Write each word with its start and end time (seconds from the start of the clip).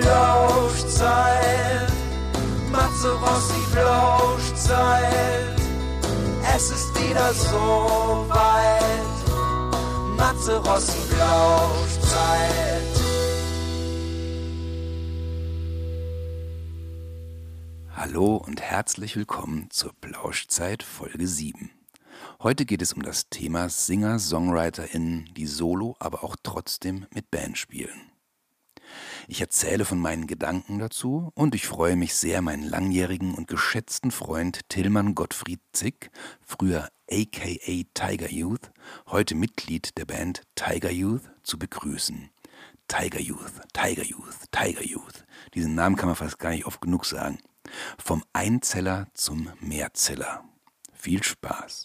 Flauschzeit. 0.00 1.92
Matze 2.70 3.12
Rossi 3.12 3.60
Flauschzeit. 3.72 5.60
Es 6.54 6.70
ist 6.70 6.94
wieder 7.02 7.32
so 7.34 8.26
weit. 8.28 10.16
Matze 10.16 10.56
Rossi 10.58 10.98
Flauschzeit. 11.08 12.82
Hallo 17.94 18.36
und 18.36 18.62
herzlich 18.62 19.16
willkommen 19.16 19.68
zur 19.70 19.92
Plauschzeit 20.00 20.82
Folge 20.82 21.26
7. 21.26 21.70
Heute 22.42 22.64
geht 22.64 22.80
es 22.80 22.94
um 22.94 23.02
das 23.02 23.28
Thema 23.28 23.68
Singer-SongwriterInnen, 23.68 25.28
die 25.36 25.46
solo, 25.46 25.96
aber 25.98 26.24
auch 26.24 26.36
trotzdem 26.42 27.06
mit 27.12 27.30
Band 27.30 27.58
spielen. 27.58 28.09
Ich 29.28 29.40
erzähle 29.40 29.84
von 29.84 29.98
meinen 29.98 30.26
Gedanken 30.26 30.78
dazu 30.78 31.30
und 31.34 31.54
ich 31.54 31.66
freue 31.66 31.96
mich 31.96 32.14
sehr, 32.14 32.42
meinen 32.42 32.62
langjährigen 32.62 33.34
und 33.34 33.48
geschätzten 33.48 34.10
Freund 34.10 34.60
Tillmann 34.68 35.14
Gottfried 35.14 35.60
Zick, 35.72 36.10
früher 36.44 36.88
aka 37.10 37.84
Tiger 37.94 38.30
Youth, 38.30 38.70
heute 39.08 39.34
Mitglied 39.34 39.96
der 39.98 40.04
Band 40.04 40.42
Tiger 40.54 40.90
Youth, 40.90 41.22
zu 41.42 41.58
begrüßen. 41.58 42.30
Tiger 42.88 43.20
Youth, 43.20 43.52
Tiger 43.72 44.04
Youth, 44.04 44.50
Tiger 44.50 44.84
Youth. 44.84 45.24
Diesen 45.54 45.74
Namen 45.74 45.96
kann 45.96 46.08
man 46.08 46.16
fast 46.16 46.38
gar 46.38 46.50
nicht 46.50 46.66
oft 46.66 46.80
genug 46.80 47.06
sagen. 47.06 47.38
Vom 47.98 48.24
Einzeller 48.32 49.06
zum 49.14 49.50
Mehrzeller. 49.60 50.44
Viel 50.92 51.22
Spaß! 51.22 51.84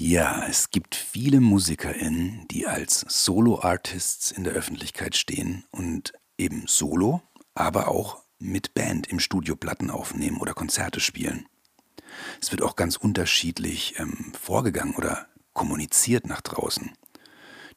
Ja, 0.00 0.44
es 0.48 0.70
gibt 0.70 0.94
viele 0.94 1.40
MusikerInnen, 1.40 2.46
die 2.52 2.68
als 2.68 3.04
Solo-Artists 3.08 4.30
in 4.30 4.44
der 4.44 4.52
Öffentlichkeit 4.52 5.16
stehen 5.16 5.64
und 5.72 6.12
eben 6.38 6.66
solo, 6.68 7.20
aber 7.56 7.88
auch 7.88 8.22
mit 8.38 8.74
Band 8.74 9.08
im 9.08 9.18
Studio 9.18 9.56
Platten 9.56 9.90
aufnehmen 9.90 10.36
oder 10.36 10.54
Konzerte 10.54 11.00
spielen. 11.00 11.46
Es 12.40 12.52
wird 12.52 12.62
auch 12.62 12.76
ganz 12.76 12.94
unterschiedlich 12.94 13.98
ähm, 13.98 14.32
vorgegangen 14.40 14.94
oder 14.94 15.26
kommuniziert 15.52 16.28
nach 16.28 16.42
draußen. 16.42 16.92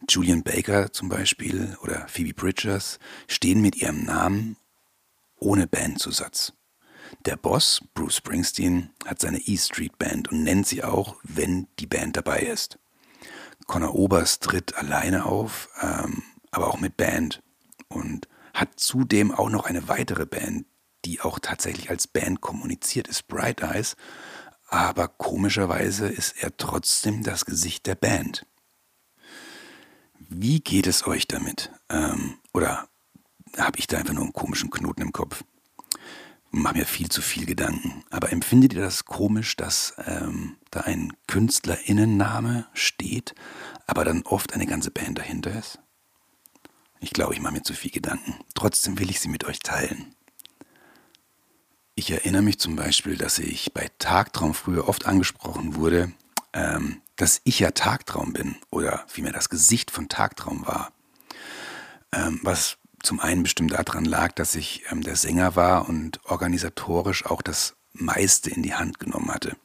Julian 0.08 0.44
Baker 0.44 0.94
zum 0.94 1.09
Beispiel 1.09 1.75
oder 1.81 2.08
Phoebe 2.08 2.35
Bridgers 2.35 3.00
stehen 3.28 3.61
mit 3.61 3.78
ihrem 3.78 4.03
Namen 4.03 4.58
ohne 5.39 5.66
Bandzusatz. 5.66 6.53
Der 7.26 7.36
Boss, 7.36 7.81
Bruce 7.94 8.16
Springsteen, 8.16 8.92
hat 9.06 9.20
seine 9.20 9.40
E 9.40 9.58
Street 9.58 9.98
Band 9.98 10.31
und 10.31 10.44
nennt 10.44 10.67
sie 10.67 10.84
auch, 10.84 11.18
wenn 11.23 11.68
die 11.80 11.88
Band 11.88 12.18
dabei 12.18 12.42
ist. 12.42 12.80
Conor 13.68 13.94
Oberst 13.95 14.44
tritt 14.44 14.76
alleine 14.76 15.26
auf, 15.26 15.70
ähm, 15.81 16.23
aber 16.52 16.68
auch 16.68 16.80
mit 16.80 16.98
Band 16.98 17.44
und 17.88 18.28
hat 18.53 18.80
zudem 18.80 19.31
auch 19.31 19.50
noch 19.50 19.66
eine 19.66 19.88
weitere 19.88 20.26
Band, 20.26 20.66
die 21.06 21.22
auch 21.22 21.40
tatsächlich 21.40 21.90
als 21.90 22.08
Band 22.08 22.42
kommuniziert 22.42 23.08
ist, 23.08 23.28
Bright 23.28 23.62
Eyes, 23.62 23.96
aber 24.68 25.08
komischerweise 25.08 26.08
ist 26.08 26.42
er 26.42 26.56
trotzdem 26.56 27.23
das 27.23 27.46
Gesicht 27.46 27.86
der 27.88 27.96
Band. 27.96 28.46
Wie 30.18 30.62
geht 30.62 30.88
es 30.88 31.06
euch 31.06 31.28
damit? 31.28 31.72
Ähm, 31.90 32.38
oder 32.53 32.88
habe 33.58 33.80
ich 33.80 33.88
da 33.88 33.98
einfach 33.98 34.14
nur 34.14 34.23
einen 34.23 34.34
komischen 34.34 34.70
Knoten 34.70 35.02
im 35.02 35.12
Kopf? 35.12 35.44
Mache 36.52 36.77
mir 36.77 36.85
viel 36.85 37.09
zu 37.09 37.22
viel 37.22 37.45
Gedanken. 37.45 38.03
Aber 38.09 38.31
empfindet 38.31 38.73
ihr 38.73 38.81
das 38.81 39.06
komisch, 39.06 39.56
dass 39.56 39.95
ähm, 40.06 40.57
da 40.69 40.81
ein 40.81 41.13
Künstlerinnenname 41.28 42.67
steht, 42.73 43.34
aber 43.88 44.06
dann 44.06 44.23
oft 44.23 44.53
eine 44.53 44.67
ganze 44.67 44.91
Band 44.91 45.17
dahinter 45.17 45.57
ist? 45.57 45.79
Ich 47.00 47.11
glaube, 47.11 47.34
ich 47.34 47.41
mache 47.41 47.53
mir 47.53 47.63
zu 47.63 47.73
viel 47.73 47.91
Gedanken. 47.91 48.35
Trotzdem 48.53 49.00
will 49.00 49.09
ich 49.09 49.19
sie 49.19 49.29
mit 49.29 49.45
euch 49.45 49.59
teilen. 49.59 50.13
Ich 51.95 52.11
erinnere 52.11 52.41
mich 52.41 52.59
zum 52.59 52.75
Beispiel, 52.75 53.17
dass 53.17 53.40
ich 53.40 53.73
bei 53.73 53.90
Tagtraum 53.97 54.53
früher 54.53 54.88
oft 54.88 55.06
angesprochen 55.06 55.75
wurde, 55.75 56.11
ähm, 56.53 57.01
dass 57.16 57.41
ich 57.44 57.59
ja 57.59 57.72
Tagtraum 57.72 58.34
bin 58.34 58.56
oder 58.69 59.03
vielmehr 59.07 59.34
das 59.34 59.50
Gesicht 59.50 59.91
von 59.91 60.09
Tagtraum 60.09 60.66
war. 60.66 60.91
Ähm, 62.13 62.40
was 62.44 62.78
zum 63.03 63.19
einen 63.19 63.44
bestimmt 63.44 63.73
daran 63.73 64.06
lag, 64.06 64.34
dass 64.34 64.56
ich 64.56 64.84
ähm, 64.91 65.01
der 65.01 65.16
Sänger 65.16 65.56
war 65.56 65.88
und 65.88 66.19
organisatorisch 66.25 67.25
auch 67.25 67.41
das 67.41 67.75
meiste 67.94 68.50
in 68.50 68.63
die 68.63 68.73
Hand 68.73 69.00
genommen 69.00 69.31
hatte. 69.31 69.56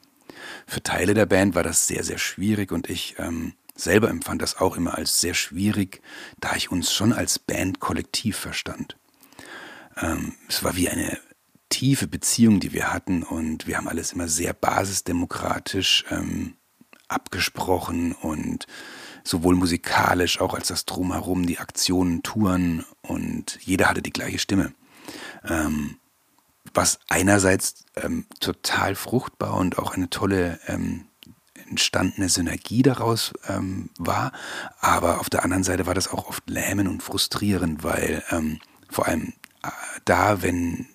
Für 0.66 0.82
Teile 0.82 1.14
der 1.14 1.26
Band 1.26 1.54
war 1.54 1.62
das 1.62 1.86
sehr, 1.86 2.04
sehr 2.04 2.18
schwierig 2.18 2.72
und 2.72 2.90
ich 2.90 3.16
ähm, 3.18 3.54
selber 3.74 4.10
empfand 4.10 4.42
das 4.42 4.56
auch 4.56 4.76
immer 4.76 4.96
als 4.96 5.20
sehr 5.20 5.34
schwierig, 5.34 6.02
da 6.40 6.56
ich 6.56 6.70
uns 6.70 6.92
schon 6.92 7.12
als 7.12 7.38
Band 7.38 7.80
kollektiv 7.80 8.36
verstand. 8.36 8.96
Ähm, 9.96 10.34
es 10.48 10.64
war 10.64 10.76
wie 10.76 10.88
eine 10.88 11.18
tiefe 11.68 12.06
Beziehung, 12.06 12.60
die 12.60 12.72
wir 12.72 12.92
hatten 12.92 13.22
und 13.22 13.66
wir 13.66 13.76
haben 13.76 13.88
alles 13.88 14.12
immer 14.12 14.28
sehr 14.28 14.52
basisdemokratisch 14.52 16.04
ähm, 16.10 16.54
abgesprochen 17.08 18.12
und 18.12 18.66
sowohl 19.24 19.54
musikalisch 19.56 20.40
auch 20.40 20.54
als 20.54 20.68
das 20.68 20.84
Drumherum, 20.84 21.46
die 21.46 21.58
Aktionen, 21.58 22.22
Touren 22.22 22.84
und 23.02 23.58
jeder 23.62 23.88
hatte 23.88 24.02
die 24.02 24.12
gleiche 24.12 24.38
Stimme. 24.38 24.72
Ähm, 25.44 25.98
was 26.74 26.98
einerseits 27.08 27.84
ähm, 27.96 28.26
total 28.40 28.94
fruchtbar 28.94 29.54
und 29.54 29.78
auch 29.78 29.94
eine 29.94 30.10
tolle 30.10 30.60
ähm, 30.66 31.06
entstandene 31.68 32.28
Synergie 32.28 32.82
daraus 32.82 33.32
ähm, 33.48 33.90
war, 33.98 34.32
aber 34.80 35.20
auf 35.20 35.30
der 35.30 35.44
anderen 35.44 35.64
Seite 35.64 35.86
war 35.86 35.94
das 35.94 36.08
auch 36.08 36.28
oft 36.28 36.48
lähmend 36.48 36.88
und 36.88 37.02
frustrierend, 37.02 37.82
weil 37.82 38.22
ähm, 38.30 38.58
vor 38.88 39.06
allem 39.06 39.32
äh, 39.62 39.68
da, 40.04 40.42
wenn 40.42 40.86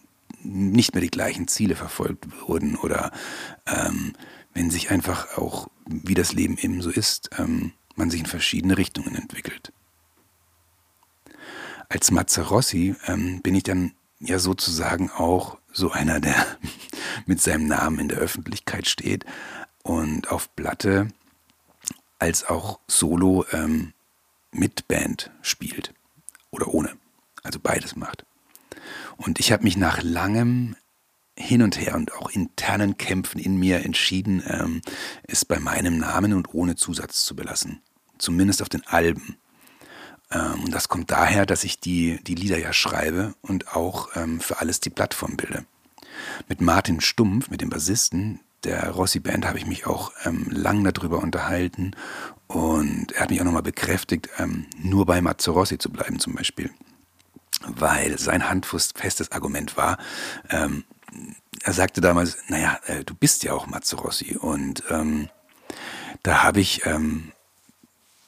nicht 0.43 0.93
mehr 0.93 1.01
die 1.01 1.11
gleichen 1.11 1.47
Ziele 1.47 1.75
verfolgt 1.75 2.27
wurden 2.47 2.75
oder 2.75 3.11
ähm, 3.67 4.13
wenn 4.53 4.69
sich 4.69 4.91
einfach 4.91 5.37
auch, 5.37 5.67
wie 6.03 6.13
das 6.13 6.33
Leben 6.33 6.57
eben 6.57 6.81
so 6.81 6.89
ist, 6.89 7.29
ähm, 7.37 7.73
man 7.95 8.09
sich 8.09 8.21
in 8.21 8.25
verschiedene 8.25 8.77
Richtungen 8.77 9.15
entwickelt. 9.15 9.71
Als 11.89 12.11
Mazzarossi 12.11 12.95
ähm, 13.07 13.41
bin 13.41 13.55
ich 13.55 13.63
dann 13.63 13.93
ja 14.19 14.39
sozusagen 14.39 15.09
auch 15.11 15.57
so 15.73 15.91
einer, 15.91 16.19
der 16.19 16.45
mit 17.25 17.41
seinem 17.41 17.67
Namen 17.67 17.99
in 17.99 18.07
der 18.07 18.19
Öffentlichkeit 18.19 18.87
steht 18.87 19.25
und 19.83 20.31
auf 20.31 20.55
Platte 20.55 21.09
als 22.19 22.45
auch 22.45 22.79
Solo 22.87 23.45
ähm, 23.51 23.93
mit 24.51 24.87
Band 24.87 25.31
spielt 25.41 25.93
oder 26.51 26.67
ohne, 26.67 26.95
also 27.43 27.59
beides 27.59 27.95
macht. 27.95 28.25
Und 29.17 29.39
ich 29.39 29.51
habe 29.51 29.63
mich 29.63 29.77
nach 29.77 30.01
langem 30.03 30.75
hin 31.41 31.61
und 31.61 31.79
her 31.79 31.95
und 31.95 32.13
auch 32.13 32.29
internen 32.29 32.97
Kämpfen 32.97 33.39
in 33.39 33.57
mir 33.57 33.83
entschieden, 33.83 34.43
ähm, 34.47 34.81
es 35.23 35.43
bei 35.43 35.59
meinem 35.59 35.97
Namen 35.97 36.33
und 36.33 36.53
ohne 36.53 36.75
Zusatz 36.75 37.25
zu 37.25 37.35
belassen. 37.35 37.81
Zumindest 38.17 38.61
auf 38.61 38.69
den 38.69 38.85
Alben. 38.85 39.37
Ähm, 40.31 40.63
und 40.65 40.71
das 40.73 40.87
kommt 40.87 41.11
daher, 41.11 41.45
dass 41.45 41.63
ich 41.63 41.79
die, 41.79 42.19
die 42.23 42.35
Lieder 42.35 42.57
ja 42.57 42.73
schreibe 42.73 43.33
und 43.41 43.75
auch 43.75 44.09
ähm, 44.15 44.39
für 44.39 44.59
alles 44.59 44.79
die 44.79 44.89
Plattform 44.89 45.37
bilde. 45.37 45.65
Mit 46.47 46.61
Martin 46.61 47.01
Stumpf, 47.01 47.49
mit 47.49 47.61
dem 47.61 47.69
Bassisten 47.69 48.39
der 48.63 48.91
Rossi 48.91 49.19
Band, 49.19 49.47
habe 49.47 49.57
ich 49.57 49.65
mich 49.65 49.87
auch 49.87 50.11
ähm, 50.23 50.47
lang 50.51 50.83
darüber 50.83 51.19
unterhalten 51.19 51.95
und 52.47 53.13
er 53.13 53.21
hat 53.21 53.29
mich 53.29 53.41
auch 53.41 53.45
nochmal 53.45 53.63
bekräftigt, 53.63 54.29
ähm, 54.37 54.65
nur 54.77 55.05
bei 55.05 55.21
Mazzo 55.21 55.53
Rossi 55.53 55.77
zu 55.77 55.89
bleiben 55.89 56.19
zum 56.19 56.35
Beispiel. 56.35 56.69
Weil 57.65 58.17
sein 58.17 58.49
handfestes 58.49 59.31
Argument 59.31 59.77
war, 59.77 59.97
ähm, 60.49 60.83
er 61.63 61.73
sagte 61.73 62.01
damals, 62.01 62.37
naja, 62.47 62.79
äh, 62.87 63.03
du 63.03 63.13
bist 63.13 63.43
ja 63.43 63.53
auch 63.53 63.67
Mazzarossi. 63.67 64.37
Und 64.37 64.83
ähm, 64.89 65.29
da 66.23 66.43
habe 66.43 66.59
ich 66.59 66.85
ähm, 66.85 67.31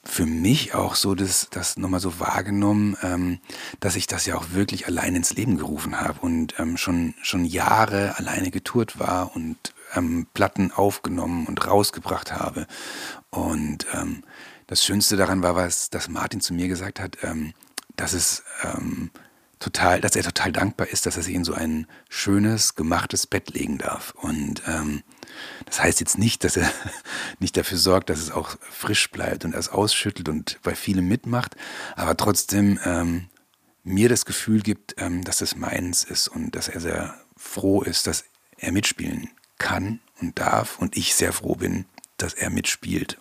für 0.03 0.25
mich 0.25 0.73
auch 0.73 0.95
so 0.95 1.15
das, 1.15 1.47
das 1.49 1.77
nochmal 1.77 1.99
so 1.99 2.19
wahrgenommen, 2.19 2.97
ähm, 3.01 3.39
dass 3.79 3.95
ich 3.95 4.07
das 4.07 4.25
ja 4.25 4.35
auch 4.35 4.51
wirklich 4.51 4.85
allein 4.87 5.15
ins 5.15 5.33
Leben 5.33 5.57
gerufen 5.57 5.99
habe 5.99 6.19
und 6.21 6.59
ähm, 6.59 6.77
schon, 6.77 7.13
schon 7.21 7.45
Jahre 7.45 8.17
alleine 8.17 8.51
getourt 8.51 8.99
war 8.99 9.35
und 9.35 9.57
ähm, 9.95 10.27
Platten 10.33 10.71
aufgenommen 10.71 11.47
und 11.47 11.65
rausgebracht 11.65 12.33
habe. 12.33 12.67
Und 13.29 13.87
ähm, 13.93 14.23
das 14.67 14.83
Schönste 14.83 15.15
daran 15.15 15.41
war, 15.41 15.55
was, 15.55 15.89
dass 15.89 16.09
Martin 16.09 16.41
zu 16.41 16.53
mir 16.53 16.67
gesagt 16.67 16.99
hat, 16.99 17.17
ähm, 17.23 17.53
dass 17.95 18.13
es 18.13 18.43
ähm, 18.63 19.11
total, 19.63 20.01
dass 20.01 20.15
er 20.15 20.23
total 20.23 20.51
dankbar 20.51 20.87
ist, 20.87 21.05
dass 21.05 21.17
er 21.17 21.23
sich 21.23 21.33
in 21.33 21.45
so 21.45 21.53
ein 21.53 21.87
schönes, 22.09 22.75
gemachtes 22.75 23.25
Bett 23.27 23.53
legen 23.53 23.77
darf. 23.77 24.13
Und 24.21 24.61
ähm, 24.67 25.03
das 25.65 25.81
heißt 25.81 25.99
jetzt 25.99 26.17
nicht, 26.17 26.43
dass 26.43 26.57
er 26.57 26.69
nicht 27.39 27.55
dafür 27.55 27.77
sorgt, 27.77 28.09
dass 28.09 28.19
es 28.19 28.31
auch 28.31 28.57
frisch 28.59 29.09
bleibt 29.09 29.45
und 29.45 29.55
es 29.55 29.69
ausschüttelt 29.69 30.27
und 30.29 30.59
bei 30.63 30.75
vielem 30.75 31.07
mitmacht, 31.07 31.55
aber 31.95 32.17
trotzdem 32.17 32.79
ähm, 32.83 33.29
mir 33.83 34.09
das 34.09 34.25
Gefühl 34.25 34.61
gibt, 34.61 34.95
ähm, 34.97 35.23
dass 35.23 35.41
es 35.41 35.55
meins 35.55 36.03
ist 36.03 36.27
und 36.27 36.55
dass 36.55 36.67
er 36.67 36.81
sehr 36.81 37.15
froh 37.37 37.81
ist, 37.81 38.07
dass 38.07 38.25
er 38.57 38.71
mitspielen 38.71 39.29
kann 39.57 39.99
und 40.21 40.39
darf 40.39 40.77
und 40.79 40.97
ich 40.97 41.15
sehr 41.15 41.33
froh 41.33 41.55
bin, 41.55 41.85
dass 42.17 42.33
er 42.33 42.49
mitspielt 42.49 43.17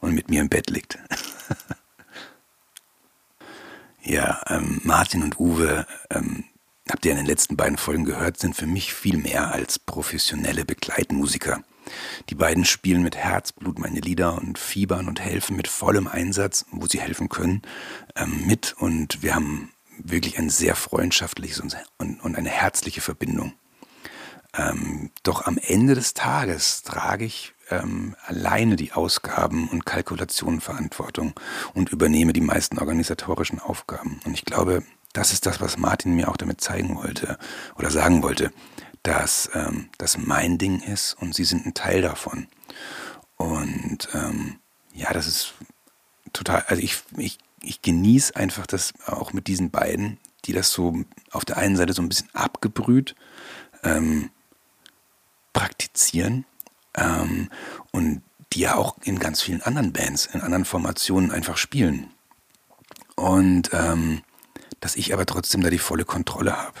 und 0.00 0.14
mit 0.14 0.28
mir 0.28 0.40
im 0.40 0.48
Bett 0.48 0.70
liegt. 0.70 0.98
ja, 4.02 4.40
ähm, 4.48 4.80
Martin 4.84 5.22
und 5.22 5.38
Uwe, 5.38 5.86
ähm, 6.10 6.44
habt 6.90 7.04
ihr 7.04 7.12
in 7.12 7.18
den 7.18 7.26
letzten 7.26 7.56
beiden 7.56 7.78
Folgen 7.78 8.04
gehört, 8.04 8.38
sind 8.38 8.56
für 8.56 8.66
mich 8.66 8.92
viel 8.92 9.16
mehr 9.16 9.52
als 9.52 9.78
professionelle 9.78 10.64
Begleitmusiker. 10.64 11.62
Die 12.28 12.34
beiden 12.34 12.64
spielen 12.64 13.02
mit 13.02 13.16
Herzblut 13.16 13.78
meine 13.78 14.00
Lieder 14.00 14.34
und 14.34 14.58
fiebern 14.58 15.08
und 15.08 15.20
helfen 15.20 15.56
mit 15.56 15.68
vollem 15.68 16.06
Einsatz, 16.06 16.64
wo 16.70 16.86
sie 16.86 17.00
helfen 17.00 17.28
können, 17.28 17.62
ähm, 18.16 18.46
mit. 18.46 18.74
Und 18.78 19.22
wir 19.22 19.34
haben 19.34 19.72
wirklich 19.98 20.38
ein 20.38 20.50
sehr 20.50 20.76
freundschaftliches 20.76 21.60
und, 21.60 21.76
und, 21.98 22.20
und 22.20 22.36
eine 22.36 22.50
herzliche 22.50 23.00
Verbindung. 23.00 23.52
Ähm, 24.54 25.10
doch 25.22 25.46
am 25.46 25.58
Ende 25.58 25.94
des 25.94 26.14
Tages 26.14 26.82
trage 26.82 27.24
ich 27.24 27.54
ähm, 27.72 28.14
alleine 28.26 28.76
die 28.76 28.92
Ausgaben 28.92 29.68
und 29.68 29.86
Kalkulationenverantwortung 29.86 31.32
und 31.74 31.90
übernehme 31.90 32.32
die 32.32 32.40
meisten 32.40 32.78
organisatorischen 32.78 33.58
Aufgaben. 33.58 34.20
Und 34.24 34.34
ich 34.34 34.44
glaube, 34.44 34.82
das 35.12 35.32
ist 35.32 35.46
das, 35.46 35.60
was 35.60 35.78
Martin 35.78 36.14
mir 36.14 36.28
auch 36.28 36.36
damit 36.36 36.60
zeigen 36.60 36.96
wollte 36.96 37.38
oder 37.76 37.90
sagen 37.90 38.22
wollte, 38.22 38.52
dass 39.02 39.50
ähm, 39.54 39.88
das 39.98 40.18
mein 40.18 40.58
Ding 40.58 40.80
ist 40.80 41.14
und 41.14 41.34
sie 41.34 41.44
sind 41.44 41.66
ein 41.66 41.74
Teil 41.74 42.02
davon. 42.02 42.46
Und 43.36 44.08
ähm, 44.14 44.56
ja, 44.94 45.12
das 45.12 45.26
ist 45.26 45.54
total, 46.32 46.64
also 46.68 46.82
ich, 46.82 47.02
ich, 47.16 47.38
ich 47.60 47.82
genieße 47.82 48.36
einfach 48.36 48.66
das 48.66 48.94
auch 49.06 49.32
mit 49.32 49.48
diesen 49.48 49.70
beiden, 49.70 50.18
die 50.44 50.52
das 50.52 50.70
so 50.70 51.04
auf 51.30 51.44
der 51.44 51.56
einen 51.56 51.76
Seite 51.76 51.92
so 51.92 52.02
ein 52.02 52.08
bisschen 52.08 52.28
abgebrüht 52.34 53.14
ähm, 53.82 54.30
praktizieren 55.52 56.44
ähm, 56.96 57.48
und 57.90 58.22
die 58.52 58.60
ja 58.60 58.74
auch 58.74 58.96
in 59.02 59.18
ganz 59.18 59.42
vielen 59.42 59.62
anderen 59.62 59.92
Bands, 59.92 60.26
in 60.26 60.40
anderen 60.40 60.64
Formationen 60.64 61.30
einfach 61.30 61.56
spielen. 61.56 62.10
Und 63.16 63.70
ähm, 63.72 64.22
dass 64.80 64.96
ich 64.96 65.14
aber 65.14 65.26
trotzdem 65.26 65.62
da 65.62 65.70
die 65.70 65.78
volle 65.78 66.04
Kontrolle 66.04 66.56
habe 66.56 66.80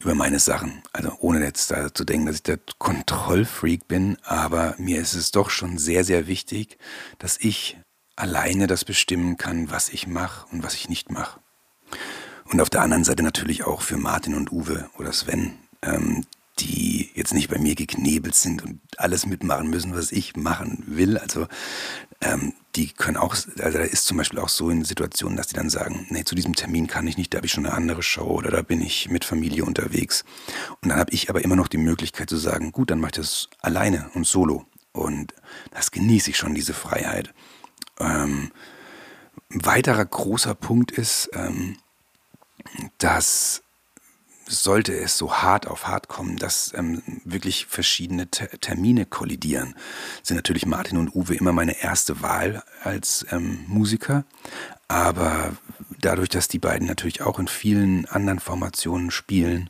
über 0.00 0.14
meine 0.14 0.38
Sachen. 0.38 0.82
Also 0.92 1.12
ohne 1.20 1.42
jetzt 1.44 1.70
da 1.70 1.92
zu 1.92 2.04
denken, 2.04 2.26
dass 2.26 2.36
ich 2.36 2.42
der 2.42 2.58
Kontrollfreak 2.78 3.88
bin, 3.88 4.18
aber 4.24 4.74
mir 4.78 5.00
ist 5.00 5.14
es 5.14 5.30
doch 5.30 5.50
schon 5.50 5.78
sehr, 5.78 6.04
sehr 6.04 6.26
wichtig, 6.26 6.78
dass 7.18 7.38
ich 7.38 7.78
alleine 8.16 8.66
das 8.66 8.84
bestimmen 8.84 9.36
kann, 9.36 9.70
was 9.70 9.88
ich 9.88 10.06
mache 10.06 10.46
und 10.52 10.62
was 10.62 10.74
ich 10.74 10.88
nicht 10.88 11.10
mache. 11.10 11.40
Und 12.44 12.60
auf 12.60 12.70
der 12.70 12.82
anderen 12.82 13.04
Seite 13.04 13.22
natürlich 13.22 13.64
auch 13.64 13.82
für 13.82 13.96
Martin 13.96 14.34
und 14.34 14.52
Uwe 14.52 14.88
oder 14.98 15.12
Sven, 15.12 15.58
ähm, 15.82 16.24
die 16.58 17.10
jetzt 17.14 17.34
nicht 17.34 17.48
bei 17.48 17.58
mir 17.58 17.74
geknebelt 17.74 18.34
sind 18.34 18.62
und 18.64 18.80
alles 18.96 19.26
mitmachen 19.26 19.68
müssen, 19.68 19.94
was 19.94 20.12
ich 20.12 20.36
machen 20.36 20.82
will. 20.86 21.18
Also 21.18 21.46
ähm, 22.20 22.54
die 22.76 22.88
können 22.88 23.16
auch, 23.16 23.34
also 23.34 23.78
da 23.78 23.84
ist 23.84 24.06
zum 24.06 24.16
Beispiel 24.16 24.38
auch 24.38 24.48
so 24.48 24.70
in 24.70 24.84
Situationen, 24.84 25.36
dass 25.36 25.48
die 25.48 25.54
dann 25.54 25.70
sagen, 25.70 26.06
nee, 26.10 26.24
zu 26.24 26.34
diesem 26.34 26.54
Termin 26.54 26.86
kann 26.86 27.06
ich 27.06 27.16
nicht, 27.16 27.32
da 27.32 27.38
habe 27.38 27.46
ich 27.46 27.52
schon 27.52 27.66
eine 27.66 27.74
andere 27.74 28.02
Show 28.02 28.26
oder 28.26 28.50
da 28.50 28.62
bin 28.62 28.80
ich 28.80 29.10
mit 29.10 29.24
Familie 29.24 29.64
unterwegs. 29.64 30.24
Und 30.80 30.88
dann 30.90 30.98
habe 30.98 31.12
ich 31.12 31.28
aber 31.28 31.42
immer 31.44 31.56
noch 31.56 31.68
die 31.68 31.78
Möglichkeit 31.78 32.30
zu 32.30 32.36
sagen, 32.36 32.72
gut, 32.72 32.90
dann 32.90 33.00
mache 33.00 33.10
ich 33.10 33.16
das 33.16 33.48
alleine 33.60 34.10
und 34.14 34.26
solo. 34.26 34.64
Und 34.92 35.34
das 35.72 35.90
genieße 35.90 36.30
ich 36.30 36.38
schon, 36.38 36.54
diese 36.54 36.72
Freiheit. 36.72 37.34
Ähm, 37.98 38.50
ein 39.50 39.64
weiterer 39.64 40.04
großer 40.04 40.54
Punkt 40.54 40.90
ist, 40.90 41.30
ähm, 41.34 41.76
dass 42.98 43.62
sollte 44.48 44.94
es 44.94 45.18
so 45.18 45.34
hart 45.34 45.66
auf 45.66 45.86
hart 45.86 46.08
kommen, 46.08 46.36
dass 46.36 46.72
ähm, 46.74 47.02
wirklich 47.24 47.66
verschiedene 47.66 48.30
Ter 48.30 48.48
Termine 48.60 49.06
kollidieren, 49.06 49.74
sind 50.22 50.36
natürlich 50.36 50.66
Martin 50.66 50.98
und 50.98 51.14
Uwe 51.14 51.34
immer 51.34 51.52
meine 51.52 51.82
erste 51.82 52.22
Wahl 52.22 52.62
als 52.82 53.26
ähm, 53.30 53.64
Musiker. 53.66 54.24
Aber 54.88 55.56
dadurch, 56.00 56.28
dass 56.28 56.48
die 56.48 56.58
beiden 56.58 56.86
natürlich 56.86 57.22
auch 57.22 57.38
in 57.38 57.48
vielen 57.48 58.06
anderen 58.06 58.38
Formationen 58.38 59.10
spielen, 59.10 59.68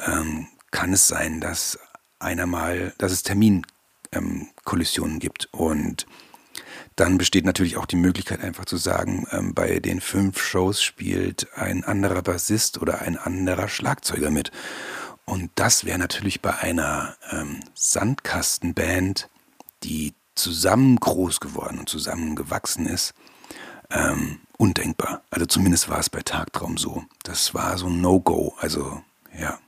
ähm, 0.00 0.46
kann 0.70 0.92
es 0.92 1.08
sein, 1.08 1.40
dass 1.40 1.78
einer 2.18 2.46
mal, 2.46 2.94
dass 2.98 3.12
es 3.12 3.22
Terminkollisionen 3.24 5.18
gibt 5.18 5.48
und 5.52 6.06
dann 6.96 7.18
besteht 7.18 7.44
natürlich 7.44 7.76
auch 7.76 7.86
die 7.86 7.96
Möglichkeit, 7.96 8.40
einfach 8.40 8.64
zu 8.64 8.76
sagen, 8.76 9.26
ähm, 9.30 9.54
bei 9.54 9.80
den 9.80 10.00
fünf 10.00 10.42
Shows 10.42 10.82
spielt 10.82 11.48
ein 11.54 11.84
anderer 11.84 12.22
Bassist 12.22 12.80
oder 12.80 13.00
ein 13.02 13.16
anderer 13.16 13.68
Schlagzeuger 13.68 14.30
mit. 14.30 14.50
Und 15.24 15.50
das 15.54 15.84
wäre 15.84 15.98
natürlich 15.98 16.42
bei 16.42 16.58
einer 16.58 17.16
ähm, 17.30 17.60
Sandkastenband, 17.74 19.28
die 19.84 20.14
zusammen 20.34 20.96
groß 20.96 21.40
geworden 21.40 21.78
und 21.78 21.88
zusammen 21.88 22.36
gewachsen 22.36 22.86
ist, 22.86 23.14
ähm, 23.90 24.40
undenkbar. 24.58 25.22
Also 25.30 25.46
zumindest 25.46 25.88
war 25.88 25.98
es 25.98 26.10
bei 26.10 26.20
Tagtraum 26.20 26.78
so. 26.78 27.04
Das 27.22 27.54
war 27.54 27.78
so 27.78 27.86
ein 27.86 28.00
No-Go. 28.00 28.54
Also 28.58 29.02
ja. 29.38 29.58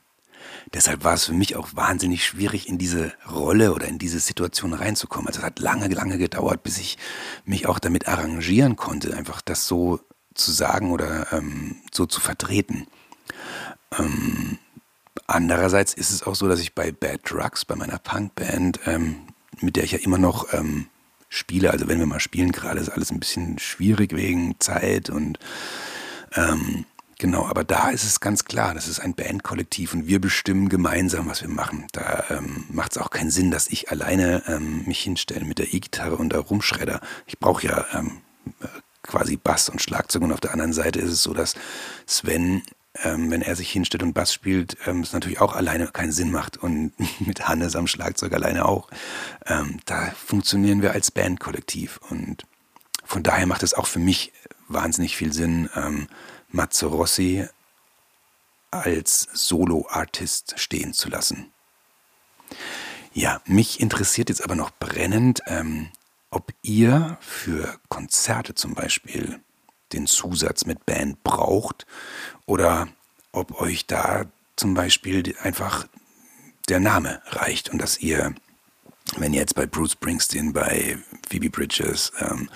Deshalb 0.74 1.04
war 1.04 1.14
es 1.14 1.26
für 1.26 1.32
mich 1.32 1.54
auch 1.54 1.68
wahnsinnig 1.74 2.26
schwierig, 2.26 2.68
in 2.68 2.78
diese 2.78 3.12
Rolle 3.30 3.72
oder 3.72 3.86
in 3.86 3.98
diese 3.98 4.18
Situation 4.18 4.74
reinzukommen. 4.74 5.28
Also 5.28 5.38
es 5.38 5.46
hat 5.46 5.60
lange, 5.60 5.86
lange 5.88 6.18
gedauert, 6.18 6.64
bis 6.64 6.78
ich 6.78 6.98
mich 7.44 7.68
auch 7.68 7.78
damit 7.78 8.08
arrangieren 8.08 8.74
konnte, 8.74 9.16
einfach 9.16 9.40
das 9.40 9.68
so 9.68 10.00
zu 10.34 10.50
sagen 10.50 10.90
oder 10.90 11.32
ähm, 11.32 11.76
so 11.92 12.06
zu 12.06 12.20
vertreten. 12.20 12.88
Ähm, 13.96 14.58
andererseits 15.28 15.94
ist 15.94 16.10
es 16.10 16.24
auch 16.24 16.34
so, 16.34 16.48
dass 16.48 16.58
ich 16.58 16.74
bei 16.74 16.90
Bad 16.90 17.20
Drugs, 17.30 17.64
bei 17.64 17.76
meiner 17.76 17.98
Punkband, 17.98 18.80
ähm, 18.86 19.28
mit 19.60 19.76
der 19.76 19.84
ich 19.84 19.92
ja 19.92 19.98
immer 19.98 20.18
noch 20.18 20.52
ähm, 20.52 20.88
spiele, 21.28 21.70
also 21.70 21.86
wenn 21.86 22.00
wir 22.00 22.06
mal 22.06 22.18
spielen, 22.18 22.50
gerade 22.50 22.80
ist 22.80 22.88
alles 22.88 23.12
ein 23.12 23.20
bisschen 23.20 23.60
schwierig 23.60 24.14
wegen 24.14 24.58
Zeit 24.58 25.08
und 25.08 25.38
ähm, 26.34 26.84
Genau, 27.24 27.46
aber 27.46 27.64
da 27.64 27.88
ist 27.88 28.04
es 28.04 28.20
ganz 28.20 28.44
klar, 28.44 28.74
das 28.74 28.86
ist 28.86 29.00
ein 29.00 29.14
Bandkollektiv 29.14 29.94
und 29.94 30.06
wir 30.06 30.20
bestimmen 30.20 30.68
gemeinsam, 30.68 31.26
was 31.26 31.40
wir 31.40 31.48
machen. 31.48 31.86
Da 31.92 32.22
ähm, 32.28 32.64
macht 32.68 32.92
es 32.92 32.98
auch 32.98 33.08
keinen 33.08 33.30
Sinn, 33.30 33.50
dass 33.50 33.66
ich 33.68 33.90
alleine 33.90 34.42
ähm, 34.46 34.84
mich 34.84 35.00
hinstelle 35.00 35.46
mit 35.46 35.58
der 35.58 35.72
E-Gitarre 35.72 36.16
und 36.16 36.34
da 36.34 36.38
rumschredder. 36.40 37.00
Ich 37.24 37.38
brauche 37.38 37.66
ja 37.66 37.86
ähm, 37.94 38.18
quasi 39.00 39.38
Bass 39.38 39.70
und 39.70 39.80
Schlagzeug 39.80 40.20
und 40.20 40.32
auf 40.32 40.40
der 40.40 40.52
anderen 40.52 40.74
Seite 40.74 40.98
ist 40.98 41.12
es 41.12 41.22
so, 41.22 41.32
dass 41.32 41.54
Sven, 42.06 42.62
ähm, 43.02 43.30
wenn 43.30 43.40
er 43.40 43.56
sich 43.56 43.70
hinstellt 43.70 44.02
und 44.02 44.12
Bass 44.12 44.34
spielt, 44.34 44.76
ähm, 44.84 45.00
es 45.00 45.14
natürlich 45.14 45.40
auch 45.40 45.56
alleine 45.56 45.86
keinen 45.86 46.12
Sinn 46.12 46.30
macht 46.30 46.58
und 46.58 46.92
mit 47.20 47.48
Hannes 47.48 47.74
am 47.74 47.86
Schlagzeug 47.86 48.34
alleine 48.34 48.66
auch. 48.66 48.90
Ähm, 49.46 49.78
da 49.86 50.12
funktionieren 50.26 50.82
wir 50.82 50.92
als 50.92 51.10
Bandkollektiv 51.10 52.00
und 52.10 52.42
von 53.02 53.22
daher 53.22 53.46
macht 53.46 53.62
es 53.62 53.72
auch 53.72 53.86
für 53.86 53.98
mich 53.98 54.34
wahnsinnig 54.68 55.16
viel 55.16 55.32
Sinn, 55.32 55.70
ähm, 55.74 56.06
Matze 56.54 56.86
Rossi 56.86 57.46
als 58.70 59.28
Solo-Artist 59.32 60.54
stehen 60.56 60.92
zu 60.94 61.08
lassen. 61.08 61.52
Ja, 63.12 63.40
mich 63.44 63.80
interessiert 63.80 64.28
jetzt 64.28 64.42
aber 64.42 64.54
noch 64.54 64.70
brennend, 64.78 65.40
ähm, 65.46 65.90
ob 66.30 66.52
ihr 66.62 67.18
für 67.20 67.78
Konzerte 67.88 68.54
zum 68.54 68.74
Beispiel 68.74 69.40
den 69.92 70.06
Zusatz 70.06 70.64
mit 70.64 70.86
Band 70.86 71.22
braucht 71.24 71.86
oder 72.46 72.88
ob 73.32 73.60
euch 73.60 73.86
da 73.86 74.24
zum 74.56 74.74
Beispiel 74.74 75.36
einfach 75.42 75.86
der 76.68 76.80
Name 76.80 77.20
reicht 77.26 77.68
und 77.68 77.78
dass 77.78 77.98
ihr, 77.98 78.34
wenn 79.16 79.34
ihr 79.34 79.40
jetzt 79.40 79.54
bei 79.54 79.66
Bruce 79.66 79.92
Springsteen, 79.92 80.52
bei 80.52 80.98
Phoebe 81.28 81.50
Bridges 81.50 82.12
ähm, 82.20 82.48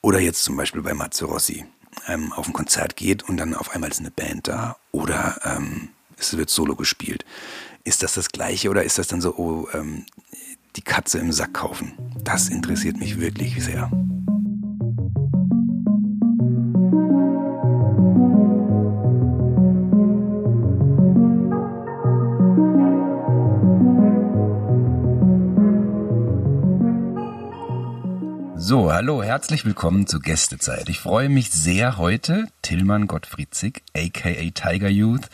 oder 0.00 0.20
jetzt 0.20 0.42
zum 0.42 0.56
Beispiel 0.56 0.82
bei 0.82 0.94
Matze 0.94 1.26
Rossi 1.26 1.66
ähm, 2.08 2.32
auf 2.32 2.46
ein 2.46 2.52
Konzert 2.52 2.96
geht 2.96 3.22
und 3.22 3.36
dann 3.36 3.54
auf 3.54 3.70
einmal 3.70 3.90
ist 3.90 4.00
eine 4.00 4.10
Band 4.10 4.48
da 4.48 4.76
oder 4.92 5.40
ähm, 5.44 5.90
es 6.18 6.36
wird 6.36 6.50
solo 6.50 6.76
gespielt. 6.76 7.24
Ist 7.84 8.02
das 8.02 8.14
das 8.14 8.30
Gleiche 8.30 8.70
oder 8.70 8.84
ist 8.84 8.98
das 8.98 9.08
dann 9.08 9.20
so, 9.20 9.36
oh, 9.36 9.68
ähm, 9.72 10.06
die 10.76 10.82
Katze 10.82 11.18
im 11.18 11.32
Sack 11.32 11.54
kaufen? 11.54 11.92
Das 12.22 12.48
interessiert 12.48 12.96
mich 12.96 13.20
wirklich 13.20 13.62
sehr. 13.62 13.90
So, 28.68 28.92
hallo, 28.92 29.22
herzlich 29.22 29.64
willkommen 29.64 30.08
zu 30.08 30.18
Gästezeit. 30.18 30.88
Ich 30.88 30.98
freue 30.98 31.28
mich 31.28 31.52
sehr 31.52 31.98
heute, 31.98 32.48
Tillmann 32.62 33.06
Gottfried 33.06 33.54
Zick, 33.54 33.84
aka 33.96 34.32
Tiger 34.32 34.88
Youth, 34.88 35.28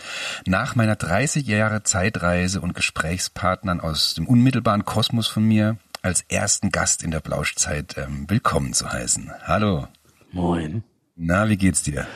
nach 0.45 0.77
meiner 0.77 0.97
30 0.97 1.47
Jahre 1.47 1.83
Zeitreise 1.83 2.61
und 2.61 2.75
Gesprächspartnern 2.75 3.81
aus 3.81 4.13
dem 4.13 4.27
unmittelbaren 4.29 4.85
Kosmos 4.85 5.29
von 5.29 5.45
mir 5.45 5.79
als 6.03 6.21
ersten 6.29 6.69
Gast 6.69 7.03
in 7.03 7.11
der 7.11 7.21
Blauschzeit 7.21 7.97
ähm, 7.97 8.29
willkommen 8.29 8.75
zu 8.75 8.93
heißen. 8.93 9.31
Hallo. 9.45 9.89
Moin. 10.33 10.85
Na, 11.17 11.49
wie 11.49 11.57
geht's 11.57 11.83
dir? 11.83 12.07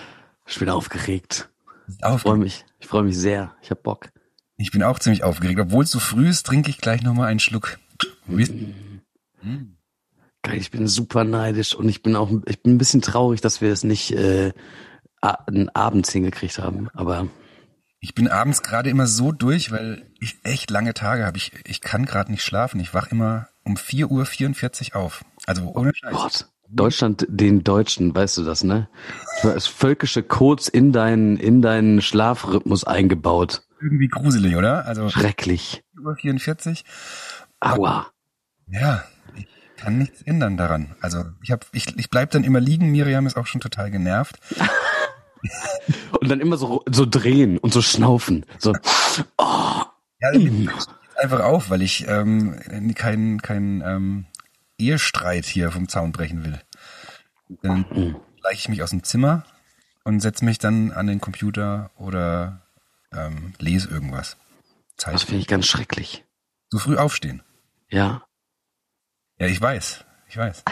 Ich 0.47 0.59
bin 0.59 0.69
aufgeregt. 0.69 1.49
Aufgeregt. 2.03 2.17
Ich 2.17 2.23
freue 2.23 2.37
mich. 2.37 2.65
Ich 2.79 2.87
freue 2.89 3.05
mich 3.05 3.17
sehr. 3.17 3.55
Ich 3.63 3.71
hab 3.71 3.83
Bock. 3.83 4.11
Ich 4.59 4.71
bin 4.71 4.83
auch 4.83 4.99
ziemlich 4.99 5.25
aufgeregt. 5.25 5.61
Obwohl 5.61 5.85
es 5.85 5.91
so 5.91 5.99
früh 5.99 6.29
ist, 6.29 6.45
trinke 6.45 6.69
ich 6.69 6.77
gleich 6.77 7.01
nochmal 7.01 7.29
einen 7.29 7.41
Schluck. 7.41 7.79
Whisky. 8.27 8.75
Geil, 10.47 10.59
ich 10.59 10.71
bin 10.71 10.87
super 10.87 11.25
neidisch 11.25 11.75
und 11.75 11.89
ich 11.89 12.03
bin 12.05 12.15
auch, 12.15 12.31
ich 12.47 12.63
bin 12.63 12.75
ein 12.75 12.79
bisschen 12.79 13.03
traurig, 13.03 13.41
dass 13.41 13.61
wir 13.61 13.73
es 13.73 13.83
nicht 13.83 14.13
äh, 14.13 14.53
abends 15.21 16.13
hingekriegt 16.13 16.61
haben. 16.61 16.89
Aber 16.95 17.27
Ich 17.99 18.15
bin 18.15 18.29
abends 18.29 18.63
gerade 18.63 18.89
immer 18.89 19.09
so 19.09 19.33
durch, 19.33 19.73
weil 19.73 20.07
ich 20.21 20.39
echt 20.45 20.71
lange 20.71 20.95
Tage 20.95 21.27
habe. 21.27 21.37
Ich, 21.37 21.51
ich 21.65 21.81
kann 21.81 22.07
gerade 22.07 22.31
nicht 22.31 22.45
schlafen. 22.45 22.79
Ich 22.79 22.95
wach 22.95 23.09
immer 23.11 23.49
um 23.65 23.75
4.44 23.75 24.95
Uhr 24.95 25.01
auf. 25.01 25.25
Also 25.47 25.73
ohne 25.75 25.93
Scheiß. 25.93 26.13
Gott, 26.13 26.49
Deutschland, 26.69 27.27
den 27.29 27.65
Deutschen, 27.65 28.15
weißt 28.15 28.39
du 28.39 28.45
das, 28.45 28.63
ne? 28.63 28.89
Das 29.43 29.67
völkische 29.67 30.23
Codes 30.23 30.69
in 30.69 30.93
deinen, 30.93 31.39
in 31.39 31.61
deinen 31.61 32.01
Schlafrhythmus 32.01 32.85
eingebaut. 32.85 33.67
Irgendwie 33.81 34.07
gruselig, 34.07 34.55
oder? 34.55 34.87
Also 34.87 35.09
Schrecklich. 35.09 35.83
4.44 35.99 36.69
Uhr. 36.69 36.85
Aua. 37.59 38.07
Ja, 38.69 39.05
kann 39.77 39.99
nichts 39.99 40.23
ändern 40.23 40.57
daran. 40.57 40.95
Also 41.01 41.25
ich 41.43 41.51
hab, 41.51 41.67
ich, 41.73 41.97
ich 41.97 42.11
bleib 42.11 42.31
dann 42.31 42.45
immer 42.45 42.61
liegen. 42.61 42.91
Miriam 42.91 43.27
ist 43.27 43.37
auch 43.37 43.47
schon 43.47 43.61
total 43.61 43.91
genervt. 43.91 44.39
Und 46.21 46.29
dann 46.29 46.41
immer 46.41 46.57
so, 46.57 46.83
so 46.91 47.07
drehen 47.07 47.59
und 47.59 47.73
so 47.73 47.81
schnaufen. 47.81 48.45
So, 48.59 48.73
Ja, 50.21 50.33
ich 50.33 50.49
stehe 50.49 50.71
einfach 51.23 51.41
auf, 51.41 51.71
weil 51.71 51.83
ich 51.83 52.09
ähm, 52.09 52.59
keinen 52.95 53.41
kein, 53.43 53.83
ähm, 53.85 54.27
Ehestreit 54.79 55.45
hier 55.47 55.71
vom 55.71 55.89
Zaun 55.89 56.13
brechen 56.13 56.45
will. 56.45 56.61
Dann 57.63 58.17
schleiche 58.41 58.59
ich 58.59 58.69
mich 58.69 58.83
aus 58.83 58.91
dem 58.91 59.03
Zimmer 59.05 59.45
und 60.05 60.21
setze 60.21 60.45
mich 60.45 60.59
dann 60.59 60.93
an 60.93 61.07
den 61.07 61.21
Computer 61.21 61.91
oder 61.97 62.63
ähm, 63.13 63.55
lese 63.59 63.89
irgendwas. 63.89 64.37
das 64.97 65.05
Zeit. 65.05 65.21
finde 65.23 65.41
ich 65.41 65.47
ganz 65.47 65.67
schrecklich. 65.67 66.25
So 66.71 66.79
früh 66.79 66.97
aufstehen. 66.97 67.43
Ja. 67.89 68.27
Ja, 69.39 69.47
ich 69.47 69.61
weiß. 69.61 70.05
Ich 70.29 70.37
weiß. 70.37 70.65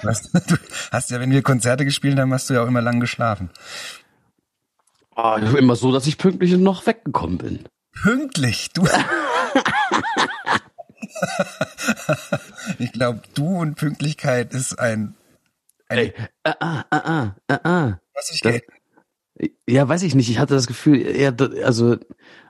Du 0.00 0.08
hast, 0.08 0.30
du 0.50 0.56
hast 0.90 1.10
ja, 1.10 1.20
wenn 1.20 1.30
wir 1.30 1.42
Konzerte 1.42 1.84
gespielt 1.84 2.18
haben, 2.18 2.32
hast 2.32 2.50
du 2.50 2.54
ja 2.54 2.62
auch 2.62 2.68
immer 2.68 2.82
lang 2.82 3.00
geschlafen. 3.00 3.50
Oh, 5.14 5.36
immer 5.36 5.76
so, 5.76 5.92
dass 5.92 6.06
ich 6.06 6.18
pünktlich 6.18 6.56
noch 6.56 6.86
weggekommen 6.86 7.38
bin. 7.38 7.64
Pünktlich, 7.92 8.70
du. 8.74 8.86
ich 12.78 12.92
glaube, 12.92 13.22
du 13.34 13.58
und 13.58 13.76
Pünktlichkeit 13.76 14.52
ist 14.52 14.78
ein, 14.78 15.14
ein 15.88 15.98
Ey, 15.98 16.14
ah, 16.44 16.54
ah, 16.60 16.84
ah, 16.90 17.00
ah, 17.04 17.36
ah, 17.48 17.60
ah. 17.64 18.00
was 18.14 18.30
ich 18.32 18.40
das-. 18.40 18.60
Ja, 19.68 19.88
weiß 19.88 20.02
ich 20.02 20.14
nicht. 20.14 20.30
Ich 20.30 20.38
hatte 20.38 20.54
das 20.54 20.66
Gefühl, 20.66 21.00
eher, 21.00 21.34
also 21.64 21.96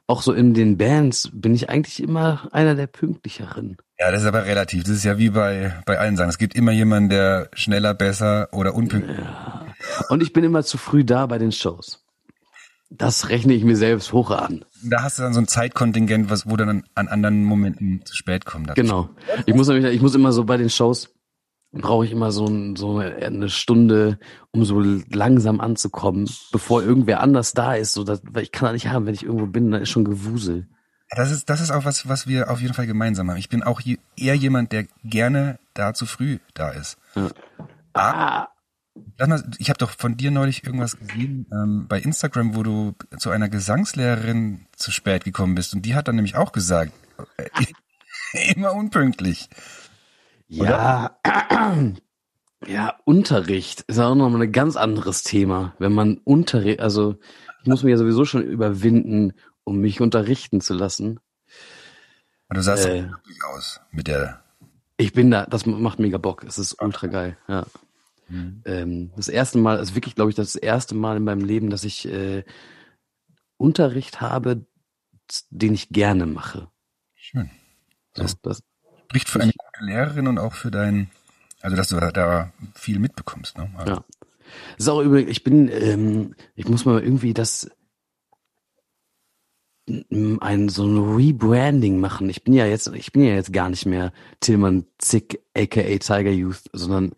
auch 0.07 0.23
so 0.23 0.33
in 0.33 0.55
den 0.55 0.79
Bands 0.79 1.31
bin 1.33 1.55
ich 1.55 1.69
eigentlich 1.69 2.00
immer 2.03 2.49
einer 2.53 2.76
der 2.76 2.87
pünktlicheren. 2.87 3.76
Ja, 3.99 4.11
das 4.11 4.23
ist 4.23 4.29
aber 4.29 4.45
relativ. 4.45 4.85
Das 4.85 4.93
ist 4.93 5.05
ja 5.05 5.19
wie 5.19 5.31
bei, 5.31 5.75
bei 5.87 5.99
allen 5.99 6.17
Sachen. 6.17 6.29
Es 6.29 6.38
gibt 6.38 6.55
immer 6.55 6.73
jemanden, 6.73 7.09
der 7.09 7.49
schneller, 7.55 7.95
besser 7.95 8.49
oder 8.53 8.75
unpünktlich. 8.75 9.19
Und 10.11 10.23
ich 10.23 10.33
bin 10.33 10.45
immer 10.45 10.62
zu 10.65 10.76
früh 10.76 11.05
da 11.05 11.26
bei 11.26 11.38
den 11.38 11.53
Shows. 11.53 12.03
Das 12.91 13.31
rechne 13.31 13.55
ich 13.55 13.65
mir 13.65 13.76
selbst 13.76 14.12
hoch 14.12 14.31
an. 14.31 14.65
Da 14.85 15.03
hast 15.03 15.19
du 15.19 15.23
dann 15.23 15.33
so 15.33 15.41
ein 15.41 15.49
Zeitkontingent, 15.49 16.31
was, 16.31 16.49
wo 16.49 16.57
du 16.57 16.67
dann 16.67 16.85
an 16.95 17.09
anderen 17.09 17.43
Momenten 17.43 18.05
zu 18.05 18.15
spät 18.15 18.45
kommen 18.45 18.67
darfst. 18.67 18.81
Genau. 18.81 19.11
Ich 19.47 19.55
muss 19.55 19.69
nämlich, 19.69 19.93
ich 19.93 20.03
muss 20.03 20.15
immer 20.15 20.33
so 20.33 20.45
bei 20.45 20.57
den 20.57 20.71
Shows 20.71 21.11
brauche 21.73 22.05
ich 22.05 22.12
immer 22.12 22.31
so, 22.33 22.47
ein, 22.47 22.76
so 22.76 22.99
eine 22.99 23.49
Stunde, 23.49 24.19
um 24.50 24.65
so 24.65 24.81
langsam 24.81 25.61
anzukommen, 25.61 26.29
bevor 26.53 26.83
irgendwer 26.83 27.21
anders 27.21 27.53
da 27.53 27.75
ist. 27.75 27.93
So, 27.93 28.05
dass, 28.05 28.23
weil 28.31 28.43
ich 28.43 28.53
kann 28.53 28.67
das 28.67 28.75
nicht 28.75 28.88
haben, 28.88 29.07
wenn 29.07 29.15
ich 29.15 29.25
irgendwo 29.25 29.47
bin, 29.47 29.71
dann 29.71 29.83
ist 29.83 29.91
schon 29.91 30.05
Gewusel. 30.05 30.69
Das 31.11 31.31
ist, 31.31 31.49
das 31.49 31.61
ist 31.61 31.71
auch 31.71 31.85
was, 31.85 32.09
was 32.09 32.27
wir 32.27 32.51
auf 32.51 32.61
jeden 32.61 32.75
Fall 32.75 32.87
gemeinsam 32.87 33.31
haben. 33.31 33.37
Ich 33.39 33.49
bin 33.49 33.63
auch 33.63 33.81
je- 33.81 33.99
eher 34.17 34.35
jemand, 34.35 34.73
der 34.73 34.87
gerne 35.05 35.59
da 35.75 35.95
zu 35.95 36.05
früh 36.07 36.39
da 36.55 36.71
ist. 36.71 36.99
Ah, 37.95 38.49
Lass 39.19 39.29
mal, 39.29 39.45
ich 39.59 39.69
habe 39.69 39.77
doch 39.79 39.91
von 39.91 40.17
dir 40.17 40.31
neulich 40.31 40.65
irgendwas 40.65 40.99
gesehen 40.99 41.47
ähm, 41.53 41.87
bei 41.87 42.01
Instagram, 42.01 42.57
wo 42.57 42.63
du 42.63 42.95
zu 43.19 43.29
einer 43.31 43.51
Gesangslehrerin 43.51 44.67
zu 44.75 44.91
spät 44.91 45.25
gekommen 45.25 45.55
bist. 45.55 45.75
Und 45.75 45.83
die 45.83 45.95
hat 45.95 46.09
dann 46.09 46.17
nämlich 46.17 46.35
auch 46.37 46.51
gesagt, 46.53 46.93
äh, 47.37 47.49
immer 48.55 48.73
unpünktlich. 48.75 49.51
Ja, 50.49 51.19
ja, 52.67 52.95
Unterricht 53.05 53.83
ist 53.87 53.99
auch 53.99 54.15
nochmal 54.15 54.43
ein 54.43 54.53
ganz 54.53 54.77
anderes 54.77 55.23
Thema. 55.23 55.75
Wenn 55.79 55.93
man 55.93 56.19
Unterricht, 56.25 56.81
also 56.81 57.17
ich 57.63 57.69
muss 57.69 57.83
mich 57.83 57.91
ja 57.91 57.99
sowieso 57.99 58.25
schon 58.25 58.43
überwinden, 58.43 59.33
um 59.66 59.78
mich 59.80 60.00
unterrichten 60.00 60.61
zu 60.61 60.75
lassen. 60.75 61.18
Und 62.49 62.56
du 62.56 62.62
sahst 62.62 62.87
Äh. 62.87 63.11
wirklich 63.11 63.44
aus 63.44 63.80
mit 63.90 64.06
der. 64.06 64.42
Ich 64.96 65.12
bin 65.12 65.30
da, 65.30 65.44
das 65.44 65.66
macht 65.66 65.99
mega 65.99 66.16
Bock. 66.16 66.44
Es 66.44 66.58
ist 66.58 66.80
ultra 66.80 67.08
geil, 67.08 67.37
ja. 67.49 67.66
Ähm, 68.64 69.12
das 69.14 69.28
erste 69.28 69.58
Mal, 69.58 69.78
ist 69.78 69.94
wirklich, 69.94 70.14
glaube 70.14 70.30
ich, 70.30 70.37
das 70.37 70.56
erste 70.56 70.94
Mal 70.94 71.16
in 71.18 71.25
meinem 71.25 71.44
Leben, 71.44 71.70
dass 71.70 71.85
ich 71.85 72.08
äh, 72.08 72.44
Unterricht 73.56 74.20
habe, 74.20 74.66
den 75.50 75.75
ich 75.75 75.90
gerne 75.90 76.26
mache. 76.26 76.68
Schön. 77.14 77.50
Das, 78.14 78.40
das, 78.40 78.62
Spricht 79.04 79.28
für 79.28 79.40
eine 79.40 79.52
gute 79.52 79.85
Lehrerin 79.85 80.26
und 80.26 80.38
auch 80.38 80.54
für 80.54 80.70
dein, 80.73 81.11
also 81.61 81.76
dass 81.76 81.88
du 81.88 82.00
da 82.00 82.52
viel 82.75 82.99
mitbekommst. 82.99 83.58
Ne? 83.58 83.70
Also, 83.76 83.92
Ja. 83.92 84.04
Das 84.76 84.87
ist 84.87 84.88
auch 84.88 85.00
übrigens, 85.02 85.30
ich 85.30 85.44
bin, 85.44 85.68
ähm, 85.68 86.35
ich 86.54 86.68
muss 86.68 86.85
mal 86.85 87.02
irgendwie 87.02 87.35
das 87.35 87.68
ein 89.88 90.69
so 90.69 90.85
ein 90.85 91.16
Rebranding 91.16 92.00
machen. 92.00 92.28
Ich 92.28 92.43
bin 92.43 92.55
ja 92.55 92.66
jetzt, 92.66 92.88
ich 92.88 93.12
bin 93.12 93.23
ja 93.23 93.35
jetzt 93.35 93.52
gar 93.52 93.69
nicht 93.69 93.87
mehr 93.87 94.12
Tillmann 94.40 94.85
Zick, 94.99 95.40
aka 95.57 95.83
Tiger 95.83 96.31
Youth, 96.31 96.64
sondern 96.73 97.12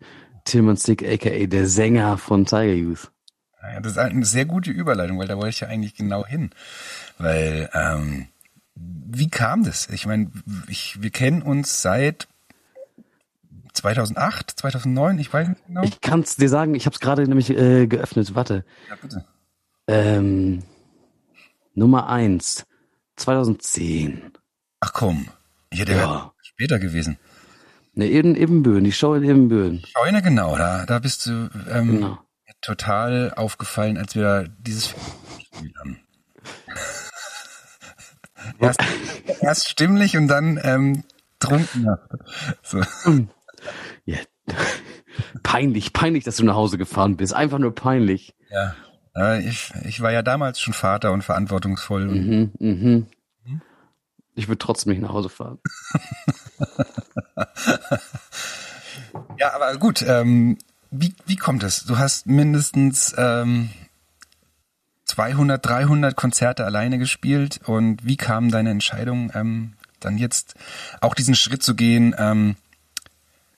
Tillmann 0.45 0.77
Zick, 0.77 1.03
aka 1.03 1.47
der 1.47 1.67
Sänger 1.67 2.17
von 2.17 2.45
Tiger 2.45 2.73
Youth. 2.73 3.11
Ja, 3.61 3.79
das 3.79 3.93
ist 3.93 3.97
eine 3.97 4.25
sehr 4.25 4.45
gute 4.45 4.71
Überleitung, 4.71 5.17
weil 5.19 5.27
da 5.27 5.35
wollte 5.35 5.49
ich 5.49 5.59
ja 5.59 5.67
eigentlich 5.67 5.95
genau 5.95 6.25
hin. 6.25 6.51
Weil, 7.17 7.69
ähm, 7.73 8.27
wie 8.75 9.29
kam 9.29 9.63
das? 9.63 9.89
Ich 9.89 10.05
meine, 10.05 10.31
ich, 10.67 11.01
wir 11.01 11.09
kennen 11.09 11.41
uns 11.41 11.81
seit 11.81 12.27
2008, 13.73 14.51
2009, 14.51 15.19
ich 15.19 15.33
weiß 15.33 15.49
nicht 15.49 15.65
genau. 15.67 15.83
Ich 15.83 16.01
kann 16.01 16.21
es 16.21 16.35
dir 16.35 16.49
sagen, 16.49 16.75
ich 16.75 16.85
habe 16.85 16.93
es 16.93 16.99
gerade 16.99 17.23
nämlich 17.23 17.49
äh, 17.49 17.87
geöffnet. 17.87 18.35
Warte. 18.35 18.63
ja, 18.89 18.95
bitte. 19.01 19.25
Ähm, 19.87 20.63
Nummer 21.73 22.09
eins, 22.09 22.65
2010. 23.17 24.33
Ach 24.79 24.93
komm, 24.93 25.27
ich 25.69 25.79
hätte 25.79 25.93
Ja. 25.93 26.33
später 26.41 26.79
gewesen. 26.79 27.17
Ne, 27.93 28.07
in 28.07 28.35
Ebenbüren, 28.35 28.83
die 28.83 28.91
Show 28.91 29.13
in 29.15 29.23
Ebenbüren. 29.23 29.83
Scheune, 29.85 30.21
genau, 30.21 30.57
da, 30.57 30.85
da 30.85 30.99
bist 30.99 31.25
du 31.25 31.49
ähm, 31.69 31.87
Genau. 31.99 32.19
total 32.61 33.33
aufgefallen, 33.35 33.97
als 33.97 34.15
wir 34.15 34.47
dieses 34.59 34.93
gespielt 35.37 35.75
haben. 35.79 35.99
erst, 38.59 38.79
erst 39.41 39.69
stimmlich 39.69 40.17
und 40.17 40.27
dann 40.27 40.59
ähm, 40.63 41.03
trunken. 41.39 41.87
So. 42.63 42.81
Ja. 44.05 44.17
peinlich, 45.43 45.93
peinlich, 45.93 46.23
dass 46.23 46.37
du 46.37 46.45
nach 46.45 46.55
Hause 46.55 46.77
gefahren 46.77 47.17
bist. 47.17 47.33
Einfach 47.33 47.59
nur 47.59 47.73
peinlich. 47.75 48.33
Ja. 48.49 48.75
Äh, 49.19 49.47
ich, 49.47 49.71
ich 49.83 50.01
war 50.01 50.11
ja 50.11 50.21
damals 50.21 50.59
schon 50.59 50.73
Vater 50.73 51.11
und 51.11 51.23
verantwortungsvoll. 51.23 52.05
Mhm, 52.07 52.51
mhm. 52.59 53.07
Ich 54.35 54.47
würde 54.47 54.59
trotzdem 54.59 54.93
nicht 54.93 55.01
nach 55.01 55.13
Hause 55.13 55.29
fahren. 55.29 55.59
Ja, 59.39 59.53
aber 59.53 59.77
gut, 59.77 60.01
ähm, 60.01 60.57
wie, 60.91 61.13
wie 61.25 61.37
kommt 61.37 61.63
es? 61.63 61.85
Du 61.85 61.97
hast 61.97 62.27
mindestens 62.27 63.15
ähm, 63.17 63.69
200, 65.05 65.65
300 65.65 66.15
Konzerte 66.15 66.65
alleine 66.65 66.97
gespielt 66.97 67.61
und 67.65 68.05
wie 68.05 68.17
kam 68.17 68.51
deine 68.51 68.71
Entscheidung, 68.71 69.31
ähm, 69.33 69.73
dann 69.99 70.17
jetzt 70.17 70.55
auch 70.99 71.15
diesen 71.15 71.35
Schritt 71.35 71.63
zu 71.63 71.75
gehen, 71.75 72.13
ähm, 72.17 72.57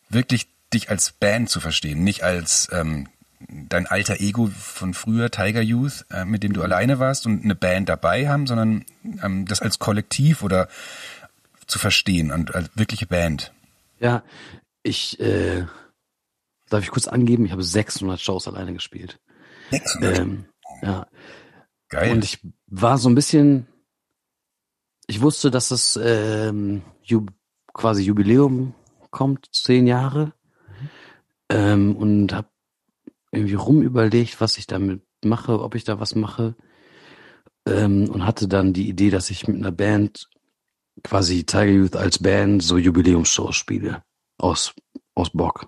wirklich 0.10 0.48
dich 0.74 0.90
als 0.90 1.12
Band 1.12 1.50
zu 1.50 1.60
verstehen, 1.60 2.04
nicht 2.04 2.24
als 2.24 2.70
ähm, 2.72 3.08
dein 3.48 3.86
alter 3.88 4.20
Ego 4.20 4.48
von 4.48 4.94
früher, 4.94 5.32
Tiger 5.32 5.62
Youth, 5.62 6.06
äh, 6.12 6.26
mit 6.26 6.44
dem 6.44 6.54
du 6.54 6.62
alleine 6.62 7.00
warst 7.00 7.26
und 7.26 7.44
eine 7.44 7.56
Band 7.56 7.90
dabei 7.90 8.30
haben, 8.30 8.48
sondern 8.48 8.86
ähm, 9.24 9.46
das 9.46 9.62
als 9.62 9.80
Kollektiv 9.80 10.44
oder 10.44 10.68
zu 11.68 11.80
verstehen 11.80 12.32
und 12.32 12.54
als 12.54 12.70
wirkliche 12.76 13.08
Band. 13.08 13.54
Ja, 14.00 14.24
ich, 14.84 15.20
äh, 15.20 15.66
darf 16.70 16.84
ich 16.84 16.92
kurz 16.92 17.08
angeben, 17.08 17.46
ich 17.46 17.52
habe 17.52 17.64
600 17.64 18.20
Shows 18.20 18.48
alleine 18.48 18.74
gespielt. 18.74 19.20
600? 19.72 20.20
Ähm, 20.20 20.46
ja. 20.82 21.08
Geil. 21.90 22.12
Und 22.12 22.24
ich 22.24 22.40
war 22.68 22.98
so 22.98 23.10
ein 23.10 23.16
bisschen, 23.16 23.68
ich 25.08 25.22
wusste, 25.22 25.52
dass 25.52 25.72
es 25.72 26.00
ähm, 26.02 26.82
Ju 27.04 27.26
quasi 27.74 28.04
Jubiläum 28.04 28.74
kommt, 29.12 29.50
zehn 29.54 29.88
Jahre. 29.88 30.34
Ähm, 31.50 31.96
und 31.98 32.34
habe 32.34 32.48
irgendwie 33.32 33.54
rumüberlegt, 33.56 34.42
was 34.42 34.58
ich 34.58 34.68
damit 34.68 35.02
mache, 35.24 35.62
ob 35.62 35.76
ich 35.76 35.84
da 35.84 36.00
was 36.00 36.16
mache. 36.16 36.56
Ähm, 37.66 38.10
und 38.10 38.26
hatte 38.26 38.48
dann 38.48 38.74
die 38.74 38.90
Idee, 38.90 39.10
dass 39.10 39.30
ich 39.30 39.48
mit 39.48 39.58
einer 39.58 39.72
Band, 39.72 40.30
quasi 41.04 41.44
Tiger 41.44 41.66
Youth 41.66 41.96
als 41.96 42.20
Band, 42.20 42.64
so 42.64 42.78
Jubiläumsshows 42.78 43.56
spiele. 43.56 44.04
Aus, 44.38 44.74
aus 45.14 45.30
Bock. 45.30 45.68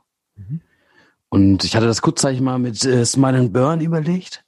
Und 1.29 1.63
ich 1.63 1.75
hatte 1.75 1.85
das 1.87 2.01
kurzzeitig 2.01 2.41
mal 2.41 2.59
mit 2.59 2.83
äh, 2.85 3.05
Smile 3.05 3.37
and 3.37 3.53
Burn 3.53 3.81
überlegt. 3.81 4.43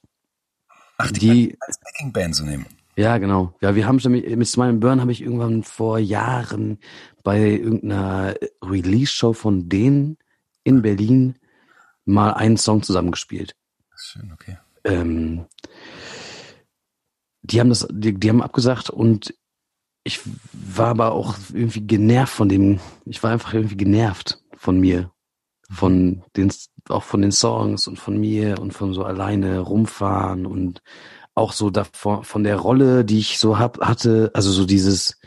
Ach, 0.98 1.10
die, 1.10 1.18
die- 1.20 1.56
als 1.60 1.78
Backing-Band 1.80 2.34
zu 2.34 2.44
nehmen. 2.44 2.66
Ja, 2.96 3.18
genau. 3.18 3.54
Ja, 3.60 3.74
wir 3.74 3.86
haben 3.86 4.00
schon 4.00 4.12
mit, 4.12 4.34
mit 4.36 4.48
Smile 4.48 4.70
and 4.70 4.80
Burn 4.80 5.00
habe 5.02 5.12
ich 5.12 5.20
irgendwann 5.20 5.62
vor 5.62 5.98
Jahren 5.98 6.78
bei 7.22 7.40
irgendeiner 7.50 8.34
Release-Show 8.64 9.34
von 9.34 9.68
denen 9.68 10.16
in 10.64 10.80
Berlin 10.80 11.34
mal 12.06 12.32
einen 12.32 12.56
Song 12.56 12.82
zusammengespielt. 12.82 13.54
Schön, 13.94 14.32
okay. 14.32 14.56
Ähm, 14.84 15.46
die 17.42 17.60
haben 17.60 17.68
das, 17.68 17.86
die, 17.90 18.14
die 18.14 18.28
haben 18.28 18.42
abgesagt 18.42 18.90
und 18.90 19.34
ich 20.04 20.20
war 20.52 20.88
aber 20.88 21.12
auch 21.12 21.34
irgendwie 21.52 21.86
genervt 21.86 22.32
von 22.32 22.48
dem, 22.48 22.80
ich 23.04 23.22
war 23.22 23.32
einfach 23.32 23.52
irgendwie 23.52 23.76
genervt 23.76 24.42
von 24.56 24.78
mir, 24.78 25.10
von 25.68 26.22
den, 26.36 26.52
auch 26.88 27.02
von 27.02 27.22
den 27.22 27.32
Songs 27.32 27.88
und 27.88 27.98
von 27.98 28.18
mir 28.18 28.60
und 28.60 28.72
von 28.72 28.94
so 28.94 29.04
alleine 29.04 29.58
rumfahren 29.58 30.46
und 30.46 30.80
auch 31.34 31.52
so 31.52 31.70
davon, 31.70 32.22
von 32.22 32.44
der 32.44 32.56
Rolle, 32.56 33.04
die 33.04 33.18
ich 33.18 33.38
so 33.38 33.58
hab, 33.58 33.80
hatte, 33.80 34.30
also 34.32 34.52
so 34.52 34.64
dieses, 34.64 35.20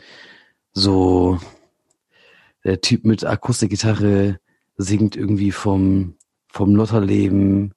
so, 0.72 1.38
der 2.64 2.80
Typ 2.80 3.04
mit 3.04 3.24
Akustikgitarre 3.24 4.40
singt 4.76 5.14
irgendwie 5.14 5.52
vom, 5.52 6.16
vom 6.52 6.74
Lotterleben, 6.74 7.72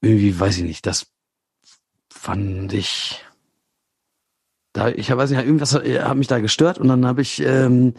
irgendwie, 0.00 0.38
weiß 0.38 0.58
ich 0.58 0.64
nicht, 0.64 0.86
das 0.86 1.06
fand 2.10 2.72
ich, 2.72 3.24
da, 4.72 4.88
ich 4.88 5.10
weiß 5.10 5.30
nicht, 5.30 5.40
irgendwas 5.40 5.74
hat, 5.74 5.84
hat 5.84 6.16
mich 6.16 6.26
da 6.26 6.40
gestört 6.40 6.78
und 6.78 6.88
dann 6.88 7.06
habe 7.06 7.22
ich, 7.22 7.40
ähm, 7.40 7.94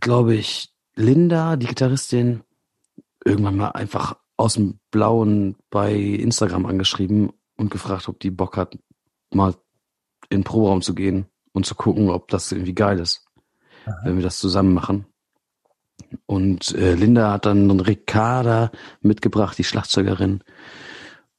glaube 0.00 0.34
ich, 0.34 0.72
Linda, 0.94 1.56
die 1.56 1.66
Gitarristin, 1.66 2.42
irgendwann 3.24 3.56
mal 3.56 3.70
einfach 3.70 4.16
aus 4.36 4.54
dem 4.54 4.78
Blauen 4.90 5.56
bei 5.70 5.92
Instagram 5.94 6.66
angeschrieben 6.66 7.32
und 7.56 7.70
gefragt, 7.70 8.08
ob 8.08 8.20
die 8.20 8.30
Bock 8.30 8.56
hat, 8.56 8.78
mal 9.32 9.54
in 10.30 10.40
den 10.40 10.44
Proberaum 10.44 10.82
zu 10.82 10.94
gehen 10.94 11.26
und 11.52 11.66
zu 11.66 11.74
gucken, 11.74 12.10
ob 12.10 12.28
das 12.28 12.52
irgendwie 12.52 12.74
geil 12.74 13.00
ist, 13.00 13.26
wenn 14.04 14.16
wir 14.16 14.22
das 14.22 14.38
zusammen 14.38 14.72
machen. 14.72 15.06
Und 16.26 16.74
äh, 16.74 16.94
Linda 16.94 17.32
hat 17.32 17.46
dann 17.46 17.80
Ricarda 17.80 18.70
mitgebracht, 19.00 19.58
die 19.58 19.64
Schlagzeugerin. 19.64 20.42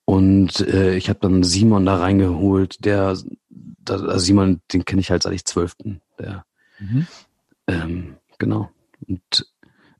Und 0.06 0.60
äh, 0.62 0.96
ich 0.96 1.10
habe 1.10 1.20
dann 1.22 1.44
Simon 1.44 1.86
da 1.86 1.98
reingeholt, 1.98 2.84
der, 2.86 3.18
da, 3.50 3.94
also 3.94 4.18
Simon, 4.18 4.62
den 4.74 4.86
kenne 4.86 5.01
ich 5.01 5.12
halt 5.12 5.24
seit 5.24 5.34
ich 5.34 5.46
zwölften. 5.46 6.01
Der, 6.20 6.46
Mhm. 6.80 7.08
ähm, 7.68 8.16
genau. 8.38 8.70
Und 9.08 9.46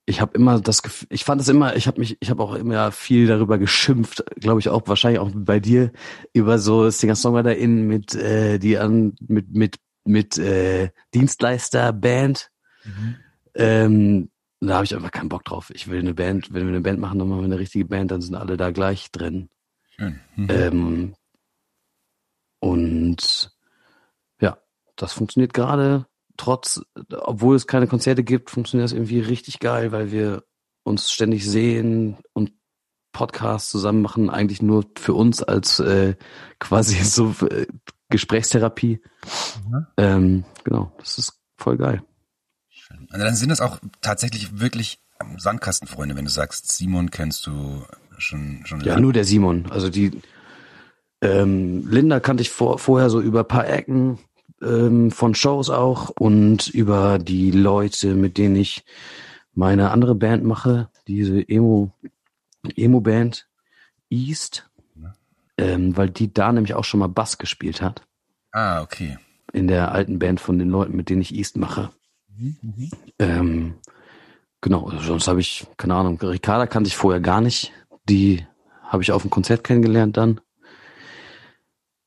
ich 0.06 0.22
habe 0.22 0.34
immer 0.34 0.60
das 0.60 0.82
Gefühl, 0.82 1.08
ich 1.12 1.24
fand 1.24 1.42
es 1.42 1.50
immer, 1.50 1.75
ich 1.75 1.88
habe 1.88 2.00
mich, 2.00 2.18
ich 2.20 2.30
habe 2.30 2.42
auch 2.42 2.56
immer 2.56 2.92
viel 2.92 3.28
darüber 3.28 3.58
geschimpft, 3.60 4.24
glaube 4.38 4.60
ich 4.60 4.70
auch 4.70 4.88
wahrscheinlich 4.88 5.20
auch 5.20 5.32
bei 5.34 5.60
dir 5.60 5.92
über 6.34 6.58
so 6.58 6.89
Singer-SongwriterInnen 6.89 7.86
mit 7.86 8.16
äh, 8.16 8.58
die 8.58 8.78
an 8.78 9.16
mit 9.28 9.54
mit 9.54 9.75
mit 10.06 10.38
äh, 10.39 10.89
Dienstleister-Band. 11.13 12.50
Ähm, 13.54 14.30
da 14.62 14.75
habe 14.75 14.86
ich 14.86 14.96
einfach 14.96 15.12
keinen 15.12 15.30
Bock 15.30 15.46
drauf. 15.46 15.72
Ich 15.74 15.89
will 15.89 16.00
eine 16.00 16.13
Band, 16.13 16.54
wenn 16.54 16.63
wir 16.63 16.74
eine 16.74 16.82
Band 16.82 17.00
machen, 17.00 17.20
dann 17.20 17.30
machen 17.30 17.42
wir 17.42 17.46
eine 17.46 17.60
richtige 17.60 17.86
Band, 17.86 18.12
dann 18.12 18.22
sind 18.22 18.36
alle 18.36 18.58
da 18.58 18.72
gleich 18.72 19.12
drin. 19.12 19.50
Schön. 19.89 20.20
Mhm. 20.36 20.48
Ähm, 20.50 21.13
und 22.60 23.52
ja, 24.41 24.58
das 24.95 25.13
funktioniert 25.13 25.54
gerade 25.54 26.08
trotz, 26.36 26.82
obwohl 27.10 27.56
es 27.56 27.67
keine 27.67 27.88
Konzerte 27.88 28.24
gibt, 28.24 28.50
funktioniert 28.50 28.86
das 28.86 28.93
irgendwie 28.93 29.19
richtig 29.19 29.60
geil, 29.60 29.91
weil 29.91 30.12
wir 30.12 30.43
uns 30.84 31.12
ständig 31.12 31.45
sehen 31.45 32.17
und 32.34 32.54
Podcasts 33.12 33.69
zusammen 33.69 34.02
machen, 34.02 34.30
eigentlich 34.30 34.62
nur 34.62 34.86
für 34.98 35.13
uns 35.13 35.43
als 35.43 35.80
äh, 35.80 36.15
quasi 36.60 36.95
so 37.04 37.34
äh, 37.50 37.67
Gesprächstherapie. 38.10 39.02
Mhm. 39.67 39.88
Ähm, 39.98 40.45
genau, 40.63 40.91
das 41.00 41.17
ist 41.17 41.39
voll 41.58 41.78
geil. 41.78 42.02
Also 43.12 43.25
dann 43.25 43.36
sind 43.36 43.52
es 43.52 43.62
auch 43.62 43.80
tatsächlich 44.02 44.60
wirklich 44.60 44.99
Sandkastenfreunde, 45.38 46.15
wenn 46.15 46.25
du 46.25 46.32
sagst, 46.32 46.71
Simon 46.71 47.12
kennst 47.12 47.45
du 47.47 47.84
schon 48.17 48.62
schon 48.65 48.82
Ja, 48.82 48.93
lange. 48.93 49.02
nur 49.02 49.13
der 49.13 49.25
Simon. 49.25 49.65
Also 49.69 49.89
die 49.89 50.12
ähm, 51.21 51.88
Linda 51.89 52.19
kannte 52.19 52.41
ich 52.41 52.49
vor, 52.49 52.80
vorher 52.80 53.10
so 53.10 53.19
über 53.21 53.41
ein 53.41 53.47
paar 53.47 53.67
Ecken 53.67 54.19
ähm, 54.62 55.12
von 55.12 55.36
Shows 55.36 55.69
auch 55.69 56.10
und 56.10 56.67
über 56.67 57.19
die 57.19 57.52
Leute, 57.52 58.15
mit 58.15 58.38
denen 58.38 58.56
ich 58.56 58.86
meine 59.54 59.91
andere 59.91 60.15
Band 60.15 60.43
mache, 60.45 60.89
diese 61.08 61.41
Emo 61.47 61.91
Emo 62.75 63.02
Band 63.02 63.47
East, 64.10 64.69
ähm, 65.58 65.95
weil 65.97 66.10
die 66.10 66.34
da 66.34 66.52
nämlich 66.52 66.73
auch 66.73 66.84
schon 66.86 66.99
mal 67.02 67.08
Bass 67.08 67.38
gespielt 67.38 67.82
hat 67.82 68.04
Ah, 68.52 68.82
okay. 68.82 69.17
in 69.54 69.67
der 69.67 69.91
alten 69.91 70.19
Band 70.19 70.39
von 70.39 70.58
den 70.60 70.69
Leuten, 70.69 70.95
mit 70.95 71.10
denen 71.10 71.21
ich 71.21 71.36
East 71.36 71.58
mache. 71.58 71.91
Ähm, 73.19 73.75
genau, 74.62 74.88
also 74.88 75.04
sonst 75.04 75.28
habe 75.28 75.39
ich, 75.39 75.67
keine 75.78 75.95
Ahnung, 75.95 76.19
Ricarda 76.21 76.67
kannte 76.67 76.88
ich 76.88 76.95
vorher 76.95 77.21
gar 77.21 77.41
nicht. 77.41 77.71
Die 78.08 78.45
habe 78.84 79.04
ich 79.04 79.12
auf 79.12 79.21
dem 79.21 79.32
Konzert 79.32 79.63
kennengelernt 79.63 80.17
dann. 80.17 80.41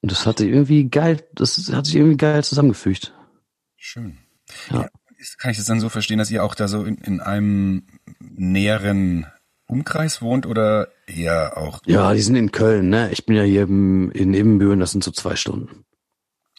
Und 0.01 0.11
das 0.11 0.27
hatte 0.27 0.47
irgendwie 0.47 0.88
geil, 0.88 1.25
das 1.35 1.73
hat 1.73 1.87
sich 1.87 1.97
irgendwie 1.97 2.16
geil 2.16 2.42
zusammengefügt. 2.42 3.14
Schön. 3.77 4.18
Ja. 4.71 4.83
Ja. 4.83 4.88
Kann 5.38 5.53
ich 5.53 5.57
das 5.57 5.66
dann 5.66 5.79
so 5.79 5.88
verstehen, 5.88 6.18
dass 6.18 6.33
ihr 6.33 6.42
auch 6.42 6.57
da 6.57 6.66
so 6.66 6.83
in, 6.85 6.97
in 6.97 7.21
einem 7.21 7.87
näheren 8.18 9.27
Umkreis 9.66 10.21
wohnt 10.21 10.47
oder 10.47 10.88
eher 11.07 11.57
auch? 11.57 11.81
Ja, 11.87 12.12
die 12.12 12.21
sind 12.23 12.35
in 12.35 12.51
Köln, 12.51 12.88
ne? 12.88 13.11
Ich 13.12 13.25
bin 13.25 13.37
ja 13.37 13.45
hier 13.45 13.62
im, 13.62 14.11
in 14.11 14.35
Ibbenbüren, 14.35 14.81
das 14.81 14.90
sind 14.90 15.05
so 15.05 15.12
zwei 15.12 15.37
Stunden. 15.37 15.85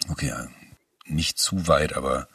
Okay, 0.09 0.27
ja, 0.27 0.47
nicht 1.05 1.37
zu 1.37 1.67
weit, 1.67 1.93
aber 1.97 2.29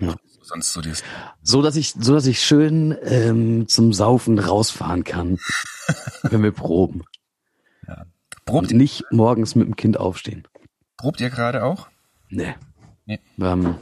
Ja. 0.00 0.16
Sonst 0.50 0.72
so 0.72 0.80
das. 0.80 1.02
So 1.42 1.62
dass 1.62 1.76
ich, 1.76 1.94
so 1.98 2.12
dass 2.12 2.26
ich 2.26 2.40
schön 2.40 2.96
ähm, 3.02 3.68
zum 3.68 3.92
Saufen 3.92 4.38
rausfahren 4.38 5.04
kann, 5.04 5.38
wenn 6.22 6.42
wir 6.42 6.52
proben. 6.52 7.04
Probt, 8.44 8.70
Und 8.72 8.76
nicht 8.76 9.04
morgens 9.10 9.54
mit 9.54 9.66
dem 9.66 9.76
Kind 9.76 9.96
aufstehen. 9.98 10.46
probt 10.96 11.20
ihr 11.20 11.30
gerade 11.30 11.62
auch? 11.64 11.88
Nee. 12.28 12.54
Nee. 13.06 13.20
Haben, 13.40 13.76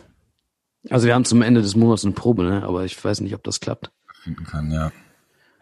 also 0.91 1.07
wir 1.07 1.15
haben 1.15 1.25
zum 1.25 1.43
Ende 1.43 1.63
des 1.63 1.75
Monats 1.75 2.05
eine 2.05 2.13
Probe, 2.15 2.45
ne? 2.45 2.63
aber 2.65 2.85
ich 2.85 3.03
weiß 3.03 3.21
nicht, 3.21 3.35
ob 3.35 3.43
das 3.45 3.61
klappt. 3.61 3.91
Finden 4.23 4.45
kann, 4.45 4.71
ja. 4.71 4.93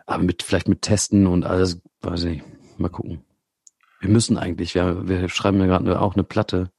Aber 0.07 0.23
mit 0.23 0.42
vielleicht 0.42 0.69
mit 0.69 0.83
Testen 0.83 1.27
und 1.27 1.45
alles, 1.45 1.81
weiß 2.01 2.25
ich 2.25 2.42
nicht. 2.42 2.79
Mal 2.79 2.88
gucken. 2.88 3.25
Wir 4.01 4.11
müssen 4.11 4.37
eigentlich, 4.38 4.75
wir, 4.75 5.09
wir 5.09 5.29
schreiben 5.29 5.61
ja 5.61 5.66
gerade 5.66 6.01
auch 6.01 6.14
eine 6.14 6.25
Platte. 6.25 6.71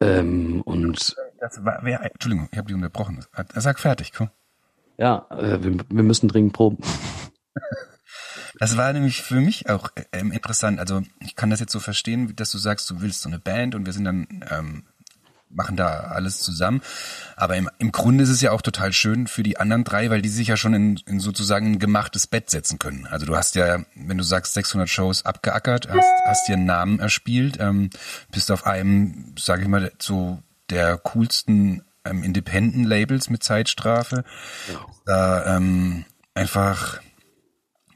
Ähm, 0.00 0.62
und 0.62 1.16
Das 1.40 1.64
war, 1.64 1.80
wer, 1.82 2.04
Entschuldigung, 2.04 2.48
ich 2.50 2.58
habe 2.58 2.66
dich 2.66 2.74
unterbrochen. 2.74 3.24
Sag 3.54 3.78
fertig, 3.78 4.12
komm. 4.12 4.30
ja, 4.96 5.26
äh, 5.30 5.62
wir, 5.62 5.76
wir 5.88 6.02
müssen 6.02 6.28
dringend 6.28 6.52
proben. 6.52 6.78
Das 8.58 8.76
war 8.76 8.92
nämlich 8.92 9.22
für 9.22 9.40
mich 9.40 9.70
auch 9.70 9.90
ähm, 10.12 10.32
interessant. 10.32 10.80
Also 10.80 11.02
ich 11.20 11.36
kann 11.36 11.50
das 11.50 11.60
jetzt 11.60 11.70
so 11.70 11.78
verstehen, 11.78 12.34
dass 12.34 12.50
du 12.50 12.58
sagst, 12.58 12.90
du 12.90 13.00
willst 13.00 13.22
so 13.22 13.28
eine 13.28 13.38
Band 13.38 13.76
und 13.76 13.86
wir 13.86 13.92
sind 13.92 14.04
dann 14.04 14.26
ähm, 14.50 14.84
machen 15.50 15.76
da 15.76 16.00
alles 16.00 16.40
zusammen. 16.40 16.82
Aber 17.36 17.56
im, 17.56 17.70
im 17.78 17.92
Grunde 17.92 18.24
ist 18.24 18.30
es 18.30 18.40
ja 18.40 18.52
auch 18.52 18.62
total 18.62 18.92
schön 18.92 19.26
für 19.26 19.42
die 19.42 19.58
anderen 19.58 19.84
drei, 19.84 20.10
weil 20.10 20.22
die 20.22 20.28
sich 20.28 20.48
ja 20.48 20.56
schon 20.56 20.74
in, 20.74 21.00
in 21.06 21.20
sozusagen 21.20 21.72
ein 21.72 21.78
gemachtes 21.78 22.26
Bett 22.26 22.50
setzen 22.50 22.78
können. 22.78 23.06
Also 23.06 23.26
du 23.26 23.36
hast 23.36 23.54
ja, 23.54 23.82
wenn 23.94 24.18
du 24.18 24.24
sagst 24.24 24.54
600 24.54 24.88
Shows 24.88 25.24
abgeackert, 25.24 25.88
hast, 25.88 26.08
hast 26.26 26.48
dir 26.48 26.54
einen 26.54 26.66
Namen 26.66 26.98
erspielt, 26.98 27.58
ähm, 27.60 27.90
bist 28.30 28.50
auf 28.50 28.66
einem, 28.66 29.34
sage 29.38 29.62
ich 29.62 29.68
mal, 29.68 29.92
so 29.98 30.42
der 30.70 30.98
coolsten 30.98 31.82
ähm, 32.04 32.22
Independent-Labels 32.22 33.30
mit 33.30 33.42
Zeitstrafe. 33.42 34.24
Da 35.04 35.56
ähm, 35.56 36.04
einfach 36.34 37.00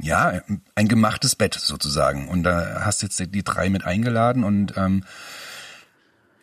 ja, 0.01 0.41
ein 0.75 0.89
gemachtes 0.89 1.37
Bett 1.37 1.55
sozusagen. 1.55 2.29
Und 2.29 2.43
da 2.43 2.85
hast 2.85 3.03
jetzt 3.03 3.21
die 3.21 3.45
drei 3.45 3.71
mit 3.71 3.85
eingeladen 3.85 4.43
und 4.43 4.77
ähm, 4.77 5.05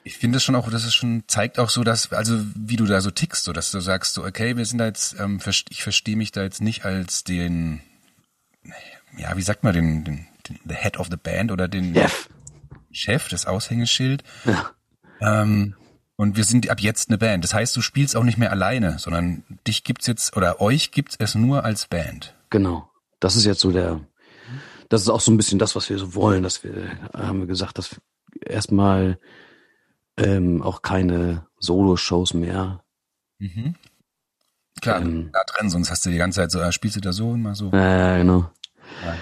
Ich 0.04 0.18
finde 0.18 0.38
es 0.38 0.44
schon 0.44 0.56
auch, 0.56 0.70
das 0.72 0.86
ist 0.86 0.96
schon, 0.96 1.24
zeigt 1.28 1.60
auch 1.60 1.70
so, 1.70 1.84
dass, 1.84 2.12
also 2.14 2.40
wie 2.56 2.78
du 2.78 2.86
da 2.86 3.02
so 3.02 3.12
tickst, 3.12 3.44
so 3.44 3.54
dass 3.54 3.70
du 3.70 3.80
sagst, 3.80 4.14
so, 4.14 4.26
okay, 4.26 4.58
wir 4.58 4.66
sind 4.66 4.80
da 4.80 4.86
jetzt, 4.86 5.20
ähm, 5.20 5.40
ich 5.70 5.84
verstehe 5.84 6.16
mich 6.16 6.32
da 6.32 6.42
jetzt 6.42 6.62
nicht 6.62 6.86
als 6.86 7.24
den, 7.24 7.82
ja, 9.18 9.36
wie 9.36 9.42
sagt 9.42 9.64
man, 9.64 9.74
den, 9.74 10.04
den, 10.04 10.28
den 10.48 10.60
the 10.68 10.76
Head 10.76 10.98
of 10.98 11.10
the 11.12 11.18
Band 11.18 11.52
oder 11.52 11.68
den 11.68 11.94
Chef, 11.94 12.30
Chef 12.92 13.28
das 13.28 13.46
Aushängeschild. 13.46 14.24
Ja. 14.46 14.72
Ähm, 15.22 15.76
und 16.20 16.36
wir 16.36 16.44
sind 16.44 16.70
ab 16.70 16.82
jetzt 16.82 17.08
eine 17.10 17.18
Band. 17.18 17.46
Das 17.46 17.54
heißt, 17.54 17.74
du 17.78 17.82
spielst 17.82 18.18
auch 18.18 18.26
nicht 18.26 18.38
mehr 18.38 18.52
alleine, 18.52 19.00
sondern 19.00 19.46
dich 19.66 19.86
gibt's 19.86 20.06
jetzt 20.06 20.36
oder 20.36 20.60
euch 20.60 20.92
gibt's 20.92 21.16
es 21.18 21.34
nur 21.34 21.64
als 21.64 21.88
Band. 21.88 22.36
Genau. 22.50 22.92
Das 23.22 23.38
ist 23.38 23.46
jetzt 23.46 23.62
so 23.62 23.72
der, 23.72 24.02
das 24.90 25.02
ist 25.02 25.08
auch 25.08 25.22
so 25.22 25.32
ein 25.32 25.38
bisschen 25.38 25.60
das, 25.60 25.78
was 25.78 25.90
wir 25.90 25.98
so 25.98 26.16
wollen, 26.16 26.44
dass 26.44 26.62
wir, 26.66 26.92
haben 27.14 27.40
wir 27.40 27.48
gesagt, 27.48 27.78
dass 27.78 28.02
erstmal 28.46 29.18
ähm, 30.18 30.62
auch 30.62 30.82
keine 30.82 31.48
Solo-Shows 31.60 32.34
mehr. 32.34 32.84
Mhm. 33.38 33.76
Klar, 34.82 35.02
Ähm. 35.02 35.30
da 35.32 35.40
drin, 35.48 35.70
sonst 35.70 35.90
hast 35.90 36.06
du 36.06 36.10
die 36.10 36.18
ganze 36.18 36.42
Zeit 36.42 36.52
so, 36.52 36.60
äh, 36.60 36.74
spielst 36.74 36.98
du 36.98 37.02
da 37.02 37.14
so 37.14 37.30
und 37.30 37.44
mal 37.44 37.56
so. 37.56 37.72
Ja, 37.72 38.18
genau. 38.18 38.52
Ja. 39.06 39.16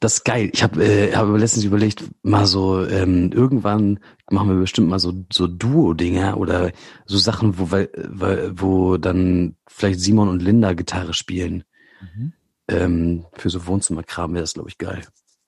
Das 0.00 0.14
ist 0.14 0.24
geil. 0.24 0.50
Ich 0.52 0.62
habe 0.62 0.84
äh, 0.84 1.14
hab 1.14 1.28
letztens 1.36 1.64
überlegt, 1.64 2.04
mal 2.22 2.46
so 2.46 2.84
ähm, 2.86 3.32
irgendwann 3.32 3.98
machen 4.30 4.48
wir 4.50 4.56
bestimmt 4.56 4.88
mal 4.88 4.98
so 4.98 5.24
so 5.32 5.46
Duo-Dinger 5.46 6.36
oder 6.36 6.72
so 7.06 7.16
Sachen, 7.16 7.58
wo 7.58 7.70
weil- 7.70 8.52
wo 8.54 8.98
dann 8.98 9.56
vielleicht 9.66 10.00
Simon 10.00 10.28
und 10.28 10.42
Linda 10.42 10.74
Gitarre 10.74 11.14
spielen. 11.14 11.64
Mhm. 12.00 12.32
Ähm, 12.68 13.26
für 13.34 13.48
so 13.48 13.66
Wohnzimmerkram 13.66 14.32
wäre 14.34 14.42
das, 14.42 14.54
glaube 14.54 14.68
ich, 14.68 14.76
geil. 14.78 15.02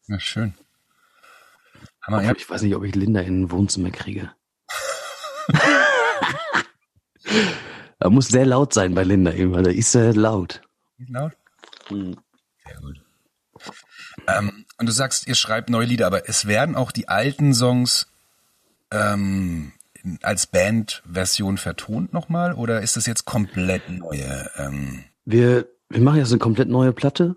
Ja, 0.07 0.19
schön. 0.21 0.55
Hammer, 2.03 2.19
Obwohl, 2.19 2.29
ja. 2.31 2.37
Ich 2.39 2.49
weiß 2.49 2.63
nicht, 2.63 2.75
ob 2.77 2.85
ich 2.85 2.95
Linda 2.95 3.21
in 3.21 3.43
ein 3.43 3.51
Wohnzimmer 3.51 3.91
kriege. 3.91 4.31
da 7.99 8.09
muss 8.11 8.29
sehr 8.29 8.47
laut 8.47 8.73
sein 8.73 8.95
bei 8.95 9.03
Linda 9.05 9.33
eben, 9.33 9.53
weil 9.53 9.65
da 9.65 9.71
ist 9.71 9.95
er 9.95 10.15
laut. 10.15 10.63
Laut? 11.09 11.33
Sehr 11.91 12.81
gut. 12.81 13.05
Ähm, 14.27 14.65
und 14.79 14.87
du 14.87 14.93
sagst, 14.93 15.27
ihr 15.27 15.35
schreibt 15.35 15.71
neue 15.71 15.87
Lieder, 15.87 16.07
aber 16.07 16.29
es 16.29 16.47
werden 16.47 16.75
auch 16.77 16.93
die 16.93 17.09
alten 17.09 17.55
Songs 17.55 18.07
ähm, 18.91 19.73
als 20.23 20.47
Bandversion 20.47 21.59
vertont 21.59 22.13
nochmal 22.13 22.55
oder 22.55 22.81
ist 22.83 22.97
das 22.97 23.07
jetzt 23.07 23.25
komplett 23.25 23.89
neue? 23.91 24.51
Ähm, 24.57 25.05
Wir, 25.25 25.67
wir 25.89 26.01
machen 26.01 26.19
jetzt 26.19 26.31
eine 26.31 26.39
komplett 26.39 26.69
neue 26.69 26.93
Platte, 26.93 27.37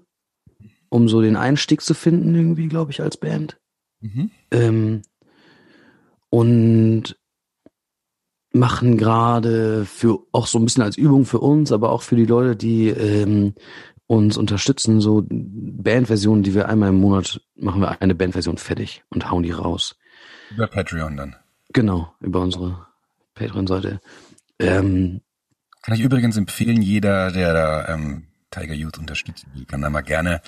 um 0.90 1.10
so 1.10 1.22
den 1.22 1.36
Einstieg 1.36 1.82
zu 1.82 1.94
finden, 1.94 2.36
irgendwie, 2.36 2.68
glaube 2.68 2.92
ich, 2.92 3.02
als 3.02 3.18
Band. 3.18 3.58
mhm. 4.00 4.32
Ähm, 4.52 5.02
und 6.30 7.18
machen 8.54 8.98
gerade 8.98 9.86
für 9.86 10.20
auch 10.32 10.48
so 10.48 10.60
ein 10.60 10.66
bisschen 10.66 10.84
als 10.84 10.98
Übung 10.98 11.26
für 11.26 11.40
uns, 11.40 11.72
aber 11.72 11.92
auch 11.92 12.02
für 12.02 12.16
die 12.16 12.26
Leute, 12.26 12.56
die 12.56 12.90
ähm, 12.90 13.54
uns 14.12 14.36
unterstützen, 14.36 15.00
so 15.00 15.26
Bandversionen, 15.30 16.44
die 16.44 16.54
wir 16.54 16.68
einmal 16.68 16.90
im 16.90 17.00
Monat 17.00 17.40
machen 17.56 17.80
wir 17.80 18.02
eine 18.02 18.14
Bandversion 18.14 18.58
fertig 18.58 19.06
und 19.10 19.32
hauen 19.32 19.44
die 19.44 19.52
raus. 19.52 19.96
Über 20.50 20.68
Patreon 20.68 21.16
dann. 21.16 21.38
Genau, 21.72 22.14
über 22.20 22.42
unsere 22.42 22.88
Patreon-Seite. 23.36 24.02
Ähm, 24.60 25.22
Kann 25.82 25.96
ich 25.96 26.02
übrigens 26.02 26.36
empfehlen, 26.36 26.82
jeder, 26.82 27.32
der 27.32 27.54
da 27.54 27.88
ähm, 27.88 28.28
Tiger 28.50 28.74
Youth 28.74 28.98
unterstützen 28.98 29.50
will, 29.54 29.64
kann 29.64 29.82
da 29.82 29.90
mal 29.90 30.02
gerne 30.02 30.42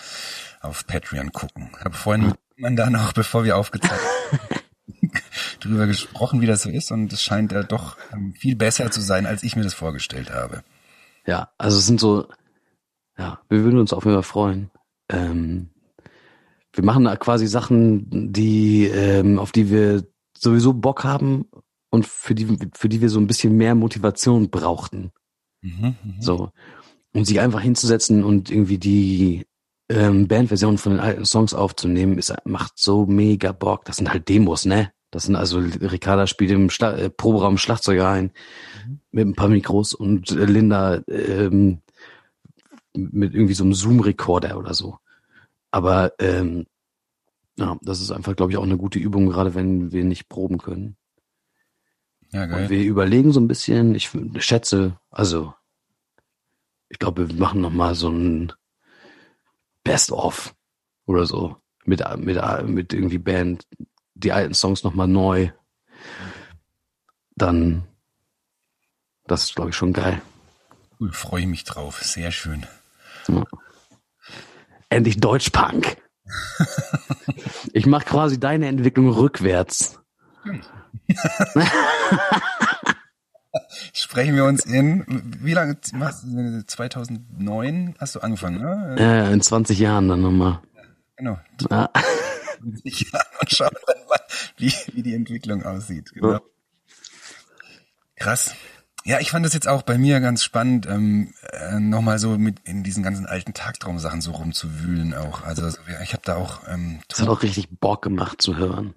auf 0.60 0.86
Patreon 0.86 1.32
gucken. 1.32 1.70
Ich 1.80 1.86
habe 1.86 1.96
vorhin 1.96 2.26
mit 2.28 2.38
man 2.58 2.76
da 2.76 2.90
noch, 2.90 3.14
bevor 3.14 3.46
wir 3.46 3.56
aufgezeichnet 3.56 4.02
haben, 4.30 5.12
drüber 5.62 5.88
gesprochen, 5.88 6.42
wie 6.42 6.48
das 6.48 6.64
so 6.64 6.70
ist 6.70 6.92
und 6.92 7.14
es 7.14 7.24
scheint 7.24 7.54
ja 7.54 7.64
doch 7.64 7.96
ähm, 8.12 8.34
viel 8.34 8.58
besser 8.58 8.92
zu 8.92 9.00
sein, 9.00 9.26
als 9.26 9.42
ich 9.42 9.56
mir 9.56 9.64
das 9.64 9.74
vorgestellt 9.74 10.32
habe. 10.32 10.64
ja, 11.26 11.50
also 11.58 11.78
es 11.78 11.86
sind 11.86 12.02
so, 12.02 12.28
ja, 13.18 13.40
wir 13.50 13.64
würden 13.64 13.80
uns 13.80 13.94
auf 13.94 14.06
jeden 14.06 14.16
Fall 14.16 14.24
freuen. 14.24 14.72
Ähm, 15.10 15.70
wir 16.74 16.84
machen 16.84 17.06
da 17.06 17.16
quasi 17.16 17.48
Sachen, 17.48 18.34
die, 18.34 18.86
ähm, 18.86 19.38
auf 19.38 19.52
die 19.52 19.70
wir 19.70 20.04
sowieso 20.38 20.74
Bock 20.74 21.04
haben 21.04 21.46
und 21.90 22.08
für 22.08 22.34
die, 22.34 22.58
für 22.74 22.90
die 22.90 23.02
wir 23.02 23.10
so 23.10 23.20
ein 23.20 23.28
bisschen 23.28 23.56
mehr 23.56 23.76
Motivation 23.76 24.50
brauchten. 24.50 25.12
Mhm, 25.62 25.96
mhm. 26.04 26.16
So. 26.20 26.50
Um 27.14 27.26
sich 27.26 27.40
einfach 27.40 27.62
hinzusetzen 27.62 28.24
und 28.24 28.50
irgendwie 28.50 28.80
die 28.80 29.46
ähm, 29.90 30.28
Bandversion 30.28 30.80
von 30.80 30.94
den 30.94 31.02
alten 31.02 31.26
Songs 31.26 31.54
aufzunehmen, 31.54 32.18
ist, 32.18 32.34
macht 32.46 32.74
so 32.76 33.06
mega 33.06 33.52
Bock. 33.52 33.86
Das 33.86 33.98
sind 33.98 34.12
halt 34.12 34.28
Demos, 34.28 34.66
ne? 34.66 34.92
Das 35.12 35.26
sind 35.26 35.36
also, 35.36 35.60
Ricarda 35.60 36.26
spielt 36.26 36.50
im 36.50 36.72
Schla 36.72 36.98
äh, 36.98 37.10
Proberaum 37.12 37.60
Schlagzeuger 37.60 38.10
ein 38.10 38.32
mit 39.12 39.28
ein 39.28 39.36
paar 39.36 39.50
Mikros 39.50 39.94
und 39.94 40.32
äh, 40.32 40.46
Linda 40.46 41.04
ähm, 41.08 41.83
mit 42.94 43.34
irgendwie 43.34 43.54
so 43.54 43.64
einem 43.64 43.74
Zoom-Recorder 43.74 44.58
oder 44.58 44.74
so. 44.74 44.98
Aber 45.72 46.14
ähm, 46.20 46.68
ja, 47.58 47.78
das 47.82 48.02
ist 48.02 48.12
einfach, 48.12 48.36
glaube 48.36 48.52
ich, 48.52 48.58
auch 48.58 48.64
eine 48.64 48.78
gute 48.78 49.00
Übung, 49.00 49.28
gerade 49.28 49.56
wenn 49.56 49.92
wir 49.92 50.04
nicht 50.04 50.30
proben 50.30 50.58
können. 50.58 50.98
Ja, 52.32 52.44
Und 52.44 52.50
geil. 52.50 52.70
wir 52.70 52.84
überlegen 52.84 53.32
so 53.32 53.40
ein 53.40 53.48
bisschen, 53.48 53.94
ich 53.96 54.10
schätze, 54.40 55.00
also 55.12 55.54
ich 56.90 57.00
glaube, 57.00 57.30
wir 57.30 57.36
machen 57.36 57.62
noch 57.62 57.72
mal 57.72 57.96
so 57.96 58.10
ein 58.10 58.54
Best-of 59.84 60.56
oder 61.06 61.26
so 61.26 61.58
mit 61.86 62.02
mit 62.18 62.38
mit 62.68 62.94
irgendwie 62.94 63.18
Band 63.18 63.68
die 64.14 64.32
alten 64.32 64.54
Songs 64.54 64.84
noch 64.84 64.94
mal 64.94 65.08
neu. 65.08 65.50
Dann 67.36 67.84
das 69.26 69.46
ist 69.46 69.56
glaube 69.56 69.72
ich 69.72 69.76
schon 69.76 69.94
geil. 69.94 70.22
Cool, 71.00 71.12
freue 71.12 71.42
ich 71.42 71.48
mich 71.48 71.64
drauf. 71.66 72.02
Sehr 72.04 72.32
schön. 72.32 72.66
Endlich 74.90 75.18
Deutschpunk. 75.18 75.98
ich 77.74 77.86
mache 77.86 78.06
quasi 78.06 78.40
deine 78.40 78.68
Entwicklung 78.68 79.10
rückwärts. 79.10 80.00
Sprechen 83.94 84.36
wir 84.36 84.46
uns 84.46 84.66
in, 84.66 85.06
wie 85.42 85.54
lange 85.54 85.78
machst 85.94 86.24
du, 86.24 86.66
2009 86.66 87.96
hast 88.00 88.16
du 88.16 88.20
angefangen, 88.22 88.62
ne? 88.62 88.96
Äh, 88.98 89.32
in 89.32 89.42
20 89.42 89.78
Jahren 89.80 90.08
dann 90.08 90.22
nochmal. 90.22 90.60
Genau. 91.18 91.40
Ja. 91.70 91.90
20 92.60 93.12
Jahren 93.12 93.28
und 93.40 93.52
schauen 93.52 93.76
dann 93.88 94.06
mal, 94.10 94.20
wie, 94.58 94.74
wie 94.94 95.04
die 95.04 95.14
Entwicklung 95.14 95.64
aussieht. 95.64 96.12
Genau. 96.14 96.32
Ja. 96.34 96.42
Krass. 98.16 98.56
Ja, 99.06 99.20
ich 99.20 99.32
fand 99.32 99.46
das 99.46 99.54
jetzt 99.54 99.68
auch 99.68 99.82
bei 99.82 99.98
mir 99.98 100.20
ganz 100.22 100.44
spannend, 100.44 100.86
ähm, 100.88 101.34
äh, 101.52 101.80
nochmal 101.80 102.20
so 102.20 102.38
mit 102.38 102.60
in 102.64 102.84
diesen 102.84 103.04
ganzen 103.04 103.26
alten 103.26 103.54
Tagtraumsachen 103.54 104.22
so 104.22 104.32
rumzuwühlen 104.32 105.14
auch. 105.14 105.44
Also 105.44 105.68
ich 106.02 106.14
habe 106.14 106.24
da 106.24 106.38
auch, 106.38 106.62
ähm, 106.70 107.02
Das 107.10 107.20
hat 107.22 107.28
auch 107.28 107.44
richtig 107.44 107.70
Bock 107.70 108.02
gemacht 108.02 108.42
zu 108.42 108.56
hören. 108.56 108.94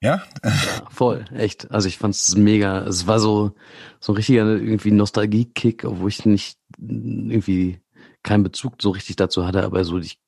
ja, 0.00 0.24
Ja, 0.42 0.52
voll, 0.90 1.26
echt. 1.32 1.70
Also 1.70 1.86
ich 1.86 1.98
fand 1.98 2.14
es 2.14 2.34
mega. 2.34 2.80
Es 2.86 3.06
war 3.06 3.20
so 3.20 3.54
so 4.00 4.12
ein 4.12 4.16
richtiger 4.16 4.44
irgendwie 4.46 4.90
Nostalgie-Kick, 4.90 5.84
obwohl 5.84 6.08
ich 6.08 6.26
nicht 6.26 6.58
irgendwie 6.78 7.80
keinen 8.22 8.42
Bezug 8.42 8.82
so 8.82 8.90
richtig 8.90 9.16
dazu 9.16 9.46
hatte, 9.46 9.62
aber 9.62 9.84
so 9.84 9.98
ich 9.98 10.18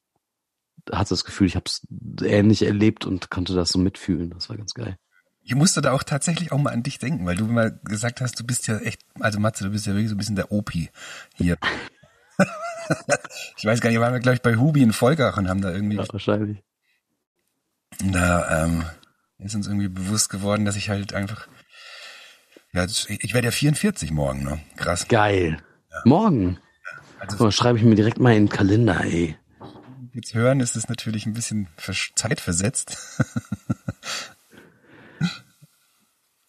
hatte 0.91 1.11
das 1.11 1.25
Gefühl, 1.25 1.47
ich 1.47 1.57
habe 1.57 1.65
es 1.67 1.87
ähnlich 2.23 2.63
erlebt 2.63 3.05
und 3.05 3.31
konnte 3.31 3.55
das 3.55 3.71
so 3.71 3.79
mitfühlen. 3.79 4.31
Das 4.31 4.49
war 4.49 4.57
ganz 4.57 4.75
geil. 4.75 4.97
Ich 5.45 5.55
musste 5.55 5.81
da 5.83 5.93
auch 5.93 6.03
tatsächlich 6.03 6.53
auch 6.53 6.59
mal 6.59 6.73
an 6.73 6.83
dich 6.83 6.99
denken, 6.99 7.27
weil 7.27 7.37
du 7.37 7.47
mal 7.47 7.79
gesagt 7.85 8.21
hast, 8.21 8.39
du 8.39 8.45
bist 8.45 8.67
ja 8.69 8.79
echt, 8.79 9.03
also 9.21 9.41
Matze, 9.41 9.65
du 9.65 9.71
bist 9.71 9.87
ja 9.87 9.93
wirklich 9.93 10.09
so 10.09 10.15
ein 10.15 10.19
bisschen 10.19 10.37
der 10.37 10.53
Opi 10.53 10.91
hier. 11.35 11.57
ich 13.57 13.65
weiß 13.65 13.81
gar 13.81 13.91
nicht, 13.91 13.99
waren 14.01 14.13
wir 14.13 14.21
glaube 14.21 14.37
ich 14.37 14.43
bei 14.43 14.57
Hubi 14.57 14.83
in 14.83 14.93
Volkach 14.93 15.37
und 15.37 15.49
haben 15.49 15.61
da 15.61 15.71
irgendwie 15.71 15.97
Ja, 15.97 16.05
wahrscheinlich. 16.13 16.63
da 18.03 18.65
ähm, 18.65 18.85
ist 19.39 19.55
uns 19.55 19.67
irgendwie 19.67 19.89
bewusst 19.89 20.31
geworden, 20.31 20.65
dass 20.65 20.77
ich 20.77 20.89
halt 20.91 21.13
einfach, 21.15 21.49
ja, 22.73 22.85
ich 22.85 23.35
werde 23.35 23.47
ja 23.49 23.51
44 23.53 24.11
morgen, 24.13 24.45
ne? 24.45 24.61
Krass. 24.77 25.09
Geil. 25.09 25.59
Morgen. 26.05 26.59
Also 27.19 27.37
So, 27.37 27.51
schreibe 27.51 27.79
ich 27.79 27.85
mir 27.85 27.95
direkt 27.95 28.19
mal 28.19 28.33
in 28.35 28.47
den 28.47 28.49
Kalender, 28.49 29.01
ey. 29.05 29.37
jetzt 30.15 30.35
hören 30.35 30.61
ist 30.61 30.77
es 30.77 30.89
natürlich 30.89 31.27
ein 31.27 31.35
bisschen 31.35 31.69
zeitversetzt. 32.15 32.97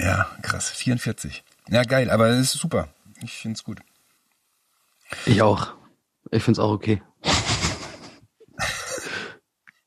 Ja, 0.03 0.27
krass, 0.41 0.69
44. 0.69 1.43
Ja, 1.69 1.83
geil, 1.83 2.09
aber 2.09 2.27
es 2.27 2.53
ist 2.53 2.61
super. 2.61 2.89
Ich 3.21 3.33
find's 3.33 3.63
gut. 3.63 3.79
Ich 5.25 5.41
auch. 5.41 5.73
Ich 6.31 6.43
find's 6.43 6.59
auch 6.59 6.71
okay. 6.71 7.01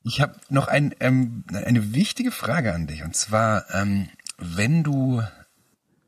Ich 0.03 0.21
habe 0.21 0.39
noch 0.49 0.69
ein, 0.69 0.95
ähm, 1.01 1.43
eine 1.51 1.93
wichtige 1.93 2.31
Frage 2.31 2.73
an 2.73 2.87
dich. 2.87 3.03
Und 3.03 3.15
zwar, 3.15 3.69
ähm, 3.73 4.09
wenn 4.37 4.83
du 4.83 5.21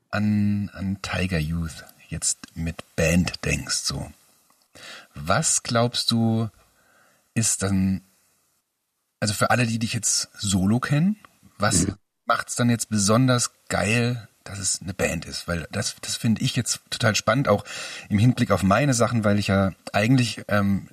an, 0.09 0.71
an 0.73 1.01
Tiger 1.01 1.37
Youth 1.37 1.83
jetzt 2.07 2.55
mit 2.55 2.95
Band 2.95 3.43
denkst, 3.43 3.75
so, 3.75 4.09
was 5.13 5.63
glaubst 5.63 6.11
du, 6.11 6.49
ist 7.33 7.61
dann, 7.61 8.01
also 9.19 9.33
für 9.33 9.49
alle, 9.49 9.67
die 9.67 9.79
dich 9.79 9.93
jetzt 9.93 10.29
solo 10.33 10.79
kennen, 10.79 11.17
was 11.57 11.87
macht's 12.29 12.55
dann 12.55 12.69
jetzt 12.69 12.89
besonders 12.89 13.51
geil, 13.69 14.27
dass 14.43 14.59
es 14.59 14.81
eine 14.81 14.93
Band 14.93 15.25
ist, 15.25 15.47
weil 15.47 15.67
das, 15.71 15.95
das 16.01 16.15
finde 16.15 16.43
ich 16.43 16.55
jetzt 16.55 16.79
total 16.91 17.15
spannend, 17.15 17.47
auch 17.47 17.65
im 18.07 18.19
Hinblick 18.19 18.51
auf 18.51 18.61
meine 18.61 18.93
Sachen, 18.93 19.23
weil 19.23 19.39
ich 19.39 19.47
ja 19.47 19.71
eigentlich 19.93 20.43
ähm, 20.47 20.89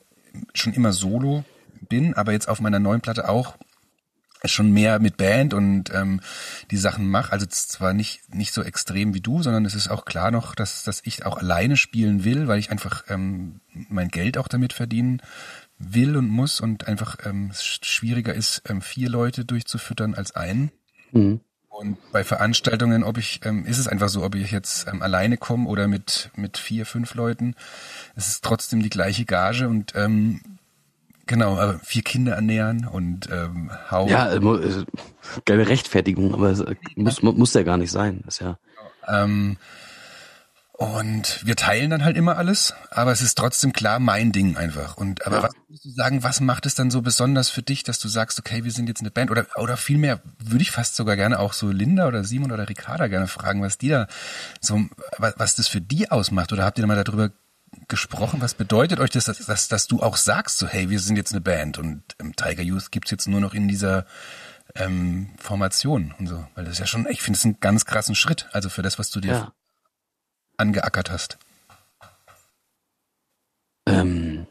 schon 0.55 0.73
immer 0.73 0.95
solo 0.95 1.45
bin, 1.89 2.15
aber 2.15 2.33
jetzt 2.33 2.49
auf 2.49 2.61
meiner 2.61 2.79
neuen 2.79 3.03
Platte 3.03 3.29
auch 3.29 3.57
schon 4.45 4.73
mehr 4.73 4.99
mit 4.99 5.19
Band 5.19 5.53
und 5.53 5.93
ähm, 5.93 6.21
die 6.71 6.77
Sachen 6.79 7.09
mache. 7.09 7.33
Also 7.33 7.45
zwar 7.47 7.93
nicht 7.93 8.35
nicht 8.35 8.55
so 8.55 8.63
extrem 8.63 9.13
wie 9.13 9.21
du, 9.21 9.43
sondern 9.43 9.65
es 9.67 9.75
ist 9.75 9.89
auch 9.89 10.07
klar 10.07 10.31
noch, 10.31 10.55
dass 10.55 10.85
dass 10.85 11.03
ich 11.05 11.27
auch 11.27 11.37
alleine 11.37 11.77
spielen 11.77 12.25
will, 12.25 12.49
weil 12.49 12.59
ich 12.59 12.71
einfach 12.71 13.05
ähm, 13.09 13.61
mein 13.73 14.09
Geld 14.09 14.39
auch 14.39 14.49
damit 14.49 14.73
verdienen 14.73 15.21
will 15.79 16.17
und 16.17 16.29
muss 16.29 16.61
und 16.61 16.89
einfach 16.89 17.19
ähm, 17.25 17.51
schwieriger 17.55 18.33
ist, 18.33 18.63
ähm, 18.69 18.81
vier 18.81 19.11
Leute 19.11 19.45
durchzufüttern 19.45 20.15
als 20.15 20.35
einen. 20.35 20.71
Mhm. 21.13 21.41
Und 21.69 21.99
bei 22.11 22.25
Veranstaltungen, 22.25 23.05
ob 23.05 23.19
ich, 23.19 23.41
ähm, 23.45 23.67
ist 23.67 23.79
es 23.79 23.87
einfach 23.87 24.09
so, 24.09 24.25
ob 24.25 24.35
ich 24.35 24.51
jetzt 24.51 24.89
ähm, 24.89 25.03
alleine 25.03 25.37
komme 25.37 25.69
oder 25.69 25.89
mit, 25.89 26.31
mit 26.35 26.57
vier, 26.57 26.87
fünf 26.87 27.15
Leuten, 27.15 27.55
es 28.15 28.29
ist 28.29 28.45
trotzdem 28.45 28.83
die 28.83 28.89
gleiche 28.89 29.27
Gage 29.27 29.69
und 29.69 29.93
ähm, 29.95 30.41
genau, 31.27 31.59
aber 31.59 31.79
vier 31.81 32.03
Kinder 32.03 32.35
ernähren 32.35 32.87
und 32.87 33.29
ähm, 33.31 33.71
hauen. 33.91 34.09
Ja, 34.09 34.33
äh, 34.33 34.37
äh, 34.37 34.85
keine 35.45 35.69
Rechtfertigung, 35.69 36.33
aber 36.33 36.51
es 36.51 36.61
äh, 36.61 36.77
muss, 36.95 37.23
muss 37.23 37.53
ja 37.53 37.63
gar 37.63 37.77
nicht 37.77 37.93
sein. 37.93 38.23
Das 38.25 38.37
ist 38.37 38.41
ja. 38.41 38.59
Ähm, 39.07 39.59
und 40.79 41.41
wir 41.47 41.57
teilen 41.57 41.89
dann 41.89 42.05
halt 42.05 42.19
immer 42.19 42.37
alles, 42.37 42.75
aber 42.91 43.11
es 43.11 43.23
ist 43.23 43.39
trotzdem 43.39 43.73
klar 43.73 43.99
mein 43.99 44.33
Ding 44.33 44.59
einfach. 44.59 44.99
Und 44.99 45.27
aber 45.27 45.37
ja. 45.37 45.43
was 45.45 45.53
würdest 45.69 45.85
du 45.87 45.91
sagen, 45.91 46.23
was 46.23 46.41
macht 46.41 46.67
es 46.67 46.75
dann 46.75 46.91
so 46.91 47.01
besonders 47.01 47.49
für 47.49 47.63
dich, 47.63 47.83
dass 47.83 47.99
du 47.99 48.09
sagst, 48.09 48.39
okay, 48.39 48.63
wir 48.63 48.71
sind 48.71 48.87
jetzt 48.87 49.01
eine 49.01 49.11
Band 49.11 49.31
oder 49.31 49.47
oder 49.57 49.79
vielmehr 49.79 50.21
würde 50.39 50.61
ich 50.61 50.71
fast 50.71 50.95
sogar 50.95 51.17
gerne 51.17 51.39
auch 51.39 51.55
so 51.55 51.71
Linda 51.71 52.07
oder 52.07 52.25
Simon 52.25 52.53
oder 52.53 52.69
Ricarda 52.69 53.07
gerne 53.07 53.27
fragen, 53.27 53.63
was 53.63 53.79
die 53.79 53.89
da 53.89 54.07
so 54.61 54.85
was, 55.17 55.35
was 55.39 55.55
das 55.55 55.67
für 55.67 55.81
die 55.81 56.11
ausmacht 56.11 56.53
oder 56.53 56.67
habt 56.67 56.77
ihr 56.77 56.83
da 56.83 56.89
mal 56.89 57.03
darüber 57.03 57.31
gesprochen? 57.89 58.43
Was 58.43 58.53
bedeutet 58.53 59.01
euch 59.01 59.11
das, 59.11 59.25
dass, 59.25 59.39
dass, 59.47 59.69
dass 59.69 59.87
du 59.87 60.03
auch 60.03 60.19
sagst, 60.19 60.59
so 60.59 60.69
hey, 60.69 60.91
wir 60.91 61.01
sind 61.01 61.17
jetzt 61.17 61.33
eine 61.33 61.41
Band 61.41 61.79
und 61.79 62.03
ähm, 62.21 62.37
Tiger 62.37 62.63
Youth 62.63 62.93
gibt's 62.93 63.11
jetzt 63.11 63.29
nur 63.29 63.41
noch 63.41 63.55
in 63.55 63.67
dieser 63.67 64.05
ähm, 64.75 65.31
Formation 65.39 66.15
und 66.19 66.27
so, 66.27 66.47
weil 66.55 66.65
das 66.65 66.75
ist 66.75 66.81
ja 66.81 66.87
schon, 66.87 67.07
ich 67.09 67.23
finde 67.23 67.39
es 67.39 67.47
einen 67.47 67.61
ganz 67.61 67.87
krassen 67.87 68.15
Schritt, 68.15 68.47
also 68.53 68.69
für 68.69 68.83
das, 68.83 68.99
was 68.99 69.09
du 69.09 69.21
dir 69.21 69.33
ja 69.33 69.53
angeackert 70.57 71.11
hast? 71.11 71.39
Ähm, 73.87 74.47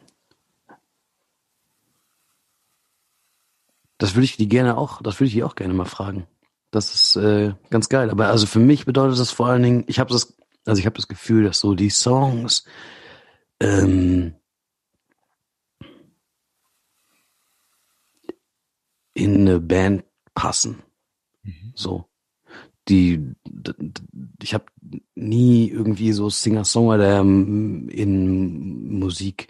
das 3.97 4.15
würde 4.15 4.25
ich 4.25 4.37
die 4.37 4.47
gerne 4.47 4.77
auch, 4.77 5.01
das 5.01 5.19
würde 5.19 5.27
ich 5.27 5.33
die 5.33 5.43
auch 5.43 5.55
gerne 5.55 5.73
mal 5.73 5.85
fragen. 5.85 6.27
Das 6.71 6.93
ist 6.93 7.15
äh, 7.15 7.53
ganz 7.69 7.89
geil. 7.89 8.09
Aber 8.09 8.27
also 8.27 8.47
für 8.47 8.59
mich 8.59 8.85
bedeutet 8.85 9.19
das 9.19 9.31
vor 9.31 9.47
allen 9.47 9.63
Dingen, 9.63 9.83
ich 9.87 9.99
habe 9.99 10.11
das, 10.11 10.35
also 10.65 10.79
ich 10.79 10.85
habe 10.85 10.95
das 10.95 11.07
Gefühl, 11.07 11.43
dass 11.43 11.59
so 11.59 11.73
die 11.73 11.89
Songs 11.89 12.65
ähm, 13.59 14.35
in 19.13 19.41
eine 19.41 19.59
Band 19.59 20.03
passen. 20.33 20.83
Mhm. 21.43 21.71
So 21.75 22.09
die, 22.87 23.35
ich 24.41 24.53
habe 24.53 24.65
nie 25.15 25.69
irgendwie 25.69 26.11
so 26.11 26.29
Singer-Songwriter 26.29 27.19
ähm, 27.19 27.89
in 27.89 28.99
Musik 28.99 29.47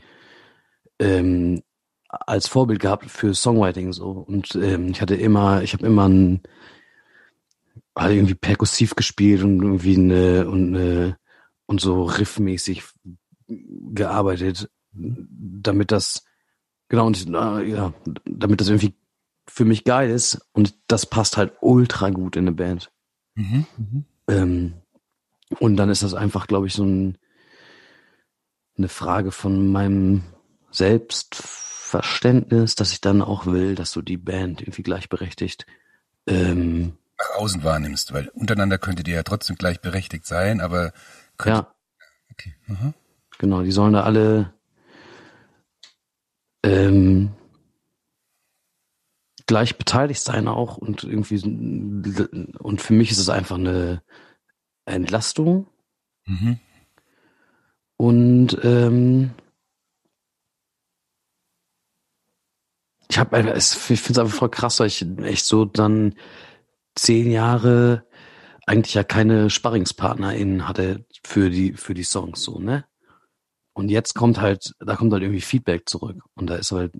ähm, 1.00 1.62
als 2.08 2.48
Vorbild 2.48 2.80
gehabt 2.80 3.10
für 3.12 3.34
Songwriting 3.34 3.92
so 3.92 4.12
und 4.12 4.56
ähm, 4.56 4.90
ich 4.90 5.02
hatte 5.02 5.16
immer, 5.16 5.64
ich 5.64 5.74
habe 5.74 5.86
immer 5.86 6.08
ein 6.08 6.42
halt 7.98 8.16
irgendwie 8.16 8.36
perkussiv 8.36 8.96
gespielt 8.96 9.44
und 9.44 9.62
irgendwie 9.62 9.96
eine 9.96 10.48
und 10.48 10.76
eine, 10.76 11.18
und 11.66 11.82
so 11.82 12.04
riffmäßig 12.04 12.84
gearbeitet, 13.48 14.70
damit 14.92 15.92
das 15.92 16.26
genau 16.90 17.08
und 17.08 17.28
äh, 17.28 17.64
ja, 17.64 17.94
damit 18.26 18.62
das 18.62 18.70
irgendwie 18.70 18.96
für 19.48 19.66
mich 19.66 19.84
geil 19.84 20.10
ist 20.10 20.42
und 20.54 20.76
das 20.88 21.06
passt 21.06 21.38
halt 21.38 21.54
ultra 21.62 22.10
gut 22.10 22.36
in 22.36 22.48
eine 22.48 22.52
Band. 22.52 22.92
Mhm, 23.36 23.66
mhm. 23.78 24.06
Ähm, 24.28 24.74
und 25.60 25.78
dann 25.78 25.90
ist 25.90 26.04
das 26.04 26.14
einfach, 26.14 26.48
glaube 26.48 26.68
ich, 26.68 26.74
so 26.74 26.84
ein, 26.84 27.18
eine 28.78 28.90
Frage 28.90 29.32
von 29.32 29.72
meinem 29.72 30.24
Selbstverständnis, 30.72 32.76
dass 32.76 32.92
ich 32.92 33.02
dann 33.02 33.22
auch 33.22 33.46
will, 33.46 33.76
dass 33.76 33.92
du 33.92 34.02
die 34.02 34.18
Band 34.18 34.62
irgendwie 34.62 34.84
gleichberechtigt 34.84 35.66
ähm, 36.28 36.98
nach 37.18 37.38
außen 37.38 37.64
wahrnimmst, 37.64 38.14
weil 38.14 38.28
untereinander 38.30 38.78
könntet 38.78 39.08
ihr 39.08 39.16
ja 39.16 39.24
trotzdem 39.24 39.56
gleichberechtigt 39.56 40.26
sein, 40.26 40.60
aber 40.60 40.92
ja, 41.46 41.74
okay. 42.32 42.56
Mhm. 42.68 42.94
genau, 43.38 43.62
die 43.62 43.72
sollen 43.72 43.94
da 43.94 44.04
alle 44.04 44.54
ähm, 46.64 47.32
gleich 49.48 49.78
beteiligt 49.78 50.22
sein 50.22 50.48
auch 50.48 50.78
und 50.78 51.04
irgendwie 51.04 51.42
und 52.60 52.82
für 52.82 52.94
mich 52.94 53.12
ist 53.12 53.20
es 53.20 53.30
einfach 53.30 53.58
eine 53.58 54.02
Entlastung. 54.86 55.68
Mhm. 56.26 56.60
Und 57.98 58.58
ähm, 58.64 59.32
ich 63.10 63.18
habe 63.18 63.38
ich 63.58 63.74
finde 63.74 64.12
es 64.12 64.20
einfach 64.20 64.36
voll 64.36 64.50
krass, 64.50 64.80
weil 64.80 64.88
ich 64.88 65.06
echt 65.20 65.46
so 65.46 65.66
dann 65.66 66.16
zehn 66.96 67.32
Jahre 67.32 68.06
eigentlich 68.66 68.96
ja 68.96 69.04
keine 69.04 69.50
SparringspartnerInnen 69.50 70.68
hatte 70.68 71.06
für 71.24 71.50
die 71.50 71.74
für 71.74 71.94
die 71.94 72.04
Songs 72.04 72.42
so 72.42 72.60
ne 72.60 72.86
und 73.74 73.90
jetzt 73.90 74.16
kommt 74.16 74.42
halt 74.42 74.74
da 74.80 74.96
kommt 74.96 75.14
halt 75.14 75.22
irgendwie 75.22 75.42
Feedback 75.42 75.88
zurück 75.88 76.24
und 76.34 76.48
da 76.50 76.56
ist 76.56 76.72
halt 76.72 76.94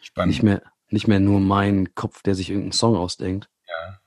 Spannend. 0.00 0.32
nicht 0.32 0.42
mehr 0.42 0.62
nicht 0.94 1.08
mehr 1.08 1.20
nur 1.20 1.40
mein 1.40 1.94
Kopf, 1.94 2.22
der 2.22 2.34
sich 2.34 2.48
irgendeinen 2.48 2.72
Song 2.72 2.96
ausdenkt. 2.96 3.50
Ja. 3.68 4.00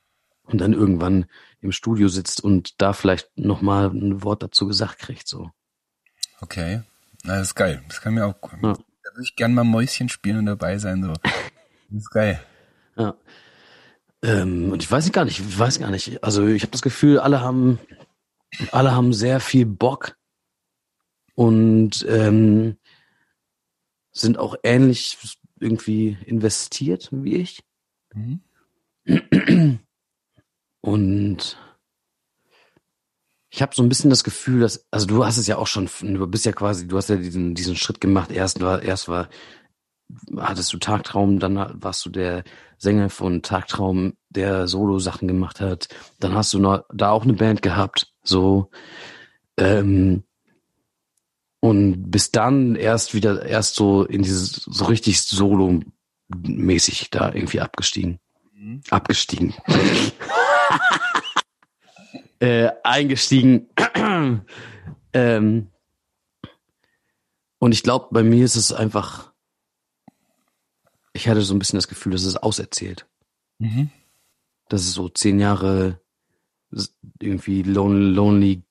Und 0.44 0.60
dann 0.60 0.72
irgendwann 0.72 1.26
im 1.60 1.70
Studio 1.70 2.08
sitzt 2.08 2.42
und 2.42 2.80
da 2.80 2.92
vielleicht 2.92 3.30
nochmal 3.36 3.90
ein 3.90 4.24
Wort 4.24 4.42
dazu 4.42 4.66
gesagt 4.66 4.98
kriegt, 4.98 5.28
so. 5.28 5.50
Okay. 6.40 6.82
Na, 7.24 7.36
das 7.36 7.48
ist 7.48 7.54
geil. 7.54 7.84
Das 7.88 8.00
kann 8.00 8.14
mir 8.14 8.26
auch, 8.26 8.36
ja. 8.42 8.72
da 8.72 9.12
würde 9.12 9.22
ich 9.22 9.36
gerne 9.36 9.54
mal 9.54 9.64
Mäuschen 9.64 10.08
spielen 10.08 10.38
und 10.38 10.46
dabei 10.46 10.78
sein, 10.78 11.02
so. 11.02 11.12
Das 11.90 12.02
ist 12.02 12.10
geil. 12.10 12.38
Ja. 12.96 13.14
Ähm, 14.22 14.72
und 14.72 14.82
ich 14.82 14.90
weiß 14.90 15.10
gar 15.10 15.24
nicht, 15.24 15.40
ich 15.40 15.58
weiß 15.58 15.78
gar 15.78 15.90
nicht. 15.90 16.22
Also 16.22 16.46
ich 16.46 16.60
habe 16.62 16.72
das 16.72 16.82
Gefühl, 16.82 17.18
alle 17.18 17.40
haben, 17.40 17.78
alle 18.72 18.94
haben 18.94 19.14
sehr 19.14 19.40
viel 19.40 19.64
Bock 19.64 20.18
und 21.34 22.04
ähm, 22.06 22.76
sind 24.12 24.36
auch 24.36 24.54
ähnlich 24.62 25.16
irgendwie 25.60 26.16
investiert 26.26 27.08
wie 27.12 27.36
ich. 27.36 27.62
Mhm. 28.14 28.40
Und 30.80 31.58
ich 33.50 33.62
habe 33.62 33.74
so 33.74 33.82
ein 33.82 33.88
bisschen 33.88 34.10
das 34.10 34.24
Gefühl, 34.24 34.60
dass, 34.60 34.86
also 34.90 35.06
du 35.06 35.24
hast 35.24 35.38
es 35.38 35.46
ja 35.46 35.56
auch 35.56 35.66
schon, 35.66 35.88
du 36.00 36.26
bist 36.26 36.44
ja 36.44 36.52
quasi, 36.52 36.86
du 36.86 36.96
hast 36.96 37.08
ja 37.08 37.16
diesen, 37.16 37.54
diesen 37.54 37.76
Schritt 37.76 38.00
gemacht. 38.00 38.30
Erst 38.30 38.60
war, 38.60 38.82
erst 38.82 39.08
war, 39.08 39.28
hattest 40.36 40.72
du 40.72 40.78
Tagtraum, 40.78 41.38
dann 41.38 41.82
warst 41.82 42.04
du 42.04 42.10
der 42.10 42.44
Sänger 42.76 43.10
von 43.10 43.42
Tagtraum, 43.42 44.14
der 44.28 44.68
Solo-Sachen 44.68 45.28
gemacht 45.28 45.60
hat. 45.60 45.88
Dann 46.20 46.34
hast 46.34 46.52
du 46.52 46.58
noch, 46.58 46.84
da 46.92 47.10
auch 47.10 47.24
eine 47.24 47.32
Band 47.32 47.62
gehabt, 47.62 48.12
so. 48.22 48.70
Ähm, 49.56 50.22
und 51.60 52.10
bis 52.10 52.30
dann 52.30 52.76
erst 52.76 53.14
wieder, 53.14 53.44
erst 53.44 53.74
so 53.74 54.04
in 54.04 54.22
dieses, 54.22 54.52
so 54.52 54.84
richtig 54.84 55.22
Solo-mäßig 55.22 57.10
da 57.10 57.32
irgendwie 57.32 57.60
abgestiegen. 57.60 58.20
Mhm. 58.54 58.82
Abgestiegen. 58.90 59.54
äh, 62.40 62.70
eingestiegen. 62.84 63.68
ähm, 65.12 65.70
und 67.58 67.72
ich 67.72 67.82
glaube, 67.82 68.08
bei 68.12 68.22
mir 68.22 68.44
ist 68.44 68.56
es 68.56 68.72
einfach, 68.72 69.32
ich 71.12 71.28
hatte 71.28 71.42
so 71.42 71.54
ein 71.54 71.58
bisschen 71.58 71.78
das 71.78 71.88
Gefühl, 71.88 72.12
dass 72.12 72.22
es 72.22 72.36
auserzählt. 72.36 73.06
Mhm. 73.58 73.90
Dass 74.68 74.82
es 74.82 74.92
so 74.92 75.08
zehn 75.08 75.40
Jahre 75.40 76.00
irgendwie 77.20 77.62
lonely, 77.62 78.14
lonely 78.14 78.62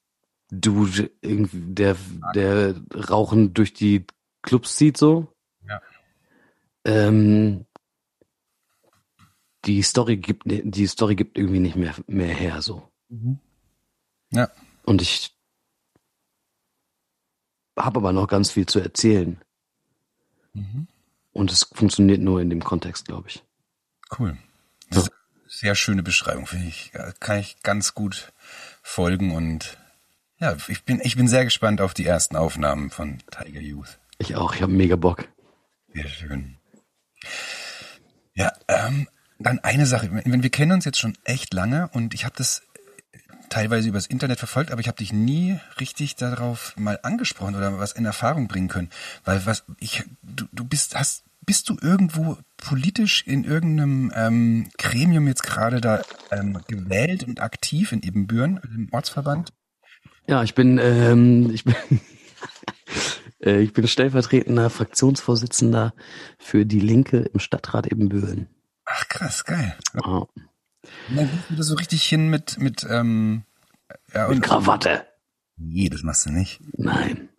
Dude, 0.50 1.12
der, 1.22 1.98
der 2.34 2.76
Rauchen 2.94 3.54
durch 3.54 3.74
die 3.74 4.06
Clubs 4.42 4.76
zieht, 4.76 4.98
so. 4.98 5.34
Ja. 5.68 5.82
Ähm, 6.86 7.66
die 9.66 9.82
Story 9.82 10.18
gibt, 10.18 10.44
die 10.46 10.88
Story 10.88 11.16
gibt 11.16 11.38
irgendwie 11.38 11.60
nicht 11.60 11.76
mehr, 11.76 11.94
mehr 12.08 12.34
her, 12.34 12.62
so. 12.62 12.90
Mhm. 13.10 13.40
Ja. 14.32 14.50
Und 14.84 15.02
ich 15.02 15.36
habe 17.78 18.00
aber 18.00 18.14
noch 18.14 18.28
ganz 18.28 18.52
viel 18.52 18.66
zu 18.66 18.80
erzählen. 18.80 19.42
Mhm. 20.54 20.88
Und 21.34 21.52
es 21.52 21.64
funktioniert 21.64 22.22
nur 22.22 22.42
in 22.42 22.50
dem 22.50 22.64
Kontext, 22.64 23.06
glaube 23.06 23.28
ich. 23.28 23.44
Cool. 24.18 24.38
Eine 24.90 25.04
sehr 25.48 25.76
schöne 25.76 26.04
Beschreibung, 26.04 26.48
finde 26.48 26.68
ich. 26.68 26.92
Kann 27.20 27.40
ich 27.40 27.62
ganz 27.62 27.94
gut 27.94 28.34
folgen 28.82 29.36
und 29.36 29.78
ja, 30.40 30.56
ich 30.68 30.84
bin, 30.84 31.00
ich 31.04 31.16
bin 31.16 31.28
sehr 31.28 31.46
gespannt 31.46 31.82
auf 31.82 31.94
die 31.94 32.06
ersten 32.06 32.36
Aufnahmen 32.36 32.90
von 32.90 33.20
Tiger 33.32 33.62
Youth. 33.62 34.00
Ich 34.20 34.36
auch, 34.36 34.56
ich 34.56 34.62
habe 34.62 34.72
mega 34.72 34.96
Bock. 34.96 35.28
Sehr 35.94 36.08
schön. 36.08 36.58
Ja, 38.34 38.54
ähm, 38.68 39.08
dann 39.40 39.60
eine 39.60 39.86
Sache. 39.86 40.10
Wir 40.12 40.50
kennen 40.50 40.72
uns 40.72 40.86
jetzt 40.86 41.00
schon 41.00 41.18
echt 41.24 41.54
lange 41.54 41.90
und 41.90 42.14
ich 42.14 42.26
habe 42.26 42.36
das 42.38 42.64
teilweise 43.50 43.90
übers 43.90 44.08
Internet 44.08 44.40
verfolgt, 44.40 44.72
aber 44.72 44.82
ich 44.82 44.88
habe 44.88 44.98
dich 44.98 45.14
nie 45.14 45.60
richtig 45.80 46.16
darauf 46.16 46.76
mal 46.78 47.00
angesprochen 47.04 47.56
oder 47.56 47.80
was 47.80 47.94
in 47.94 48.06
Erfahrung 48.06 48.48
bringen 48.48 48.68
können, 48.68 48.90
weil 49.24 49.46
was 49.46 49.64
ich 49.80 50.04
du, 50.22 50.46
du 50.52 50.66
bist 50.66 50.96
hast 50.96 51.24
bist 51.46 51.70
du 51.70 51.78
irgendwo 51.82 52.38
politisch 52.58 53.26
in 53.26 53.46
irgendeinem 53.46 54.12
ähm, 54.14 54.70
Gremium 54.78 55.28
jetzt 55.28 55.44
gerade 55.44 55.80
da 55.80 56.02
ähm, 56.30 56.60
gewählt 56.68 57.24
und 57.24 57.42
aktiv 57.42 57.94
in 57.94 58.04
Ebenbüren, 58.04 58.60
im 58.76 58.90
Ortsverband? 58.92 59.54
Ja, 60.28 60.44
ich 60.44 60.56
bin 60.56 60.78
ähm, 60.78 61.50
ich 61.54 61.64
bin 61.64 61.76
äh, 63.44 63.62
ich 63.62 63.74
bin 63.74 63.88
stellvertretender 63.88 64.70
Fraktionsvorsitzender 64.70 65.94
für 66.38 66.66
die 66.66 66.82
Linke 66.82 67.30
im 67.34 67.40
Stadtrat 67.40 67.88
Ebenbüren. 67.88 68.48
Ach 68.86 69.08
krass, 69.08 69.44
geil. 69.46 69.76
Ja. 69.94 70.28
Und 71.10 71.16
dann 71.16 71.30
gehst 71.30 71.50
du 71.50 71.56
das 71.56 71.68
so 71.68 71.76
richtig 71.76 72.04
hin 72.04 72.30
mit, 72.30 72.58
mit, 72.60 72.86
ähm, 72.90 73.44
ja, 74.14 74.28
mit 74.28 74.42
Krawatte. 74.42 75.06
Nee, 75.58 75.90
das 75.90 76.04
machst 76.04 76.26
du 76.26 76.32
nicht. 76.32 76.62
Nein. 76.78 77.30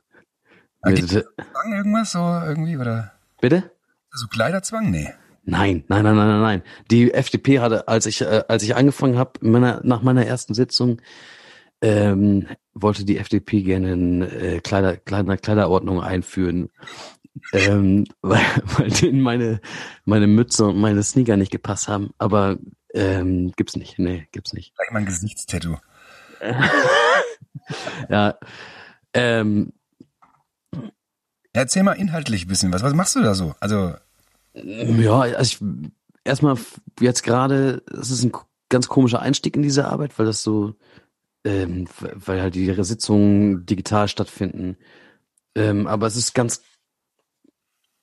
Ah, 0.83 0.91
gibt's 0.91 1.13
Zwang 1.13 1.73
irgendwas 1.73 2.13
so 2.13 2.19
irgendwie, 2.19 2.77
oder? 2.77 3.13
Bitte? 3.41 3.71
So 4.11 4.27
Kleiderzwang? 4.29 4.91
Nee. 4.91 5.13
Nein, 5.45 5.85
nein, 5.89 6.05
nein, 6.05 6.17
nein, 6.17 6.41
nein. 6.41 6.63
Die 6.91 7.13
FDP 7.13 7.61
hatte, 7.61 7.89
als 7.89 8.07
ich, 8.07 8.21
äh, 8.21 8.45
als 8.49 8.63
ich 8.63 8.77
angefangen 8.77 9.17
habe, 9.17 9.33
meiner, 9.41 9.81
nach 9.83 10.03
meiner 10.03 10.27
ersten 10.27 10.53
Sitzung, 10.55 11.01
ähm, 11.81 12.47
wollte 12.75 13.05
die 13.05 13.19
FDP 13.19 13.63
gerne 13.63 13.93
eine 13.93 14.27
äh, 14.31 14.61
Kleider, 14.61 14.97
Kleider, 14.97 15.37
Kleiderordnung 15.37 16.01
einführen, 16.01 16.71
ähm, 17.53 18.07
weil, 18.23 18.45
weil 18.77 18.91
denen 18.91 19.21
meine, 19.21 19.61
meine 20.05 20.27
Mütze 20.27 20.67
und 20.67 20.79
meine 20.79 21.03
Sneaker 21.03 21.37
nicht 21.37 21.53
gepasst 21.53 21.89
haben. 21.89 22.11
Aber 22.19 22.59
ähm, 22.95 23.53
gibt's 23.57 23.77
nicht. 23.77 23.99
Nee, 23.99 24.29
gibt's 24.33 24.53
nicht. 24.53 24.75
Gleich 24.75 24.91
mal 24.91 25.01
ein 25.01 25.07
Gesichtstattoo. 25.07 25.77
ja. 28.09 28.39
Ähm, 29.15 29.73
Erzähl 31.53 31.83
mal 31.83 31.93
inhaltlich 31.93 32.45
ein 32.45 32.49
bisschen 32.49 32.73
was. 32.73 32.83
Was 32.83 32.95
machst 32.95 33.17
du 33.17 33.23
da 33.23 33.35
so? 33.35 33.55
Also. 33.61 33.95
Ja, 34.55 35.21
also 35.21 35.43
ich, 35.43 35.91
erstmal 36.25 36.57
jetzt 37.01 37.23
gerade, 37.23 37.83
es 37.91 38.11
ist 38.11 38.25
ein 38.25 38.33
ganz 38.69 38.89
komischer 38.89 39.21
Einstieg 39.21 39.57
in 39.57 39.63
diese 39.63 39.87
Arbeit, 39.87 40.19
weil 40.19 40.27
das 40.27 40.43
so, 40.43 40.75
ähm, 41.49 41.89
weil 42.15 42.43
halt 42.43 42.55
die 42.55 42.73
Sitzungen 42.85 43.65
digital 43.65 44.09
stattfinden. 44.09 44.77
Ähm, 45.55 45.87
aber 45.87 46.07
es 46.07 46.17
ist 46.17 46.35
ganz 46.35 46.63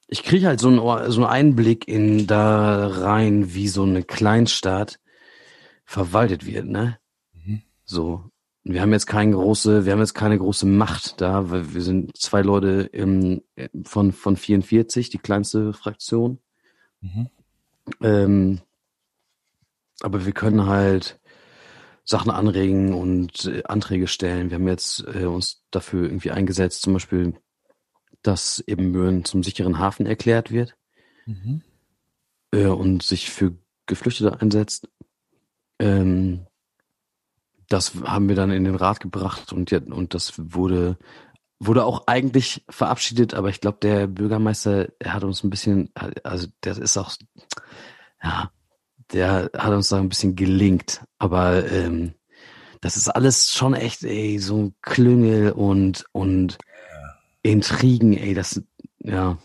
ich 0.07 0.23
kriege 0.23 0.47
halt 0.47 0.59
so 0.59 0.67
einen, 0.67 1.11
so 1.11 1.21
einen 1.21 1.29
Einblick 1.29 1.87
in 1.87 2.27
da 2.27 2.87
rein, 2.87 3.53
wie 3.53 3.67
so 3.67 3.83
eine 3.83 4.03
Kleinstadt 4.03 4.99
verwaltet 5.83 6.45
wird, 6.45 6.65
ne? 6.65 6.99
Mhm. 7.33 7.61
So. 7.85 8.29
Wir 8.63 8.81
haben 8.81 8.93
jetzt 8.93 9.05
keine 9.05 9.33
große, 9.33 9.85
wir 9.85 9.91
haben 9.91 9.99
jetzt 9.99 10.15
keine 10.15 10.37
große 10.39 10.65
Macht 10.65 11.21
da, 11.21 11.51
weil 11.51 11.73
wir 11.73 11.81
sind 11.81 12.17
zwei 12.17 12.41
Leute 12.41 12.89
im, 12.91 13.43
von, 13.83 14.11
von 14.11 14.37
44, 14.37 15.09
die 15.09 15.19
kleinste 15.19 15.73
Fraktion. 15.73 16.39
Mhm. 17.01 17.29
Ähm, 18.01 18.59
aber 20.01 20.25
wir 20.25 20.33
können 20.33 20.65
halt 20.65 21.19
Sachen 22.05 22.31
anregen 22.31 22.93
und 22.93 23.45
äh, 23.45 23.63
Anträge 23.63 24.07
stellen. 24.07 24.51
Wir 24.51 24.55
haben 24.55 24.67
jetzt 24.67 25.03
äh, 25.13 25.25
uns 25.25 25.63
dafür 25.71 26.03
irgendwie 26.03 26.31
eingesetzt, 26.31 26.83
zum 26.83 26.93
Beispiel 26.93 27.33
dass 28.25 28.63
eben 28.65 28.91
Möhren 28.91 29.23
zum 29.23 29.43
sicheren 29.43 29.77
Hafen 29.77 30.05
erklärt 30.05 30.51
wird 30.51 30.75
mhm. 31.25 31.61
äh, 32.51 32.65
und 32.65 33.03
sich 33.03 33.29
für 33.29 33.55
Geflüchtete 33.85 34.41
einsetzt. 34.41 34.89
Ähm, 35.79 36.47
das 37.69 37.95
haben 38.03 38.29
wir 38.29 38.35
dann 38.35 38.51
in 38.51 38.63
den 38.63 38.75
Rat 38.75 38.99
gebracht 38.99 39.53
und, 39.53 39.71
ja, 39.71 39.79
und 39.79 40.13
das 40.13 40.33
wurde, 40.37 40.97
wurde 41.59 41.85
auch 41.85 42.07
eigentlich 42.07 42.63
verabschiedet, 42.69 43.33
aber 43.33 43.49
ich 43.49 43.61
glaube, 43.61 43.79
der 43.81 44.07
Bürgermeister, 44.07 44.89
er 44.99 45.13
hat 45.13 45.23
uns 45.23 45.43
ein 45.43 45.49
bisschen, 45.49 45.91
also 46.23 46.47
der 46.63 46.77
ist 46.77 46.97
auch, 46.97 47.15
ja, 48.23 48.51
der 49.13 49.49
hat 49.55 49.71
uns 49.71 49.89
da 49.89 49.97
ein 49.97 50.09
bisschen 50.09 50.35
gelingt, 50.35 51.01
aber 51.19 51.69
ähm, 51.71 52.13
das 52.81 52.97
ist 52.97 53.09
alles 53.09 53.51
schon 53.53 53.73
echt, 53.73 54.03
ey, 54.03 54.39
so 54.39 54.57
ein 54.57 54.75
Klüngel 54.81 55.51
und, 55.51 56.05
und 56.11 56.57
Intrigen, 57.41 58.17
ey, 58.17 58.33
das, 58.33 58.61
ja. 58.99 59.37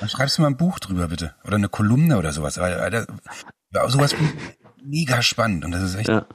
Dann 0.00 0.08
schreibst 0.08 0.38
du 0.38 0.42
mal 0.42 0.48
ein 0.48 0.56
Buch 0.56 0.78
drüber, 0.78 1.08
bitte. 1.08 1.34
Oder 1.44 1.56
eine 1.56 1.68
Kolumne 1.68 2.18
oder 2.18 2.32
sowas. 2.32 2.58
Weil, 2.58 3.06
weil 3.70 3.90
sowas 3.90 4.14
mega 4.82 5.22
spannend 5.22 5.64
und 5.64 5.72
das 5.72 5.82
ist 5.82 5.94
echt. 5.96 6.08
Ja. 6.08 6.26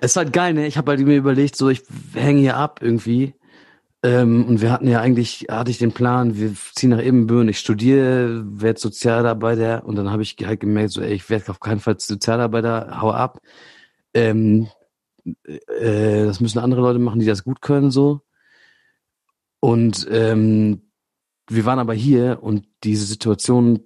Es 0.00 0.12
ist 0.12 0.16
halt 0.16 0.32
geil, 0.32 0.54
ne? 0.54 0.66
Ich 0.66 0.76
habe 0.76 0.92
halt 0.92 1.00
mir 1.00 1.16
überlegt, 1.16 1.56
so 1.56 1.68
ich 1.70 1.82
hänge 2.12 2.40
hier 2.40 2.56
ab 2.56 2.80
irgendwie. 2.82 3.34
Ähm, 4.04 4.44
und 4.44 4.60
wir 4.60 4.70
hatten 4.70 4.86
ja 4.86 5.00
eigentlich, 5.00 5.46
hatte 5.48 5.70
ich 5.70 5.78
den 5.78 5.92
Plan, 5.92 6.36
wir 6.36 6.54
ziehen 6.74 6.90
nach 6.90 7.02
Ebenbüren, 7.02 7.48
ich 7.48 7.58
studiere, 7.58 8.44
werde 8.44 8.78
Sozialarbeiter 8.78 9.86
und 9.86 9.96
dann 9.96 10.10
habe 10.10 10.22
ich 10.22 10.36
halt 10.44 10.60
gemerkt, 10.60 10.90
so 10.90 11.00
ey, 11.00 11.14
ich 11.14 11.30
werde 11.30 11.50
auf 11.50 11.58
keinen 11.58 11.80
Fall 11.80 11.98
Sozialarbeiter, 11.98 13.00
hau 13.00 13.12
ab. 13.12 13.40
Ähm, 14.12 14.68
äh, 15.46 16.26
das 16.26 16.40
müssen 16.40 16.58
andere 16.58 16.82
Leute 16.82 16.98
machen, 16.98 17.18
die 17.18 17.24
das 17.24 17.44
gut 17.44 17.62
können, 17.62 17.90
so. 17.90 18.20
Und 19.60 20.06
ähm, 20.10 20.82
wir 21.48 21.64
waren 21.64 21.78
aber 21.78 21.94
hier 21.94 22.42
und 22.42 22.66
diese 22.84 23.06
Situation, 23.06 23.84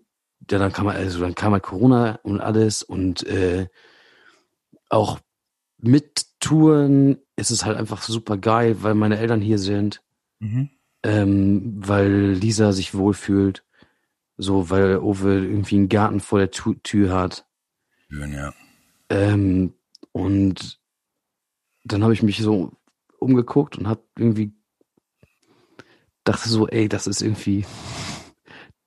ja, 0.51 0.59
dann 0.59 0.73
kam 0.73 0.89
halt, 0.89 0.99
also 0.99 1.21
dann 1.21 1.37
kam 1.37 1.53
halt 1.53 1.63
Corona 1.63 2.19
und 2.25 2.41
alles 2.41 2.83
und 2.83 3.25
äh, 3.29 3.69
auch 4.89 5.21
mit 5.81 6.27
Touren 6.41 7.19
ist 7.37 7.53
es 7.53 7.65
halt 7.65 7.77
einfach 7.77 8.03
super 8.03 8.37
geil, 8.37 8.79
weil 8.83 8.95
meine 8.95 9.19
Eltern 9.19 9.41
hier 9.41 9.61
sind, 9.61 10.03
mhm. 10.41 10.71
ähm, 11.03 11.73
weil 11.77 12.33
Lisa 12.33 12.73
sich 12.73 12.95
wohlfühlt, 12.95 13.65
so 14.37 14.71
weil 14.71 14.99
Owe 14.99 15.35
irgendwie 15.35 15.77
einen 15.77 15.89
Garten 15.89 16.21
vor 16.21 16.39
der 16.39 16.51
tu 16.51 16.75
Tür 16.75 17.13
hat. 17.13 17.47
Schön, 18.09 18.33
ja. 18.33 18.53
Ähm, 19.11 19.75
und 20.13 20.81
dann 21.85 22.03
habe 22.03 22.13
ich 22.13 22.23
mich 22.23 22.39
so 22.39 22.73
umgeguckt 23.19 23.79
und 23.79 23.89
habe 23.89 24.03
irgendwie 24.17 24.53
dachte 26.29 26.49
so, 26.49 26.69
ey, 26.69 26.89
das 26.89 27.07
ist 27.07 27.23
irgendwie, 27.23 27.65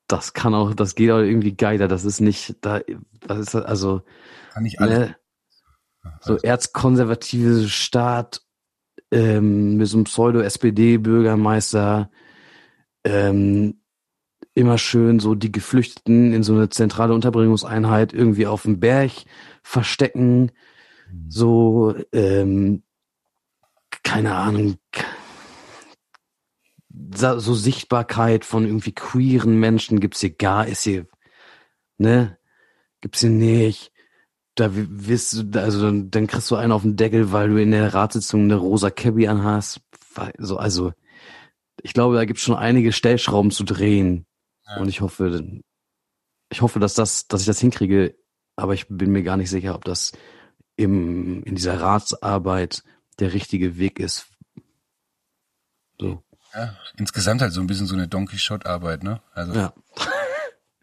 das 0.07 0.33
kann 0.33 0.53
auch, 0.53 0.73
das 0.75 0.95
geht 0.95 1.09
auch 1.11 1.19
irgendwie 1.19 1.55
geiler. 1.55 1.87
Das 1.87 2.05
ist 2.05 2.21
nicht, 2.21 2.55
da, 2.61 2.81
was 3.25 3.39
ist 3.39 3.53
das, 3.55 3.65
also, 3.65 4.03
kann 4.53 4.65
ich 4.65 4.79
alles. 4.79 4.99
Ne, 4.99 5.15
so 6.21 6.37
erzkonservative 6.37 7.67
Staat 7.67 8.41
ähm, 9.11 9.77
mit 9.77 9.87
so 9.87 9.97
einem 9.97 10.05
Pseudo-SPD-Bürgermeister, 10.05 12.09
ähm, 13.03 13.81
immer 14.53 14.77
schön 14.77 15.19
so 15.19 15.35
die 15.35 15.51
Geflüchteten 15.51 16.33
in 16.33 16.43
so 16.43 16.53
eine 16.53 16.69
zentrale 16.69 17.13
Unterbringungseinheit 17.13 18.13
irgendwie 18.13 18.47
auf 18.47 18.63
dem 18.63 18.79
Berg 18.79 19.11
verstecken, 19.63 20.51
mhm. 21.11 21.25
so, 21.29 21.95
ähm, 22.11 22.83
keine 24.03 24.35
Ahnung, 24.35 24.75
so 27.13 27.53
Sichtbarkeit 27.53 28.45
von 28.45 28.65
irgendwie 28.65 28.93
queeren 28.93 29.59
Menschen 29.59 29.99
gibt's 29.99 30.21
hier 30.21 30.31
gar, 30.31 30.67
ist 30.67 30.83
hier, 30.83 31.07
ne? 31.97 32.37
Gibt's 33.01 33.21
hier 33.21 33.29
nicht. 33.29 33.91
Da 34.55 34.69
wirst 34.73 35.33
du, 35.33 35.61
also 35.61 35.81
dann, 35.81 36.11
dann 36.11 36.27
kriegst 36.27 36.51
du 36.51 36.55
einen 36.55 36.71
auf 36.71 36.81
den 36.81 36.97
Deckel, 36.97 37.31
weil 37.31 37.49
du 37.49 37.61
in 37.61 37.71
der 37.71 37.93
Ratssitzung 37.93 38.43
eine 38.43 38.55
rosa 38.55 38.89
Cabby 38.89 39.27
anhast. 39.27 39.81
Also, 40.15 40.57
also, 40.57 40.93
ich 41.81 41.93
glaube, 41.93 42.15
da 42.15 42.25
gibt's 42.25 42.41
schon 42.41 42.55
einige 42.55 42.91
Stellschrauben 42.91 43.51
zu 43.51 43.63
drehen. 43.63 44.25
Ja. 44.67 44.77
Und 44.77 44.89
ich 44.89 45.01
hoffe, 45.01 45.61
ich 46.49 46.61
hoffe, 46.61 46.79
dass 46.79 46.93
das, 46.93 47.27
dass 47.27 47.41
ich 47.41 47.47
das 47.47 47.59
hinkriege. 47.59 48.15
Aber 48.57 48.73
ich 48.73 48.87
bin 48.89 49.11
mir 49.11 49.23
gar 49.23 49.37
nicht 49.37 49.49
sicher, 49.49 49.73
ob 49.73 49.85
das 49.85 50.11
im, 50.75 51.43
in 51.43 51.55
dieser 51.55 51.79
Ratsarbeit 51.79 52.83
der 53.19 53.33
richtige 53.33 53.77
Weg 53.77 53.99
ist. 53.99 54.27
So. 55.99 56.23
Ja, 56.53 56.75
insgesamt 56.97 57.41
halt 57.41 57.53
so 57.53 57.61
ein 57.61 57.67
bisschen 57.67 57.87
so 57.87 57.93
eine 57.93 58.09
Don 58.09 58.25
Quixote-Arbeit, 58.25 59.03
ne? 59.03 59.21
Also, 59.33 59.53
ja. 59.53 59.73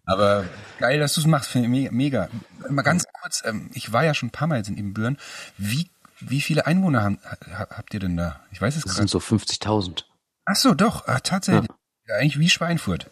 Aber 0.09 0.46
geil, 0.78 0.98
dass 0.98 1.12
du 1.12 1.20
es 1.20 1.26
machst, 1.26 1.50
finde 1.50 1.78
ich 1.78 1.90
mega. 1.90 2.28
Mal 2.70 2.82
ganz 2.82 3.04
kurz, 3.20 3.42
ähm, 3.44 3.70
ich 3.74 3.92
war 3.92 4.04
ja 4.04 4.14
schon 4.14 4.28
ein 4.30 4.32
paar 4.32 4.48
Mal 4.48 4.56
jetzt 4.56 4.70
in 4.70 4.78
Ibbenbüren. 4.78 5.18
Wie, 5.59 5.90
wie 6.18 6.40
viele 6.40 6.66
Einwohner 6.66 7.02
haben, 7.02 7.18
habt 7.50 7.92
ihr 7.92 8.00
denn 8.00 8.16
da? 8.16 8.40
Ich 8.50 8.61
weiß 8.61 8.74
es 8.74 8.84
gar 8.84 8.92
nicht. 8.92 8.98
Das 8.98 9.11
sind 9.11 9.11
so 9.11 9.18
50.000. 9.18 10.04
Ach 10.46 10.56
so, 10.56 10.72
doch, 10.72 11.06
ah, 11.06 11.20
tatsächlich. 11.20 11.68
Ja. 12.06 12.14
Eigentlich 12.16 12.38
wie 12.38 12.48
Schweinfurt. 12.48 13.11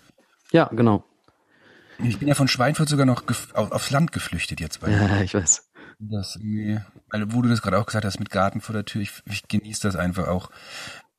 Ja, 0.53 0.70
genau. 0.72 1.05
Ich 1.99 2.18
bin 2.18 2.28
ja 2.28 2.34
von 2.34 2.49
Schweinfurt 2.49 2.88
sogar 2.88 3.05
noch 3.05 3.28
auf, 3.28 3.55
aufs 3.55 3.90
Land 3.90 4.12
geflüchtet 4.12 4.61
jetzt 4.61 4.80
bei 4.80 4.90
Ja, 4.90 5.20
ich 5.20 5.34
weiß. 5.34 5.68
Das 5.99 6.38
also 7.11 7.32
wo 7.32 7.42
du 7.42 7.49
das 7.49 7.61
gerade 7.61 7.78
auch 7.78 7.86
gesagt 7.86 8.07
hast 8.07 8.18
mit 8.18 8.30
Garten 8.30 8.62
vor 8.62 8.72
der 8.72 8.86
Tür, 8.86 9.03
ich, 9.03 9.22
ich 9.26 9.49
genieße 9.49 9.82
das 9.82 9.97
einfach 9.97 10.28
auch. 10.28 10.51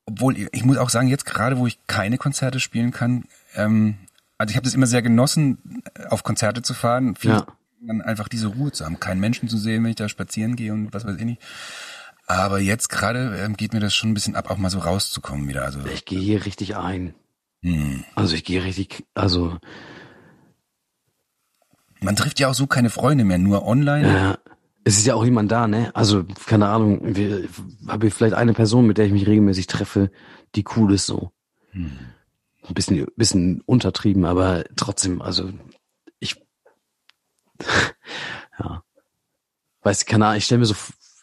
Obwohl, 0.05 0.38
ich 0.38 0.63
muss 0.63 0.78
auch 0.78 0.89
sagen, 0.89 1.07
jetzt 1.07 1.25
gerade, 1.25 1.57
wo 1.57 1.67
ich 1.67 1.86
keine 1.86 2.17
Konzerte 2.17 2.59
spielen 2.59 2.91
kann, 2.91 3.25
ähm, 3.55 3.97
also 4.38 4.51
ich 4.51 4.55
habe 4.55 4.65
das 4.65 4.73
immer 4.73 4.88
sehr 4.88 5.01
genossen, 5.01 5.83
auf 6.09 6.23
Konzerte 6.23 6.61
zu 6.61 6.73
fahren, 6.73 7.15
viel, 7.15 7.31
Ja. 7.31 7.47
dann 7.81 8.01
einfach 8.01 8.27
diese 8.27 8.47
Ruhe 8.47 8.71
zu 8.71 8.85
haben, 8.85 8.99
keinen 8.99 9.19
Menschen 9.19 9.49
zu 9.49 9.57
sehen, 9.57 9.83
wenn 9.83 9.89
ich 9.91 9.95
da 9.95 10.09
spazieren 10.09 10.55
gehe 10.55 10.73
und 10.73 10.93
was 10.93 11.05
weiß 11.05 11.15
ich 11.17 11.25
nicht. 11.25 11.41
Aber 12.25 12.59
jetzt 12.59 12.89
gerade 12.89 13.38
ähm, 13.39 13.55
geht 13.55 13.73
mir 13.73 13.79
das 13.79 13.93
schon 13.95 14.11
ein 14.11 14.13
bisschen 14.13 14.35
ab, 14.35 14.49
auch 14.51 14.57
mal 14.57 14.69
so 14.69 14.79
rauszukommen 14.79 15.47
wieder. 15.47 15.63
Also 15.63 15.79
Ich 15.85 16.03
gehe 16.05 16.19
hier 16.19 16.45
richtig 16.45 16.75
ein. 16.75 17.13
hm. 17.63 18.03
Also 18.15 18.35
ich 18.35 18.43
gehe 18.43 18.63
richtig, 18.63 19.05
also 19.13 19.57
man 22.01 22.15
trifft 22.15 22.39
ja 22.39 22.49
auch 22.49 22.53
so 22.53 22.67
keine 22.67 22.89
Freunde 22.89 23.23
mehr, 23.25 23.38
nur 23.38 23.65
online. 23.65 24.33
äh, 24.33 24.38
es 24.83 24.97
ist 24.97 25.05
ja 25.05 25.15
auch 25.15 25.23
niemand 25.23 25.51
da, 25.51 25.67
ne? 25.67 25.91
Also 25.95 26.23
keine 26.45 26.67
Ahnung, 26.69 27.13
habe 27.88 28.07
ich 28.07 28.13
vielleicht 28.13 28.35
eine 28.35 28.53
Person, 28.53 28.88
mit 28.88 28.97
der 28.97 29.05
ich 29.05 29.11
mich 29.11 29.27
regelmäßig 29.27 29.67
treffe, 29.67 30.11
die 30.55 30.63
cool 30.75 30.93
ist 30.93 31.05
so. 31.07 31.31
Ein 32.68 32.74
bisschen, 32.74 33.07
bisschen 33.15 33.61
untertrieben, 33.61 34.26
aber 34.26 34.65
trotzdem, 34.76 35.22
also 35.22 35.51
ich, 36.20 36.36
ja, 38.59 38.84
weiß 39.82 40.05
keine 40.05 40.26
Ahnung, 40.26 40.38
ich 40.38 40.45
stelle 40.45 40.59
mir 40.59 40.65
so, 40.65 40.76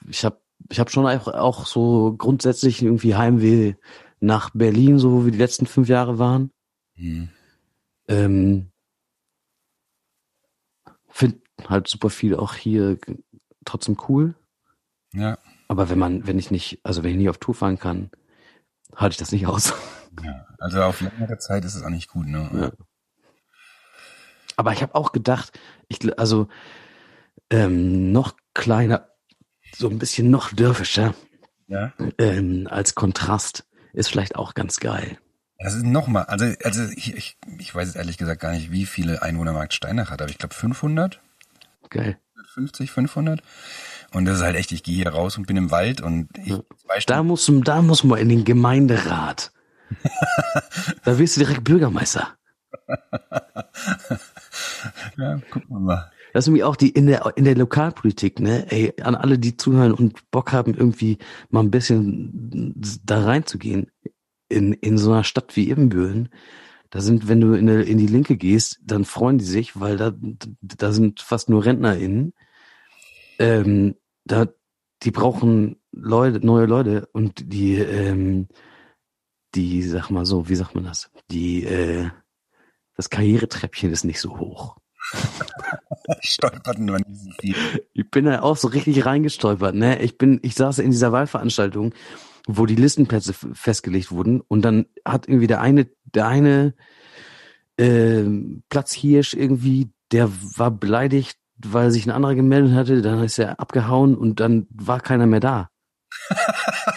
ich 0.09 0.25
habe, 0.25 0.41
ich 0.71 0.81
habe 0.81 0.91
schon 0.91 1.07
auch, 1.07 1.29
auch 1.29 1.67
so 1.67 2.15
grundsätzlich 2.17 2.83
irgendwie 2.83 3.15
Heimweh 3.15 3.75
nach 4.21 4.51
Berlin, 4.55 4.99
so 4.99 5.25
wir 5.25 5.33
die 5.33 5.39
letzten 5.39 5.67
fünf 5.67 5.89
Jahre 5.89 6.19
waren. 6.19 6.51
Hm. 6.95 7.29
Ähm, 8.09 8.71
Find 11.09 11.41
halt 11.69 11.87
super 11.87 12.11
viel 12.11 12.35
auch 12.35 12.55
hier 12.55 12.99
trotzdem 13.65 13.97
cool. 14.09 14.35
Ja, 15.13 15.39
Aber 15.69 15.89
wenn 15.89 15.99
man, 15.99 16.27
wenn 16.27 16.39
ich 16.39 16.51
nicht, 16.51 16.81
also 16.83 17.03
wenn 17.03 17.13
ich 17.13 17.17
nie 17.17 17.29
auf 17.29 17.39
Tour 17.39 17.55
fahren 17.55 17.79
kann, 17.79 18.11
halte 18.97 19.13
ich 19.13 19.19
das 19.19 19.31
nicht 19.31 19.47
aus. 19.47 19.73
ja. 20.25 20.47
Also 20.65 20.83
auf 20.83 21.03
längere 21.03 21.37
Zeit 21.37 21.63
ist 21.67 21.75
es 21.75 21.83
auch 21.83 21.91
nicht 21.91 22.09
gut, 22.09 22.27
ne? 22.27 22.49
Ja. 22.55 22.73
Aber 24.57 24.73
ich 24.73 24.81
habe 24.81 24.95
auch 24.95 25.13
gedacht, 25.13 25.59
ich, 25.89 26.19
also 26.19 26.49
ähm, 27.51 28.13
noch 28.13 28.35
kleiner, 28.55 29.11
so 29.77 29.91
ein 29.91 29.99
bisschen 29.99 30.31
noch 30.31 30.55
dörfischer 30.55 31.15
ja. 31.67 31.93
ähm, 32.17 32.67
als 32.71 32.95
Kontrast 32.95 33.67
ist 33.93 34.09
vielleicht 34.09 34.37
auch 34.37 34.55
ganz 34.55 34.81
geil. 34.81 35.19
Das 35.59 35.75
ist 35.75 35.85
nochmal, 35.85 36.25
also, 36.25 36.47
also 36.63 36.85
ich, 36.97 37.15
ich, 37.15 37.37
ich 37.59 37.75
weiß 37.75 37.89
jetzt 37.89 37.97
ehrlich 37.97 38.17
gesagt 38.17 38.41
gar 38.41 38.53
nicht, 38.53 38.73
wie 38.73 38.87
viele 38.87 39.21
Einwohner 39.21 39.53
Markt 39.53 39.75
Steinach 39.75 40.11
hat, 40.11 40.23
aber 40.23 40.31
ich 40.31 40.39
glaube 40.39 40.55
500, 40.55 41.21
Geil. 41.91 42.19
50, 42.55 42.91
500. 42.91 43.43
Und 44.15 44.25
das 44.25 44.39
ist 44.39 44.43
halt 44.43 44.57
echt, 44.57 44.73
ich 44.73 44.83
gehe 44.83 44.95
hier 44.95 45.11
raus 45.11 45.37
und 45.37 45.47
bin 45.47 45.59
im 45.59 45.71
Wald 45.71 46.01
und 46.01 46.31
ich 46.39 46.49
Ja. 46.53 46.63
zwei 46.79 47.01
Da 47.07 47.23
muss, 47.23 47.53
da 47.65 47.83
muss 47.83 48.03
man 48.03 48.19
in 48.19 48.31
den 48.31 48.45
Gemeinderat. 48.47 49.53
Da 51.05 51.19
wirst 51.19 51.37
du 51.37 51.41
direkt 51.41 51.65
Bürgermeister. 51.65 52.37
ja, 55.17 55.41
gucken 55.51 55.69
wir 55.69 55.81
mal. 55.81 56.11
Das 56.33 56.45
ist 56.45 56.49
irgendwie 56.49 56.65
auch 56.65 56.77
die 56.77 56.91
in 56.91 57.07
der 57.07 57.33
in 57.37 57.45
der 57.45 57.55
Lokalpolitik, 57.55 58.41
ne? 58.41 58.67
Ey, 58.71 58.93
an 59.01 59.15
alle, 59.15 59.39
die 59.39 59.57
zuhören 59.57 59.93
und 59.93 60.31
Bock 60.33 60.53
haben, 60.53 60.75
irgendwie 60.75 61.19
mal 61.51 61.61
ein 61.61 61.71
bisschen 61.71 62.75
da 63.05 63.25
reinzugehen 63.25 63.93
in 64.49 64.73
in 64.73 64.99
so 64.99 65.13
einer 65.13 65.25
Stadt 65.25 65.55
wie 65.57 65.71
Ibbenbüren. 65.71 66.29
Da 66.91 67.01
sind, 67.01 67.29
wenn 67.29 67.41
du 67.41 67.55
in, 67.55 67.67
der, 67.67 67.87
in 67.87 67.99
die 67.99 68.07
Linke 68.07 68.37
gehst, 68.37 68.81
dann 68.85 69.05
freuen 69.05 69.39
die 69.39 69.45
sich, 69.45 69.81
weil 69.81 69.97
da 69.97 70.13
da 70.61 70.93
sind 70.93 71.21
fast 71.21 71.49
nur 71.49 71.65
RentnerInnen. 71.65 72.35
Ähm, 73.39 73.95
da 74.25 74.49
die 75.03 75.11
brauchen 75.11 75.77
Leute, 75.93 76.45
neue 76.45 76.67
Leute 76.67 77.09
und 77.13 77.53
die 77.53 77.77
ähm, 77.77 78.49
die 79.55 79.83
sag 79.83 80.11
mal 80.11 80.27
so, 80.27 80.49
wie 80.49 80.57
sagt 80.57 80.75
man 80.75 80.85
das? 80.85 81.11
Die 81.31 81.65
äh, 81.65 82.11
das 82.97 83.11
Karrieretreppchen 83.11 83.91
ist 83.91 84.05
nicht 84.05 84.21
so 84.21 84.39
hoch. 84.39 84.77
Stolperten 86.21 86.87
wir 86.87 86.99
nicht 86.99 87.21
so 87.21 87.31
viel. 87.41 87.57
Ich 87.93 88.11
bin 88.11 88.25
da 88.25 88.41
auch 88.41 88.57
so 88.57 88.69
richtig 88.69 89.05
reingestolpert, 89.05 89.75
ne? 89.75 90.01
Ich 90.01 90.17
bin, 90.17 90.41
ich 90.43 90.55
saß 90.55 90.79
in 90.79 90.91
dieser 90.91 91.13
Wahlveranstaltung, 91.13 91.93
wo 92.47 92.67
die 92.67 92.77
Listenplätze 92.77 93.33
festgelegt 93.33 94.11
wurden 94.13 94.41
und 94.41 94.63
dann 94.63 94.87
hat 95.05 95.29
irgendwie 95.29 95.47
der 95.47 95.61
eine, 95.61 95.89
der 96.05 96.29
eine 96.29 96.75
ähm, 97.79 98.63
Platzhirsch 98.69 99.35
irgendwie, 99.35 99.91
der 100.13 100.31
war 100.57 100.71
beleidigt, 100.71 101.39
weil 101.57 101.91
sich 101.91 102.07
ein 102.07 102.11
anderer 102.11 102.35
gemeldet 102.35 102.75
hatte, 102.75 103.03
dann 103.03 103.23
ist 103.23 103.39
er 103.39 103.61
abgehauen 103.61 104.17
und 104.17 104.41
dann 104.41 104.67
war 104.71 105.01
keiner 105.01 105.27
mehr 105.27 105.41
da. 105.41 105.71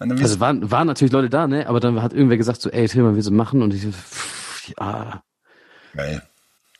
Also 0.00 0.40
waren, 0.40 0.70
waren 0.70 0.86
natürlich 0.86 1.12
Leute 1.12 1.28
da, 1.28 1.46
ne? 1.46 1.66
Aber 1.66 1.78
dann 1.78 2.02
hat 2.02 2.14
irgendwer 2.14 2.38
gesagt 2.38 2.62
so, 2.62 2.70
ey 2.70 2.88
Tilman, 2.88 3.14
willst 3.14 3.28
du 3.28 3.32
machen? 3.32 3.62
Und 3.62 3.74
ich 3.74 3.82
so, 3.82 3.90
pff, 3.90 4.72
ja. 4.78 5.22
geil. 5.94 6.22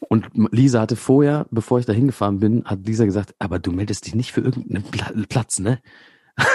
Und 0.08 0.30
Lisa 0.52 0.80
hatte 0.80 0.96
vorher, 0.96 1.46
bevor 1.50 1.78
ich 1.78 1.84
da 1.84 1.92
hingefahren 1.92 2.40
bin, 2.40 2.64
hat 2.64 2.86
Lisa 2.86 3.04
gesagt, 3.04 3.34
aber 3.38 3.58
du 3.58 3.72
meldest 3.72 4.06
dich 4.06 4.14
nicht 4.14 4.32
für 4.32 4.40
irgendeinen 4.40 4.82
Pla 4.84 5.12
Platz, 5.28 5.58
ne? 5.58 5.82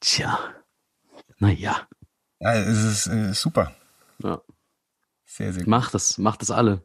Tja, 0.00 0.38
naja, 1.38 1.88
Ja, 2.38 2.54
es 2.54 2.84
ist 2.84 3.08
äh, 3.08 3.34
super. 3.34 3.74
ja. 4.22 4.40
Sehr, 5.24 5.52
sehr 5.52 5.62
gut. 5.62 5.68
macht 5.68 5.94
das, 5.94 6.18
macht 6.18 6.42
das 6.42 6.50
alle. 6.50 6.84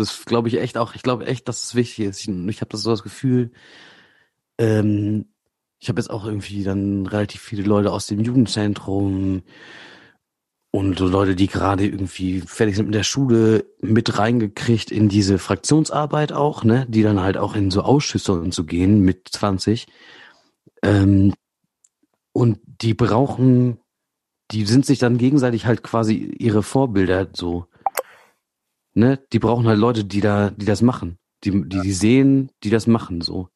Das 0.00 0.24
glaube 0.24 0.48
ich, 0.48 0.58
echt 0.58 0.78
auch, 0.78 0.94
ich 0.94 1.02
glaube 1.02 1.26
echt, 1.26 1.48
dass 1.48 1.62
es 1.62 1.74
wichtig 1.74 2.06
ist. 2.06 2.20
Ich, 2.20 2.28
ich 2.28 2.60
habe 2.60 2.70
das 2.70 2.82
so 2.82 2.90
das 2.90 3.02
Gefühl, 3.02 3.52
ähm, 4.58 5.26
ich 5.78 5.88
habe 5.88 6.00
jetzt 6.00 6.10
auch 6.10 6.26
irgendwie 6.26 6.62
dann 6.62 7.06
relativ 7.06 7.40
viele 7.40 7.62
Leute 7.62 7.90
aus 7.92 8.06
dem 8.06 8.20
Jugendzentrum 8.20 9.42
und 10.72 10.98
so 10.98 11.06
Leute, 11.08 11.34
die 11.34 11.48
gerade 11.48 11.84
irgendwie 11.84 12.42
fertig 12.42 12.76
sind 12.76 12.86
mit 12.86 12.94
der 12.94 13.02
Schule, 13.02 13.64
mit 13.80 14.18
reingekriegt 14.18 14.90
in 14.90 15.08
diese 15.08 15.38
Fraktionsarbeit 15.38 16.32
auch, 16.32 16.62
ne, 16.64 16.86
die 16.88 17.02
dann 17.02 17.20
halt 17.20 17.36
auch 17.36 17.56
in 17.56 17.70
so 17.70 17.82
Ausschüsse 17.82 18.32
und 18.32 18.54
so 18.54 18.64
gehen 18.64 19.00
mit 19.00 19.28
20. 19.30 19.88
Ähm, 20.82 21.34
und 22.32 22.60
die 22.64 22.94
brauchen, 22.94 23.80
die 24.52 24.64
sind 24.64 24.86
sich 24.86 24.98
dann 24.98 25.18
gegenseitig 25.18 25.66
halt 25.66 25.82
quasi 25.82 26.14
ihre 26.38 26.62
Vorbilder 26.62 27.28
so. 27.32 27.66
Ne, 28.94 29.20
die 29.32 29.38
brauchen 29.38 29.66
halt 29.68 29.78
Leute, 29.78 30.04
die 30.04 30.20
da, 30.20 30.50
die 30.50 30.66
das 30.66 30.82
machen, 30.82 31.18
die, 31.44 31.52
die, 31.52 31.80
die 31.80 31.92
sehen, 31.92 32.50
die 32.64 32.70
das 32.70 32.86
machen 32.86 33.20
so. 33.20 33.48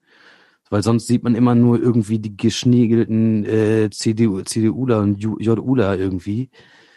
Weil 0.70 0.82
sonst 0.82 1.06
sieht 1.06 1.22
man 1.24 1.34
immer 1.34 1.54
nur 1.54 1.80
irgendwie 1.80 2.18
die 2.18 2.36
geschniegelten 2.36 3.44
äh, 3.44 3.90
CDU, 3.90 4.42
CDUler 4.42 5.00
und 5.00 5.18
Ju- 5.20 5.40
JUler 5.40 5.98
irgendwie. 5.98 6.50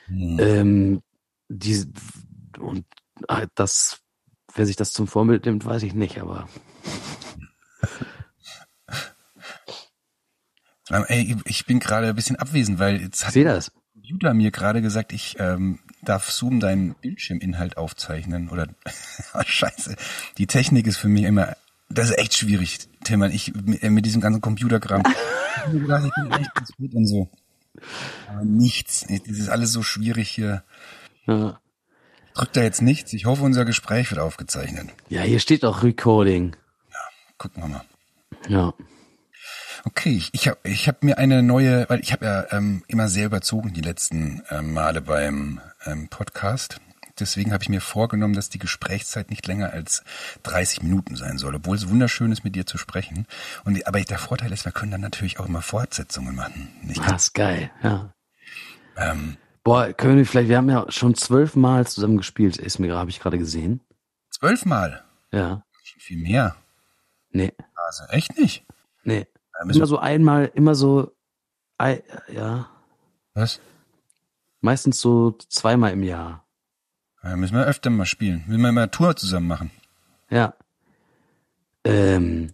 Hm. 0.06 0.38
Ähm, 0.40 1.02
die, 1.50 1.84
und 2.60 2.86
halt 3.28 3.50
das, 3.56 4.00
wer 4.54 4.66
sich 4.66 4.76
das 4.76 4.94
zum 4.94 5.08
Vorbild 5.08 5.46
nimmt, 5.46 5.66
weiß 5.66 5.84
ich 5.84 5.94
nicht, 5.94 6.20
aber 6.20 6.48
ey, 11.08 11.36
ich 11.46 11.66
bin 11.66 11.80
gerade 11.80 12.08
ein 12.08 12.16
bisschen 12.16 12.38
abwesend, 12.38 12.80
weil 12.80 13.02
jetzt 13.02 13.26
hat 13.28 13.36
der 13.36 13.62
Computer 13.94 14.34
mir 14.34 14.52
gerade 14.52 14.82
gesagt, 14.82 15.12
ich 15.12 15.36
ähm, 15.40 15.80
darf 16.04 16.30
Zoom 16.32 16.60
deinen 16.60 16.94
Bildschirminhalt 16.96 17.78
aufzeichnen. 17.78 18.50
Oder 18.50 18.68
Ah, 19.34 19.44
scheiße. 19.46 19.96
Die 20.38 20.48
Technik 20.48 20.88
ist 20.88 20.98
für 20.98 21.08
mich 21.10 21.24
immer. 21.24 21.56
Das 21.90 22.10
ist 22.10 22.18
echt 22.18 22.36
schwierig, 22.36 22.80
Tillmann. 23.04 23.32
Ich 23.32 23.54
mit 23.56 23.82
mit 23.84 24.06
diesem 24.06 24.22
ganzen 24.22 24.42
Computerkram. 24.42 25.04
Ich 25.58 25.64
hab 25.64 25.74
mir 25.74 25.80
gedacht, 25.80 26.06
ich 26.06 26.14
bin 26.24 26.32
echt 26.40 26.54
ganz 26.54 26.72
gut 26.78 26.94
und 26.94 27.08
so. 27.08 27.30
Aber 28.30 28.46
nichts. 28.46 29.08
Das 29.10 29.38
ist 29.38 29.50
alles 29.50 29.72
so 29.72 29.82
schwierig 29.82 30.30
hier. 30.30 30.64
Ja. 31.26 31.60
Drückt 32.36 32.56
da 32.56 32.62
jetzt 32.62 32.84
nichts. 32.84 33.12
Ich 33.14 33.26
hoffe, 33.26 33.42
unser 33.42 33.66
Gespräch 33.66 34.12
wird 34.12 34.20
aufgezeichnet. 34.22 34.90
ja, 35.10 35.22
hier 35.24 35.40
steht 35.40 35.66
auch 35.66 35.82
Recording. 35.82 36.56
Gucken 37.40 37.64
wir 37.64 37.70
mal. 37.70 37.86
Ja. 38.48 38.74
Okay, 39.84 40.12
ich, 40.12 40.30
ich 40.34 40.48
habe 40.48 40.60
ich 40.64 40.88
hab 40.88 41.04
mir 41.04 41.18
eine 41.18 41.42
neue, 41.42 41.90
weil 41.90 42.02
ich 42.02 42.12
habe 42.12 42.26
ja 42.26 42.46
ähm, 42.52 42.84
immer 42.88 43.08
sehr 43.10 43.26
überzogen 43.26 43.74
die 43.74 43.82
letzten 43.82 44.44
ähm, 44.52 44.74
Male 44.74 45.02
beim 45.02 45.60
ähm, 45.88 46.08
Podcast. 46.10 46.80
Deswegen 47.20 47.52
habe 47.52 47.64
ich 47.64 47.70
mir 47.70 47.82
vorgenommen, 47.82 48.36
dass 48.36 48.50
die 48.50 48.60
Gesprächszeit 48.60 49.32
nicht 49.32 49.48
länger 49.48 49.72
als 49.72 50.04
30 50.44 50.84
Minuten 50.84 51.16
sein 51.16 51.40
soll, 51.40 51.56
obwohl 51.56 51.76
es 51.76 51.90
wunderschön 51.90 52.32
ist, 52.32 52.44
mit 52.44 52.56
dir 52.56 52.68
zu 52.68 52.78
sprechen. 52.78 53.26
Und 53.66 53.88
aber 53.88 54.00
der 54.02 54.20
Vorteil 54.20 54.52
ist, 54.52 54.66
wir 54.66 54.72
können 54.72 54.92
dann 54.92 55.02
natürlich 55.02 55.40
auch 55.40 55.48
immer 55.48 55.64
Fortsetzungen 55.64 56.36
machen. 56.36 56.70
Nicht? 56.84 57.02
Das 57.10 57.24
ist 57.24 57.34
geil, 57.34 57.72
ja. 57.82 58.14
Ähm, 58.98 59.38
Boah, 59.64 59.92
können 59.94 60.18
wir 60.18 60.26
vielleicht, 60.26 60.50
wir 60.50 60.58
haben 60.58 60.70
ja 60.70 60.86
schon 60.92 61.16
zwölfmal 61.16 61.88
zusammen 61.88 62.18
gespielt, 62.18 62.58
ist 62.58 62.78
mir, 62.80 62.96
habe 62.96 63.10
ich 63.10 63.20
gerade 63.20 63.38
gesehen. 63.38 63.82
zwölfmal. 64.30 65.04
Ja. 65.32 65.64
Viel 65.98 66.20
mehr. 66.20 66.56
Nee, 67.32 67.52
Also 67.76 68.04
echt 68.10 68.38
nicht. 68.38 68.66
nee. 69.04 69.26
Immer 69.70 69.88
so 69.88 69.98
einmal, 69.98 70.52
immer 70.54 70.76
so, 70.76 71.12
ja, 71.82 72.70
was? 73.34 73.60
Meistens 74.68 75.00
so 75.00 75.32
zweimal 75.50 75.94
im 75.94 76.04
Jahr. 76.04 76.46
Ja, 77.24 77.36
müssen 77.38 77.56
wir 77.56 77.66
öfter 77.66 77.90
mal 77.90 78.06
spielen. 78.06 78.44
Müssen 78.48 78.62
wir 78.62 78.72
mal 78.72 78.82
eine 78.84 78.92
Tour 78.92 79.16
zusammen 79.16 79.48
machen. 79.48 79.72
Ja. 80.30 80.54
Ähm, 81.84 82.54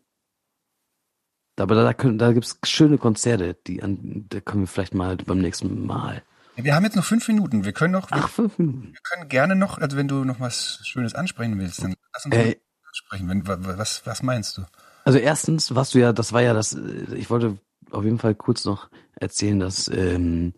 aber 1.57 1.76
da, 1.76 1.84
da, 1.84 1.93
können, 1.93 2.18
da 2.18 2.32
gibt's 2.34 2.57
schöne 2.66 2.97
Konzerte, 2.97 3.55
die 3.68 3.82
an, 3.84 4.26
da 4.30 4.39
können 4.41 4.64
wir 4.64 4.68
vielleicht 4.68 4.93
mal 4.93 5.18
beim 5.18 5.39
nächsten 5.39 5.86
Mal. 5.86 6.24
Wir 6.55 6.76
haben 6.76 6.84
jetzt 6.84 6.95
noch 6.95 7.03
fünf 7.03 7.28
Minuten. 7.28 7.66
Wir 7.66 7.74
können 7.74 7.93
noch, 7.93 8.07
Ach, 8.11 8.30
fünf 8.30 8.57
Minuten. 8.59 8.93
wir 8.93 8.99
können 9.03 9.28
gerne 9.28 9.55
noch, 9.55 9.80
also 9.80 9.97
wenn 9.97 10.07
du 10.07 10.24
noch 10.24 10.39
was 10.39 10.80
Schönes 10.84 11.16
ansprechen 11.16 11.57
willst, 11.59 11.82
dann 11.84 11.95
lass 12.14 12.26
uns 12.26 12.36
mal 12.36 12.55
ansprechen. 12.88 13.30
Wenn, 13.30 13.47
wa- 13.47 13.57
wa- 13.59 13.78
was, 13.78 14.05
was 14.05 14.22
meinst 14.22 14.57
du? 14.57 14.61
Also 15.03 15.18
erstens, 15.20 15.74
was 15.76 15.89
du 15.89 15.99
ja, 15.99 16.14
das 16.14 16.32
war 16.32 16.41
ja 16.41 16.53
das, 16.53 16.74
äh, 16.74 17.16
ich 17.16 17.30
wollte 17.32 17.57
auf 17.91 18.03
jeden 18.03 18.20
Fall 18.20 18.36
kurz 18.36 18.66
noch 18.66 18.89
erzählen, 19.16 19.59
dass, 19.59 19.88
ähm, 19.88 20.53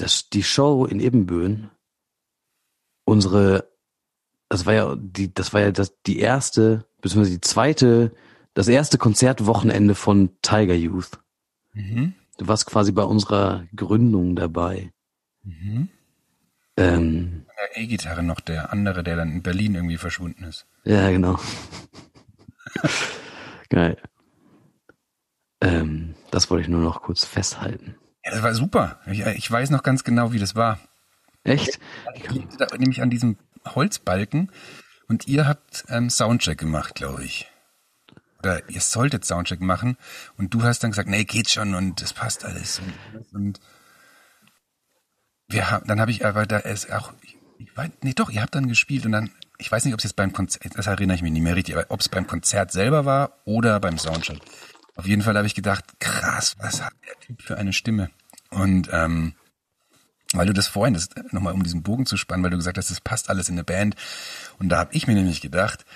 dass 0.00 0.28
die 0.30 0.42
Show 0.42 0.84
in 0.86 1.00
Ebenbüren 1.00 1.70
unsere, 3.04 3.70
das 4.48 4.66
war 4.66 4.74
ja 4.74 4.96
die, 4.96 5.32
das 5.32 5.52
war 5.52 5.60
ja 5.60 5.70
das, 5.70 5.94
die 6.06 6.18
erste, 6.18 6.86
beziehungsweise 7.00 7.36
die 7.36 7.40
zweite, 7.40 8.14
das 8.54 8.68
erste 8.68 8.98
Konzertwochenende 8.98 9.94
von 9.94 10.30
Tiger 10.42 10.74
Youth. 10.74 11.18
Mhm. 11.72 12.14
Du 12.38 12.48
warst 12.48 12.66
quasi 12.66 12.92
bei 12.92 13.02
unserer 13.02 13.66
Gründung 13.74 14.36
dabei. 14.36 14.92
Mhm. 15.42 15.88
Ähm, 16.76 17.46
Der 17.74 17.82
E-Gitarre 17.82 18.22
noch, 18.22 18.40
der 18.40 18.72
andere, 18.72 19.02
der 19.02 19.16
dann 19.16 19.32
in 19.32 19.42
Berlin 19.42 19.74
irgendwie 19.74 19.96
verschwunden 19.96 20.44
ist. 20.44 20.66
ja, 20.84 21.10
genau. 21.10 21.38
Geil. 23.70 23.96
Ähm, 25.60 26.14
das 26.30 26.50
wollte 26.50 26.62
ich 26.62 26.68
nur 26.68 26.80
noch 26.80 27.02
kurz 27.02 27.24
festhalten. 27.24 27.96
Ja, 28.28 28.34
das 28.34 28.42
war 28.42 28.54
super. 28.54 29.00
Ich, 29.06 29.20
ich 29.20 29.50
weiß 29.50 29.70
noch 29.70 29.82
ganz 29.82 30.04
genau, 30.04 30.32
wie 30.32 30.38
das 30.38 30.54
war. 30.54 30.78
Echt? 31.44 31.78
Ich 32.14 32.30
liegte 32.30 32.58
da 32.58 32.76
nämlich 32.76 33.00
an 33.00 33.08
diesem 33.08 33.38
Holzbalken 33.64 34.52
und 35.08 35.26
ihr 35.28 35.46
habt 35.48 35.84
ähm, 35.88 36.10
Soundcheck 36.10 36.58
gemacht, 36.58 36.94
glaube 36.94 37.24
ich. 37.24 37.50
Oder 38.40 38.68
ihr 38.68 38.82
solltet 38.82 39.24
Soundcheck 39.24 39.60
machen 39.60 39.96
und 40.36 40.52
du 40.52 40.62
hast 40.62 40.80
dann 40.84 40.90
gesagt, 40.90 41.08
nee, 41.08 41.24
geht 41.24 41.48
schon 41.48 41.74
und 41.74 42.02
das 42.02 42.12
passt 42.12 42.44
alles. 42.44 42.80
Und, 42.80 43.34
und 43.34 43.60
wir 45.48 45.70
haben, 45.70 45.86
dann 45.86 46.00
habe 46.00 46.10
ich 46.10 46.26
aber 46.26 46.44
da 46.44 46.58
es 46.58 46.90
auch, 46.90 47.14
ich 47.58 47.74
weiß, 47.76 47.90
nee, 48.02 48.12
doch, 48.12 48.28
ihr 48.28 48.42
habt 48.42 48.54
dann 48.54 48.68
gespielt 48.68 49.06
und 49.06 49.12
dann, 49.12 49.30
ich 49.56 49.72
weiß 49.72 49.86
nicht, 49.86 49.94
ob 49.94 50.00
es 50.00 50.04
jetzt 50.04 50.16
beim 50.16 50.34
Konzert, 50.34 50.76
das 50.76 50.86
erinnere 50.86 51.16
ich 51.16 51.22
mich 51.22 51.32
nicht 51.32 51.42
mehr 51.42 51.56
richtig, 51.56 51.76
aber 51.76 51.86
ob 51.88 52.00
es 52.00 52.10
beim 52.10 52.26
Konzert 52.26 52.72
selber 52.72 53.06
war 53.06 53.38
oder 53.46 53.80
beim 53.80 53.98
Soundcheck. 53.98 54.38
Auf 54.94 55.06
jeden 55.06 55.22
Fall 55.22 55.36
habe 55.36 55.46
ich 55.46 55.54
gedacht, 55.54 55.84
krass, 55.98 56.56
was 56.58 56.82
hat 56.84 56.92
der 57.06 57.18
Typ 57.20 57.40
für 57.40 57.56
eine 57.56 57.72
Stimme? 57.72 58.10
Und 58.50 58.88
ähm, 58.92 59.34
weil 60.32 60.46
du 60.46 60.52
das 60.52 60.66
vorhin, 60.66 60.94
das 60.94 61.08
nochmal 61.30 61.54
um 61.54 61.62
diesen 61.62 61.82
Bogen 61.82 62.06
zu 62.06 62.16
spannen, 62.16 62.44
weil 62.44 62.50
du 62.50 62.56
gesagt 62.58 62.76
hast, 62.76 62.90
das 62.90 63.00
passt 63.00 63.30
alles 63.30 63.48
in 63.48 63.54
eine 63.54 63.64
Band. 63.64 63.96
Und 64.58 64.68
da 64.68 64.78
habe 64.78 64.94
ich 64.94 65.06
mir 65.06 65.14
nämlich 65.14 65.40
gedacht, 65.40 65.86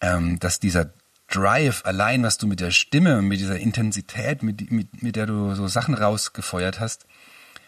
ähm, 0.00 0.38
dass 0.38 0.60
dieser 0.60 0.92
Drive 1.28 1.84
allein, 1.84 2.22
was 2.22 2.38
du 2.38 2.46
mit 2.46 2.60
der 2.60 2.70
Stimme 2.70 3.22
mit 3.22 3.40
dieser 3.40 3.58
Intensität, 3.58 4.42
mit, 4.42 4.70
mit, 4.70 5.02
mit 5.02 5.16
der 5.16 5.26
du 5.26 5.54
so 5.54 5.66
Sachen 5.66 5.94
rausgefeuert 5.94 6.78
hast, 6.78 7.06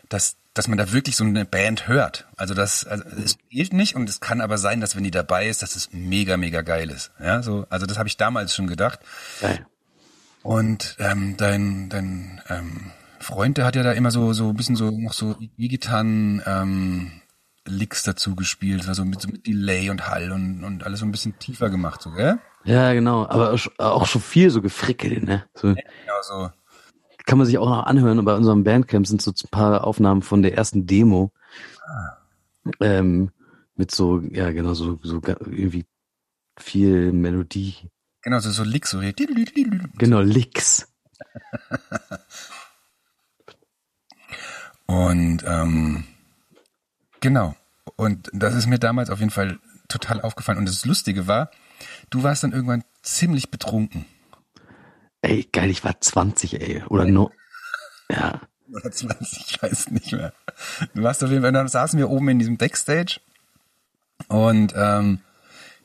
dass, 0.08 0.36
dass 0.52 0.68
man 0.68 0.78
da 0.78 0.92
wirklich 0.92 1.16
so 1.16 1.24
eine 1.24 1.44
Band 1.44 1.88
hört. 1.88 2.26
Also 2.36 2.54
das, 2.54 2.84
also 2.84 3.04
es 3.16 3.38
fehlt 3.50 3.72
nicht 3.72 3.96
und 3.96 4.08
es 4.08 4.20
kann 4.20 4.40
aber 4.40 4.58
sein, 4.58 4.80
dass 4.80 4.94
wenn 4.94 5.04
die 5.04 5.10
dabei 5.10 5.48
ist, 5.48 5.62
dass 5.62 5.76
es 5.76 5.92
mega, 5.92 6.36
mega 6.36 6.60
geil 6.60 6.90
ist. 6.90 7.10
Ja, 7.18 7.42
so, 7.42 7.66
also 7.70 7.86
das 7.86 7.98
habe 7.98 8.08
ich 8.08 8.16
damals 8.16 8.54
schon 8.54 8.66
gedacht. 8.66 9.00
Geil. 9.40 9.66
Und 10.42 10.96
ähm, 10.98 11.36
dein, 11.38 11.88
dein 11.88 12.42
ähm, 12.50 12.92
Freund, 13.24 13.58
der 13.58 13.64
hat 13.64 13.74
ja 13.76 13.82
da 13.82 13.92
immer 13.92 14.10
so 14.10 14.32
so 14.32 14.50
ein 14.50 14.54
bisschen 14.56 14.76
so 14.76 14.90
noch 14.90 15.12
so 15.12 15.36
E-Gitarren 15.56 16.42
ähm, 16.46 17.10
Licks 17.66 18.02
dazu 18.02 18.36
gespielt, 18.36 18.88
also 18.88 19.04
mit, 19.04 19.20
so 19.22 19.28
mit 19.28 19.46
Delay 19.46 19.88
und 19.90 20.08
Hall 20.08 20.32
und, 20.32 20.64
und 20.64 20.84
alles 20.84 21.00
so 21.00 21.06
ein 21.06 21.12
bisschen 21.12 21.38
tiefer 21.38 21.70
gemacht, 21.70 22.02
so, 22.02 22.10
gell? 22.10 22.38
Ja, 22.64 22.92
genau. 22.92 23.26
Aber 23.26 23.56
auch 23.78 24.06
schon 24.06 24.20
viel 24.20 24.50
so 24.50 24.60
gefrickelt, 24.60 25.24
ne? 25.24 25.44
So, 25.54 25.68
Genau 25.68 26.22
so. 26.22 26.50
kann 27.24 27.38
man 27.38 27.46
sich 27.46 27.58
auch 27.58 27.68
noch 27.68 27.84
anhören. 27.84 28.18
Und 28.18 28.24
bei 28.26 28.34
unserem 28.34 28.64
Bandcamp 28.64 29.06
sind 29.06 29.22
so 29.22 29.30
ein 29.30 29.50
paar 29.50 29.84
Aufnahmen 29.84 30.22
von 30.22 30.42
der 30.42 30.56
ersten 30.56 30.86
Demo. 30.86 31.32
Ähm, 32.80 33.30
mit 33.76 33.90
so, 33.90 34.20
ja, 34.20 34.50
genau, 34.52 34.74
so, 34.74 34.98
so 35.02 35.20
irgendwie 35.24 35.86
viel 36.58 37.12
Melodie. 37.12 37.74
Genau, 38.22 38.38
so, 38.40 38.50
so 38.50 38.62
Licks, 38.62 38.90
so 38.90 39.00
hier. 39.00 39.14
Genau, 39.98 40.20
Licks. 40.20 40.86
Und 44.86 45.44
ähm, 45.46 46.04
genau. 47.20 47.54
Und 47.96 48.30
das 48.32 48.54
ist 48.54 48.66
mir 48.66 48.78
damals 48.78 49.10
auf 49.10 49.20
jeden 49.20 49.30
Fall 49.30 49.58
total 49.88 50.20
aufgefallen. 50.20 50.58
Und 50.58 50.68
das 50.68 50.84
Lustige 50.84 51.26
war, 51.26 51.50
du 52.10 52.22
warst 52.22 52.42
dann 52.42 52.52
irgendwann 52.52 52.84
ziemlich 53.02 53.50
betrunken. 53.50 54.06
Ey, 55.22 55.48
geil, 55.52 55.70
ich 55.70 55.84
war 55.84 56.00
20, 56.00 56.60
ey. 56.60 56.82
Oder 56.88 57.06
no. 57.06 57.30
Ja. 58.10 58.40
oder 58.70 58.90
20, 58.90 59.44
ich 59.48 59.62
weiß 59.62 59.90
nicht 59.90 60.12
mehr. 60.12 60.32
Du 60.94 61.02
warst 61.02 61.24
auf 61.24 61.30
jeden 61.30 61.42
Fall, 61.42 61.52
dann 61.52 61.68
saßen 61.68 61.98
wir 61.98 62.10
oben 62.10 62.28
in 62.28 62.38
diesem 62.38 62.58
Backstage 62.58 63.20
und 64.28 64.74
ähm, 64.76 65.20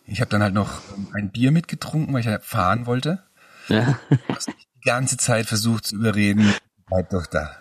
ich 0.05 0.21
habe 0.21 0.29
dann 0.29 0.43
halt 0.43 0.53
noch 0.53 0.81
ein 1.13 1.31
Bier 1.31 1.51
mitgetrunken, 1.51 2.13
weil 2.13 2.21
ich 2.21 2.25
ja 2.25 2.39
fahren 2.39 2.85
wollte. 2.85 3.23
Ja. 3.67 3.99
Du 4.09 4.35
hast 4.35 4.47
mich 4.47 4.67
die 4.75 4.87
ganze 4.87 5.17
Zeit 5.17 5.45
versucht 5.45 5.85
zu 5.85 5.95
überreden, 5.95 6.53
bleib 6.87 7.09
doch 7.09 7.27
da. 7.27 7.55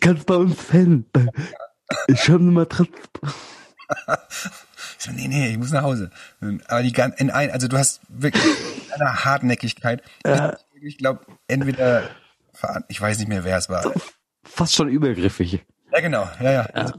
Kannst 0.00 0.26
bei 0.26 0.36
uns 0.36 0.56
pennen. 0.56 1.06
Ich 2.08 2.28
habe 2.28 2.40
eine 2.40 2.50
Matratze. 2.52 2.90
Ich 4.98 5.04
so, 5.04 5.12
nee, 5.12 5.28
nee, 5.28 5.48
ich 5.50 5.58
muss 5.58 5.70
nach 5.70 5.82
Hause. 5.82 6.10
Aber 6.68 6.82
die 6.82 6.92
gan- 6.92 7.12
in 7.16 7.30
ein, 7.30 7.50
also 7.50 7.68
du 7.68 7.78
hast 7.78 8.00
wirklich 8.08 8.42
eine 8.94 9.24
Hartnäckigkeit. 9.24 10.02
Ich 10.80 10.98
glaube, 10.98 11.24
entweder, 11.48 12.02
ich 12.88 13.00
weiß 13.00 13.18
nicht 13.18 13.28
mehr, 13.28 13.44
wer 13.44 13.56
es 13.58 13.68
war. 13.68 13.92
Fast 14.44 14.74
schon 14.74 14.88
übergriffig. 14.88 15.64
Ja, 15.92 16.00
genau, 16.00 16.28
ja, 16.40 16.52
ja. 16.52 16.62
Also, 16.72 16.94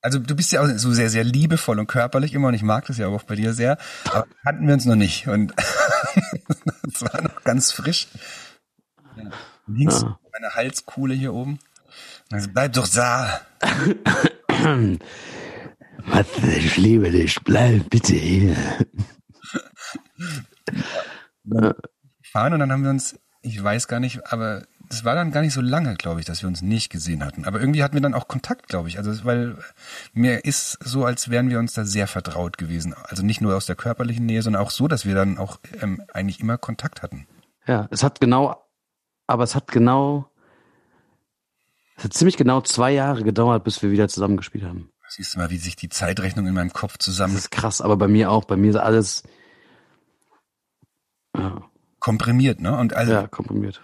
also 0.00 0.18
du 0.20 0.34
bist 0.36 0.52
ja 0.52 0.60
auch 0.62 0.68
so 0.76 0.92
sehr, 0.92 1.10
sehr 1.10 1.24
liebevoll 1.24 1.78
und 1.78 1.86
körperlich 1.88 2.32
immer 2.34 2.48
und 2.48 2.54
ich 2.54 2.62
mag 2.62 2.86
das 2.86 2.98
ja 2.98 3.08
auch 3.08 3.22
bei 3.24 3.34
dir 3.34 3.52
sehr, 3.52 3.78
aber 4.10 4.26
kannten 4.44 4.66
wir 4.66 4.74
uns 4.74 4.84
noch 4.84 4.94
nicht 4.94 5.26
und 5.28 5.52
es 6.92 7.02
war 7.02 7.20
noch 7.22 7.42
ganz 7.44 7.72
frisch. 7.72 8.08
Und 9.68 9.76
hingst 9.76 10.02
Ja. 10.02 10.18
meine 10.32 10.54
Halskuhle 10.54 11.14
hier 11.14 11.34
oben. 11.34 11.58
Also 12.32 12.48
bleib 12.52 12.72
doch 12.74 12.88
da. 12.88 13.40
Matze, 16.06 16.52
ich 16.56 16.76
liebe 16.76 17.10
dich. 17.10 17.38
Bleib 17.44 17.90
bitte 17.90 18.14
hier. 18.14 18.56
Fahren 22.22 22.52
und 22.52 22.58
dann 22.60 22.72
haben 22.72 22.82
wir 22.82 22.90
uns, 22.90 23.18
ich 23.42 23.62
weiß 23.62 23.88
gar 23.88 24.00
nicht, 24.00 24.32
aber 24.32 24.64
das 24.88 25.04
war 25.04 25.14
dann 25.14 25.32
gar 25.32 25.42
nicht 25.42 25.52
so 25.52 25.60
lange, 25.60 25.94
glaube 25.96 26.20
ich, 26.20 26.26
dass 26.26 26.42
wir 26.42 26.48
uns 26.48 26.62
nicht 26.62 26.90
gesehen 26.90 27.24
hatten. 27.24 27.44
Aber 27.44 27.60
irgendwie 27.60 27.82
hatten 27.82 27.94
wir 27.94 28.00
dann 28.00 28.14
auch 28.14 28.26
Kontakt, 28.28 28.68
glaube 28.68 28.88
ich. 28.88 28.96
Also 28.98 29.24
weil 29.24 29.56
mir 30.14 30.44
ist 30.44 30.78
so, 30.82 31.04
als 31.04 31.28
wären 31.30 31.50
wir 31.50 31.58
uns 31.58 31.74
da 31.74 31.84
sehr 31.84 32.06
vertraut 32.06 32.56
gewesen. 32.58 32.94
Also 33.04 33.22
nicht 33.22 33.40
nur 33.40 33.54
aus 33.56 33.66
der 33.66 33.76
körperlichen 33.76 34.24
Nähe, 34.26 34.42
sondern 34.42 34.62
auch 34.62 34.70
so, 34.70 34.88
dass 34.88 35.04
wir 35.04 35.14
dann 35.14 35.36
auch 35.38 35.58
ähm, 35.80 36.02
eigentlich 36.12 36.40
immer 36.40 36.56
Kontakt 36.58 37.02
hatten. 37.02 37.26
Ja, 37.66 37.86
es 37.90 38.02
hat 38.02 38.20
genau, 38.20 38.62
aber 39.28 39.44
es 39.44 39.54
hat 39.54 39.68
genau, 39.68 40.28
es 41.96 42.04
hat 42.04 42.14
ziemlich 42.14 42.36
genau 42.36 42.60
zwei 42.62 42.90
Jahre 42.90 43.22
gedauert, 43.22 43.62
bis 43.62 43.80
wir 43.82 43.92
wieder 43.92 44.08
zusammen 44.08 44.36
gespielt 44.36 44.64
haben. 44.64 44.90
Siehst 45.10 45.34
du 45.34 45.38
mal, 45.38 45.50
wie 45.50 45.58
sich 45.58 45.76
die 45.76 45.88
Zeitrechnung 45.88 46.46
in 46.46 46.54
meinem 46.54 46.72
Kopf 46.72 46.98
Das 46.98 47.04
zusammen 47.06 47.36
ist 47.36 47.50
krass, 47.50 47.80
aber 47.80 47.96
bei 47.96 48.08
mir 48.08 48.30
auch. 48.30 48.44
Bei 48.44 48.56
mir 48.56 48.70
ist 48.70 48.76
alles 48.76 49.22
ja, 51.36 51.62
komprimiert, 51.98 52.60
ne? 52.60 52.76
Und 52.76 52.94
also, 52.94 53.12
ja 53.12 53.26
komprimiert. 53.26 53.80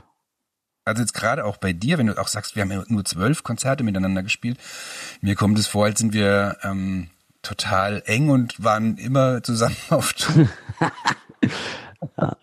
also 0.84 1.00
jetzt 1.00 1.14
gerade 1.14 1.44
auch 1.44 1.56
bei 1.56 1.72
dir, 1.72 1.98
wenn 1.98 2.08
du 2.08 2.18
auch 2.18 2.28
sagst, 2.28 2.56
wir 2.56 2.62
haben 2.62 2.72
ja 2.72 2.84
nur 2.88 3.04
zwölf 3.04 3.42
Konzerte 3.42 3.84
miteinander 3.84 4.22
gespielt, 4.22 4.58
mir 5.20 5.34
kommt 5.34 5.58
es 5.58 5.66
vor, 5.66 5.86
als 5.86 5.98
sind 5.98 6.12
wir 6.12 6.58
ähm, 6.62 7.10
total 7.40 8.02
eng 8.06 8.28
und 8.28 8.62
waren 8.62 8.96
immer 8.98 9.42
zusammen 9.42 9.76
auf 9.90 10.12
Tour. 10.12 10.48
Ja, 12.16 12.36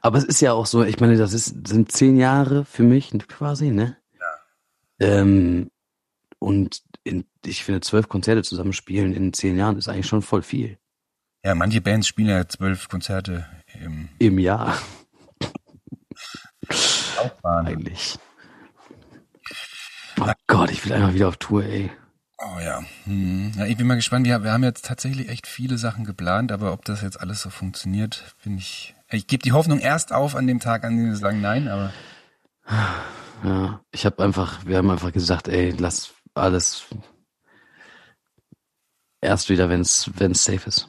aber 0.00 0.18
es 0.18 0.24
ist 0.24 0.40
ja 0.40 0.52
auch 0.52 0.66
so, 0.66 0.84
ich 0.84 1.00
meine, 1.00 1.16
das 1.16 1.32
ist, 1.32 1.66
sind 1.66 1.92
zehn 1.92 2.16
Jahre 2.16 2.64
für 2.64 2.82
mich 2.82 3.10
quasi, 3.28 3.70
ne? 3.70 3.96
Ja. 4.18 5.06
Ähm, 5.20 5.70
und 6.38 6.82
in, 7.04 7.24
ich 7.44 7.64
finde, 7.64 7.80
zwölf 7.80 8.08
Konzerte 8.08 8.42
zusammenspielen 8.42 9.12
in 9.14 9.32
zehn 9.32 9.56
Jahren 9.56 9.76
ist 9.76 9.88
eigentlich 9.88 10.06
schon 10.06 10.22
voll 10.22 10.42
viel. 10.42 10.78
Ja, 11.44 11.54
manche 11.54 11.80
Bands 11.80 12.06
spielen 12.06 12.28
ja 12.28 12.46
zwölf 12.46 12.88
Konzerte 12.88 13.46
im 13.82 14.08
Im 14.18 14.38
Jahr 14.38 14.76
eigentlich. 17.42 18.18
Oh 20.20 20.30
Gott, 20.46 20.70
ich 20.70 20.84
will 20.84 20.92
einfach 20.92 21.14
wieder 21.14 21.28
auf 21.28 21.36
Tour, 21.36 21.64
ey. 21.64 21.90
Oh 22.38 22.60
ja. 22.60 22.82
Hm. 23.04 23.52
ja. 23.56 23.66
Ich 23.66 23.76
bin 23.76 23.86
mal 23.86 23.96
gespannt. 23.96 24.26
Wir, 24.26 24.42
wir 24.44 24.52
haben 24.52 24.64
jetzt 24.64 24.84
tatsächlich 24.84 25.28
echt 25.28 25.46
viele 25.46 25.78
Sachen 25.78 26.04
geplant, 26.04 26.52
aber 26.52 26.72
ob 26.72 26.84
das 26.84 27.02
jetzt 27.02 27.20
alles 27.20 27.42
so 27.42 27.50
funktioniert, 27.50 28.36
bin 28.44 28.56
ich. 28.58 28.94
Ich 29.10 29.26
gebe 29.26 29.42
die 29.42 29.52
Hoffnung 29.52 29.80
erst 29.80 30.12
auf 30.12 30.36
an 30.36 30.46
dem 30.46 30.60
Tag, 30.60 30.84
an 30.84 30.96
dem 30.96 31.06
wir 31.06 31.16
sagen 31.16 31.40
nein, 31.40 31.68
aber 31.68 31.92
Ja, 33.44 33.80
ich 33.90 34.04
habe 34.04 34.22
einfach, 34.22 34.66
wir 34.66 34.76
haben 34.76 34.90
einfach 34.90 35.12
gesagt, 35.12 35.48
ey, 35.48 35.74
lass 35.78 36.12
alles 36.34 36.86
erst 39.20 39.48
wieder, 39.48 39.70
wenn 39.70 39.80
es 39.80 40.04
safe 40.44 40.68
ist. 40.68 40.88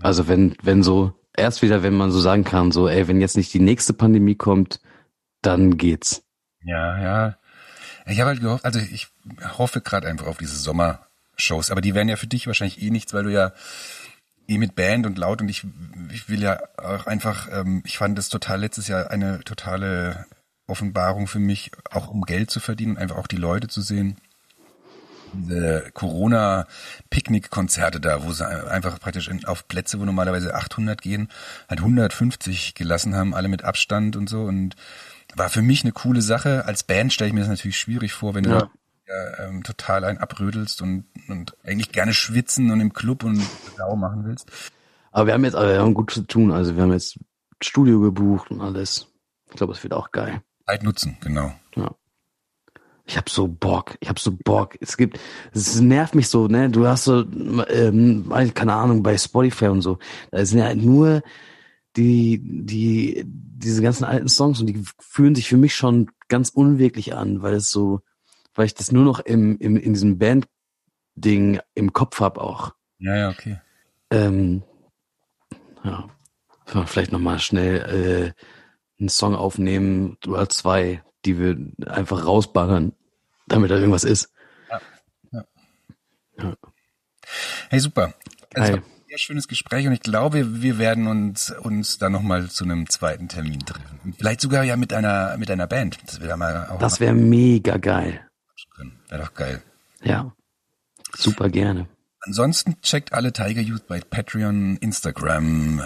Also 0.00 0.28
wenn, 0.28 0.56
wenn 0.62 0.82
so, 0.82 1.12
erst 1.36 1.62
wieder, 1.62 1.82
wenn 1.82 1.96
man 1.96 2.10
so 2.10 2.20
sagen 2.20 2.44
kann, 2.44 2.72
so, 2.72 2.88
ey, 2.88 3.08
wenn 3.08 3.20
jetzt 3.20 3.36
nicht 3.36 3.52
die 3.52 3.60
nächste 3.60 3.94
Pandemie 3.94 4.36
kommt, 4.36 4.80
dann 5.42 5.76
geht's. 5.76 6.24
Ja, 6.62 7.02
ja. 7.02 7.38
Ich 8.08 8.20
habe 8.20 8.30
halt 8.30 8.40
gehofft, 8.40 8.64
also 8.64 8.78
ich 8.78 9.08
hoffe 9.58 9.80
gerade 9.80 10.08
einfach 10.08 10.26
auf 10.26 10.38
diese 10.38 10.56
Sommershows, 10.56 11.70
aber 11.70 11.80
die 11.80 11.94
wären 11.94 12.08
ja 12.08 12.16
für 12.16 12.26
dich 12.26 12.46
wahrscheinlich 12.46 12.82
eh 12.82 12.90
nichts, 12.90 13.12
weil 13.12 13.24
du 13.24 13.30
ja 13.30 13.52
eh 14.48 14.58
mit 14.58 14.74
Band 14.74 15.06
und 15.06 15.18
laut 15.18 15.42
und 15.42 15.48
ich, 15.48 15.64
ich 16.12 16.28
will 16.28 16.42
ja 16.42 16.60
auch 16.78 17.06
einfach, 17.06 17.48
ähm, 17.52 17.82
ich 17.84 17.98
fand 17.98 18.16
das 18.16 18.30
total 18.30 18.60
letztes 18.60 18.88
Jahr 18.88 19.10
eine 19.10 19.40
totale 19.40 20.24
Offenbarung 20.66 21.26
für 21.26 21.38
mich, 21.38 21.70
auch 21.90 22.08
um 22.08 22.22
Geld 22.22 22.50
zu 22.50 22.60
verdienen, 22.60 22.96
einfach 22.96 23.16
auch 23.16 23.26
die 23.26 23.36
Leute 23.36 23.68
zu 23.68 23.82
sehen. 23.82 24.16
Corona-Picknick-Konzerte 25.92 28.00
da, 28.00 28.24
wo 28.24 28.32
sie 28.32 28.48
einfach 28.48 28.98
praktisch 28.98 29.30
auf 29.44 29.68
Plätze, 29.68 30.00
wo 30.00 30.06
normalerweise 30.06 30.54
800 30.54 31.02
gehen, 31.02 31.28
halt 31.68 31.80
150 31.80 32.74
gelassen 32.74 33.14
haben, 33.14 33.34
alle 33.34 33.48
mit 33.48 33.62
Abstand 33.62 34.16
und 34.16 34.30
so 34.30 34.44
und 34.44 34.74
war 35.34 35.48
für 35.48 35.62
mich 35.62 35.82
eine 35.82 35.92
coole 35.92 36.22
Sache. 36.22 36.64
Als 36.64 36.82
Band 36.82 37.12
stelle 37.12 37.28
ich 37.28 37.34
mir 37.34 37.40
das 37.40 37.48
natürlich 37.48 37.78
schwierig 37.78 38.12
vor, 38.12 38.34
wenn 38.34 38.44
ja. 38.44 38.60
du 38.60 38.70
ja, 39.08 39.46
ähm, 39.46 39.62
total 39.62 40.04
einen 40.04 40.18
abrödelst 40.18 40.82
und, 40.82 41.06
und 41.28 41.56
eigentlich 41.64 41.92
gerne 41.92 42.12
schwitzen 42.12 42.70
und 42.70 42.80
im 42.80 42.92
Club 42.92 43.24
und 43.24 43.40
Sau 43.76 43.96
machen 43.96 44.24
willst. 44.24 44.50
Aber 45.10 45.26
wir 45.26 45.34
haben 45.34 45.44
jetzt, 45.44 45.54
aber 45.54 45.68
wir 45.68 45.80
haben 45.80 45.94
gut 45.94 46.10
zu 46.10 46.22
tun. 46.22 46.52
Also 46.52 46.76
wir 46.76 46.82
haben 46.82 46.92
jetzt 46.92 47.18
Studio 47.62 48.00
gebucht 48.00 48.50
und 48.50 48.60
alles. 48.60 49.08
Ich 49.50 49.56
glaube, 49.56 49.72
es 49.72 49.82
wird 49.82 49.94
auch 49.94 50.10
geil. 50.10 50.42
Zeit 50.66 50.82
nutzen, 50.82 51.16
genau. 51.20 51.52
Ja. 51.76 51.90
Ich 53.06 53.16
habe 53.16 53.30
so 53.30 53.48
Bock, 53.48 53.96
ich 54.00 54.10
habe 54.10 54.20
so 54.20 54.30
Bock. 54.32 54.76
Es 54.80 54.98
gibt, 54.98 55.18
es 55.52 55.80
nervt 55.80 56.14
mich 56.14 56.28
so, 56.28 56.46
ne? 56.46 56.68
Du 56.68 56.86
hast 56.86 57.04
so, 57.04 57.24
ähm, 57.70 58.30
keine 58.52 58.74
Ahnung, 58.74 59.02
bei 59.02 59.16
Spotify 59.16 59.68
und 59.68 59.80
so, 59.80 59.98
da 60.30 60.44
sind 60.44 60.58
ja 60.58 60.74
nur 60.74 61.22
die, 61.96 62.38
die, 62.42 63.24
diese 63.58 63.82
ganzen 63.82 64.04
alten 64.04 64.28
Songs 64.28 64.60
und 64.60 64.66
die 64.66 64.82
fühlen 64.98 65.34
sich 65.34 65.48
für 65.48 65.56
mich 65.56 65.74
schon 65.74 66.10
ganz 66.28 66.50
unwirklich 66.50 67.14
an, 67.14 67.42
weil 67.42 67.54
es 67.54 67.70
so, 67.70 68.00
weil 68.54 68.66
ich 68.66 68.74
das 68.74 68.92
nur 68.92 69.04
noch 69.04 69.20
im, 69.20 69.58
im 69.58 69.76
in 69.76 69.92
diesem 69.92 70.18
Band-Ding 70.18 71.60
im 71.74 71.92
Kopf 71.92 72.20
hab 72.20 72.38
auch. 72.38 72.74
Ja, 72.98 73.16
ja, 73.16 73.30
okay. 73.30 73.60
Ähm, 74.10 74.62
ja, 75.82 76.08
vielleicht 76.86 77.12
nochmal 77.12 77.40
schnell 77.40 78.34
äh, 78.36 78.42
einen 79.00 79.08
Song 79.08 79.34
aufnehmen 79.34 80.16
oder 80.26 80.48
zwei, 80.48 81.02
die 81.24 81.38
wir 81.38 81.56
einfach 81.86 82.24
rausballern, 82.26 82.92
damit 83.46 83.70
da 83.70 83.76
irgendwas 83.76 84.04
ist. 84.04 84.32
Ja. 84.70 84.80
ja. 85.32 85.44
ja. 86.38 86.56
Hey, 87.70 87.80
super. 87.80 88.14
Ein 88.54 88.82
sehr 89.18 89.24
schönes 89.24 89.48
Gespräch 89.48 89.86
und 89.86 89.92
ich 89.92 90.00
glaube, 90.00 90.62
wir 90.62 90.78
werden 90.78 91.08
uns, 91.08 91.50
uns 91.50 91.98
da 91.98 92.08
nochmal 92.08 92.48
zu 92.48 92.64
einem 92.64 92.88
zweiten 92.88 93.28
Termin 93.28 93.58
treffen. 93.60 94.14
Vielleicht 94.16 94.40
sogar 94.40 94.62
ja 94.62 94.76
mit 94.76 94.92
einer, 94.92 95.36
mit 95.38 95.50
einer 95.50 95.66
Band. 95.66 95.98
Das 96.06 96.20
wäre 96.20 96.36
mal 96.36 96.68
auch 96.70 96.78
Das 96.78 97.00
wäre 97.00 97.14
mega 97.14 97.78
geil. 97.78 98.20
Wäre 99.08 99.22
doch 99.22 99.34
geil. 99.34 99.60
Ja. 100.02 100.32
Super 101.16 101.48
gerne. 101.48 101.88
Ansonsten 102.20 102.80
checkt 102.82 103.12
alle 103.12 103.32
Tiger 103.32 103.60
Youth 103.60 103.88
bei 103.88 104.00
Patreon, 104.00 104.76
Instagram. 104.76 105.80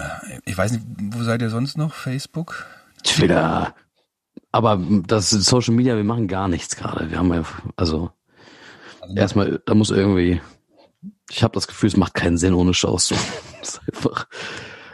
Ich 0.45 0.57
weiß 0.57 0.73
nicht, 0.73 0.85
wo 1.11 1.23
seid 1.23 1.41
ihr 1.41 1.49
sonst 1.49 1.77
noch? 1.77 1.93
Facebook? 1.93 2.65
Twitter. 3.03 3.73
Aber 4.51 4.79
das 5.07 5.31
Social 5.31 5.73
Media, 5.73 5.95
wir 5.95 6.03
machen 6.03 6.27
gar 6.27 6.47
nichts 6.47 6.75
gerade. 6.75 7.09
Wir 7.09 7.17
haben 7.17 7.33
ja, 7.33 7.43
also, 7.77 8.11
also 9.01 9.15
erstmal, 9.15 9.61
da 9.65 9.73
muss 9.73 9.89
irgendwie, 9.89 10.41
ich 11.29 11.43
habe 11.43 11.53
das 11.53 11.67
Gefühl, 11.67 11.89
es 11.89 11.97
macht 11.97 12.13
keinen 12.13 12.37
Sinn 12.37 12.53
ohne 12.53 12.73
Shows. 12.73 13.11
ist 13.61 13.81
einfach. 13.91 14.27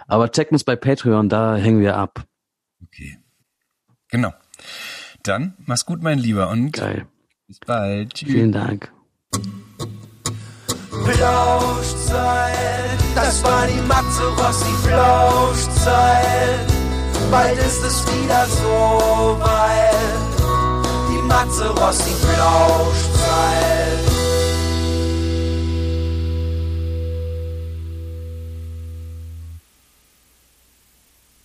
Aber 0.08 0.32
checkt 0.32 0.52
uns 0.52 0.64
bei 0.64 0.76
Patreon, 0.76 1.30
da 1.30 1.56
hängen 1.56 1.82
wir 1.82 1.98
ab. 1.98 2.26
Okay. 2.84 3.20
Genau. 4.10 4.34
Dann 5.24 5.56
mach's 5.66 5.86
gut, 5.86 6.02
mein 6.02 6.18
Lieber, 6.18 6.50
und 6.50 6.74
Geil. 6.74 7.08
bis 7.48 7.60
bald. 7.60 8.14
Tschüss. 8.14 8.30
Vielen 8.30 8.52
Dank. 8.52 8.92
Flauschzeit, 11.06 13.00
das 13.16 13.44
war 13.44 13.68
die 13.68 13.82
Matze 13.82 14.28
Rossi 14.38 14.88
Flauschzeit 14.88 16.80
bald 17.32 17.58
ist 17.60 17.84
es 17.84 18.06
wieder 18.08 18.46
so 18.48 19.38
weit. 19.40 19.96
Die 21.10 21.22
Matze 21.28 21.70
Rossi 21.70 22.12
Flauschzeit. 22.26 24.19